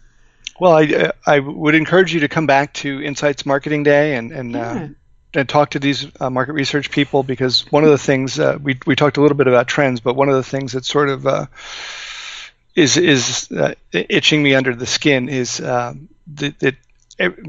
Well, 0.60 0.74
I 0.78 1.12
I 1.26 1.40
would 1.40 1.76
encourage 1.76 2.14
you 2.14 2.22
to 2.22 2.28
come 2.28 2.48
back 2.48 2.74
to 2.76 3.02
Insights 3.02 3.46
Marketing 3.46 3.84
Day 3.84 4.16
and 4.16 4.32
and. 4.32 4.56
Uh, 4.56 4.60
yeah. 4.60 4.84
Uh, 4.84 4.88
and 5.34 5.50
talk 5.50 5.72
to 5.72 5.80
these 5.80 6.08
uh, 6.20 6.30
market 6.30 6.54
research 6.54 6.92
people 6.92 7.24
because 7.24 7.72
one 7.72 7.84
of 7.84 7.90
the 7.90 7.98
things 7.98 8.40
uh, 8.40 8.58
we 8.62 8.80
we 8.86 8.96
talked 8.96 9.18
a 9.18 9.22
little 9.22 9.38
bit 9.38 9.48
about 9.48 9.68
trends, 9.68 10.00
but 10.00 10.16
one 10.16 10.30
of 10.30 10.36
the 10.36 10.44
things 10.44 10.74
that 10.74 10.86
sort 10.86 11.10
of 11.10 11.26
uh, 11.26 11.46
is 12.76 12.98
is 12.98 13.52
uh, 13.52 13.74
itching 13.92 14.44
me 14.44 14.56
under 14.56 14.76
the 14.76 14.86
skin 14.86 15.30
is 15.30 15.60
um, 15.60 16.10
that, 16.36 16.60
that 16.60 16.76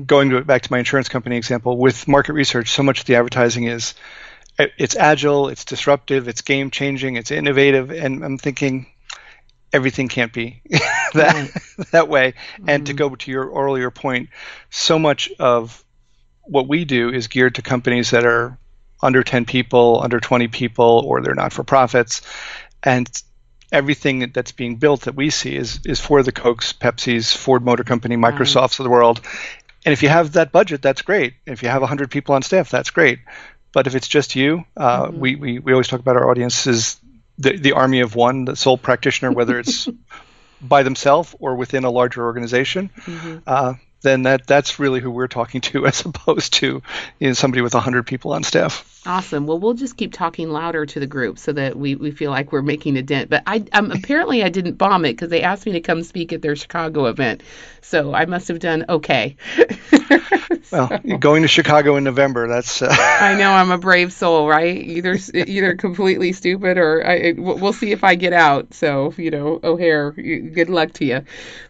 going 0.07 0.30
to, 0.30 0.45
back 0.45 0.62
to 0.62 0.72
my 0.72 0.78
insurance 0.78 1.09
company 1.09 1.37
example 1.37 1.76
with 1.76 2.07
market 2.07 2.35
research, 2.35 2.70
so 2.70 2.82
much 2.82 3.01
of 3.01 3.07
the 3.07 3.16
advertising 3.16 3.64
is 3.64 3.95
it's 4.59 4.95
agile, 4.95 5.49
it's 5.49 5.64
disruptive, 5.64 6.28
it's 6.28 6.43
game 6.43 6.70
changing, 6.70 7.16
it's 7.16 7.30
innovative, 7.30 7.91
and 7.91 8.24
I'm 8.24 8.39
thinking 8.39 8.87
everything 9.72 10.07
can't 10.09 10.32
be 10.32 10.62
that 11.14 11.14
right. 11.14 11.91
that 11.91 12.09
way. 12.09 12.32
Mm-hmm. 12.32 12.68
And 12.68 12.87
to 12.87 12.93
mm-hmm. 12.93 12.99
go 12.99 13.14
to 13.16 13.30
your 13.30 13.53
earlier 13.53 13.91
point, 13.91 14.28
so 14.70 14.99
much 14.99 15.30
of 15.39 15.84
what 16.47 16.68
we 16.68 16.84
do 16.84 17.11
is 17.11 17.28
geared 17.28 17.57
to 17.57 17.62
companies 17.62 18.11
that 18.11 18.24
are 18.24 18.59
under 19.03 19.22
10 19.22 19.45
people, 19.45 20.01
under 20.03 20.20
20 20.20 20.49
people, 20.49 21.03
or 21.07 21.20
they're 21.20 21.34
not 21.34 21.53
for 21.53 21.64
profits. 21.64 22.22
And 22.82 23.09
everything 23.72 24.30
that's 24.32 24.53
being 24.53 24.76
built 24.76 25.03
that 25.03 25.14
we 25.14 25.30
see 25.30 25.57
is, 25.57 25.80
is 25.84 26.01
for 26.01 26.22
the 26.22 26.32
Cokes, 26.32 26.72
Pepsis, 26.72 27.36
Ford 27.36 27.64
Motor 27.64 27.84
Company, 27.84 28.16
Microsofts 28.16 28.57
right. 28.57 28.80
of 28.80 28.84
the 28.84 28.90
world. 28.90 29.20
And 29.84 29.92
if 29.92 30.03
you 30.03 30.09
have 30.09 30.32
that 30.32 30.53
budget, 30.53 30.80
that's 30.80 31.03
great. 31.03 31.34
If 31.45 31.62
you 31.62 31.68
have 31.68 31.82
100 31.82 32.11
people 32.11 32.34
on 32.34 32.42
staff, 32.42 32.70
that's 32.70 32.90
great. 32.90 33.18
But 33.72 33.86
if 33.86 33.95
it's 33.95 34.09
just 34.09 34.36
you, 34.36 34.64
uh, 34.76 35.07
mm-hmm. 35.07 35.20
we, 35.20 35.34
we, 35.34 35.59
we 35.59 35.72
always 35.72 35.88
talk 35.88 36.01
about 36.01 36.16
our 36.16 36.30
audience 36.30 36.66
is 36.66 36.99
the, 37.38 37.57
the 37.57 37.72
army 37.72 38.01
of 38.01 38.14
one, 38.14 38.45
the 38.45 38.57
sole 38.57 38.78
practitioner, 38.78 39.32
whether 39.32 39.59
it's 39.59 39.88
by 40.62 40.82
themselves 40.82 41.34
or 41.40 41.57
within 41.57 41.84
a 41.84 41.90
larger 41.90 42.24
organization. 42.24 42.90
Mm-hmm. 43.01 43.38
Uh, 43.47 43.74
then 44.05 44.22
that 44.22 44.46
that's 44.46 44.78
really 44.78 45.00
who 45.00 45.11
we're 45.11 45.26
talking 45.26 45.61
to 45.62 45.86
as 45.88 46.05
opposed 46.05 46.55
to 46.55 46.82
you 47.18 47.26
know, 47.26 47.32
somebody 47.32 47.62
with 47.62 47.74
100 47.74 48.07
people 48.07 48.32
on 48.32 48.44
staff. 48.44 48.93
Awesome. 49.07 49.46
Well, 49.46 49.59
we'll 49.59 49.74
just 49.74 49.98
keep 49.98 50.14
talking 50.14 50.48
louder 50.48 50.86
to 50.86 51.00
the 51.00 51.07
group 51.07 51.38
so 51.38 51.52
that 51.52 51.76
we, 51.76 51.94
we 51.94 52.11
feel 52.11 52.30
like 52.30 52.52
we're 52.52 52.62
making 52.62 52.96
a 52.96 53.02
dent. 53.02 53.28
But 53.28 53.42
I 53.46 53.62
um, 53.72 53.90
apparently 53.90 54.42
I 54.42 54.48
didn't 54.48 54.78
bomb 54.78 55.05
it 55.05 55.12
because 55.12 55.28
they 55.28 55.42
asked 55.42 55.66
me 55.66 55.72
to 55.72 55.80
come 55.80 56.02
speak 56.02 56.32
at 56.32 56.40
their 56.40 56.57
Chicago 56.57 57.05
event, 57.07 57.42
so 57.82 58.14
I 58.14 58.24
must 58.24 58.48
have 58.48 58.61
done 58.61 58.86
okay. 58.88 59.36
well, 60.72 60.88
going 61.18 61.42
to 61.42 61.48
Chicago 61.48 61.96
in 61.96 62.05
November, 62.05 62.48
that's. 62.48 62.80
Uh... 62.80 62.88
I 62.98 63.34
know 63.34 63.50
I'm 63.50 63.70
a 63.70 63.76
brave 63.76 64.11
soul, 64.11 64.48
right? 64.48 64.74
Either 64.74 65.18
either 65.34 65.76
completely 65.76 66.32
stupid 66.32 66.78
or 66.78 67.07
I, 67.07 67.34
we'll 67.36 67.74
see 67.74 67.92
if 67.92 68.05
I 68.05 68.14
get 68.14 68.32
out. 68.32 68.72
So 68.72 69.12
you 69.18 69.30
know, 69.30 69.61
O'Hare, 69.62 70.12
good 70.12 70.70
luck 70.70 70.92
to 70.94 71.05
you. 71.05 71.24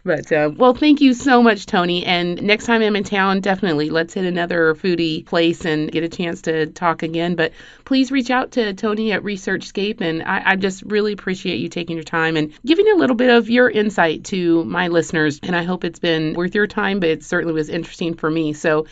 But 0.05 0.31
uh, 0.31 0.51
well, 0.55 0.73
thank 0.73 1.01
you 1.01 1.13
so 1.13 1.43
much, 1.43 1.65
Tony. 1.65 2.05
And 2.05 2.41
next 2.41 2.65
time 2.65 2.81
I'm 2.81 2.95
in 2.95 3.03
town, 3.03 3.41
definitely 3.41 3.89
let's 3.89 4.13
hit 4.13 4.23
another 4.23 4.73
foodie 4.75 5.25
place 5.25 5.65
and 5.65 5.91
get 5.91 6.05
a 6.05 6.09
chance 6.09 6.43
to 6.43 6.67
talk 6.67 7.03
again 7.03 7.24
in. 7.25 7.35
But 7.35 7.51
please 7.83 8.11
reach 8.11 8.29
out 8.29 8.51
to 8.51 8.73
Tony 8.73 9.11
at 9.11 9.23
ResearchScape. 9.23 10.01
And 10.01 10.23
I, 10.23 10.51
I 10.51 10.55
just 10.55 10.83
really 10.83 11.13
appreciate 11.13 11.57
you 11.57 11.69
taking 11.69 11.97
your 11.97 12.03
time 12.03 12.37
and 12.37 12.53
giving 12.65 12.87
a 12.89 12.95
little 12.95 13.15
bit 13.15 13.29
of 13.29 13.49
your 13.49 13.69
insight 13.69 14.25
to 14.25 14.63
my 14.65 14.87
listeners. 14.87 15.39
And 15.43 15.55
I 15.55 15.63
hope 15.63 15.83
it's 15.83 15.99
been 15.99 16.33
worth 16.33 16.55
your 16.55 16.67
time, 16.67 16.99
but 16.99 17.09
it 17.09 17.23
certainly 17.23 17.53
was 17.53 17.69
interesting 17.69 18.15
for 18.15 18.29
me. 18.29 18.53
So 18.53 18.85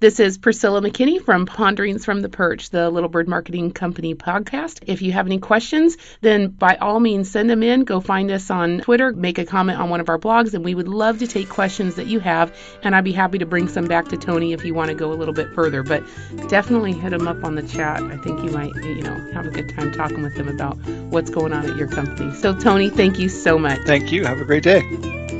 this 0.00 0.18
is 0.18 0.38
Priscilla 0.38 0.80
McKinney 0.80 1.22
from 1.22 1.44
Ponderings 1.44 2.06
from 2.06 2.22
the 2.22 2.30
Perch, 2.30 2.70
the 2.70 2.88
Little 2.88 3.10
Bird 3.10 3.28
Marketing 3.28 3.70
Company 3.70 4.14
podcast. 4.14 4.82
If 4.86 5.02
you 5.02 5.12
have 5.12 5.26
any 5.26 5.38
questions, 5.38 5.98
then 6.22 6.48
by 6.48 6.76
all 6.76 6.98
means 6.98 7.30
send 7.30 7.50
them 7.50 7.62
in. 7.62 7.84
Go 7.84 8.00
find 8.00 8.30
us 8.30 8.50
on 8.50 8.80
Twitter, 8.80 9.12
make 9.12 9.38
a 9.38 9.44
comment 9.44 9.78
on 9.78 9.90
one 9.90 10.00
of 10.00 10.08
our 10.08 10.18
blogs, 10.18 10.54
and 10.54 10.64
we 10.64 10.74
would 10.74 10.88
love 10.88 11.18
to 11.18 11.26
take 11.26 11.50
questions 11.50 11.96
that 11.96 12.06
you 12.06 12.18
have. 12.18 12.56
And 12.82 12.96
I'd 12.96 13.04
be 13.04 13.12
happy 13.12 13.38
to 13.38 13.46
bring 13.46 13.68
some 13.68 13.84
back 13.84 14.08
to 14.08 14.16
Tony 14.16 14.54
if 14.54 14.64
you 14.64 14.72
want 14.72 14.88
to 14.88 14.94
go 14.94 15.12
a 15.12 15.14
little 15.14 15.34
bit 15.34 15.52
further. 15.54 15.82
But 15.82 16.02
definitely 16.48 16.94
hit 16.94 17.12
him 17.12 17.28
up 17.28 17.44
on 17.44 17.54
the 17.54 17.62
chat. 17.62 18.02
I 18.02 18.16
think 18.16 18.42
you 18.42 18.50
might, 18.50 18.74
you 18.76 19.02
know, 19.02 19.32
have 19.34 19.46
a 19.46 19.50
good 19.50 19.68
time 19.68 19.92
talking 19.92 20.22
with 20.22 20.34
him 20.34 20.48
about 20.48 20.78
what's 21.10 21.28
going 21.28 21.52
on 21.52 21.68
at 21.68 21.76
your 21.76 21.88
company. 21.88 22.34
So, 22.34 22.54
Tony, 22.54 22.88
thank 22.88 23.18
you 23.18 23.28
so 23.28 23.58
much. 23.58 23.80
Thank 23.84 24.12
you. 24.12 24.24
Have 24.24 24.40
a 24.40 24.44
great 24.46 24.62
day. 24.62 25.39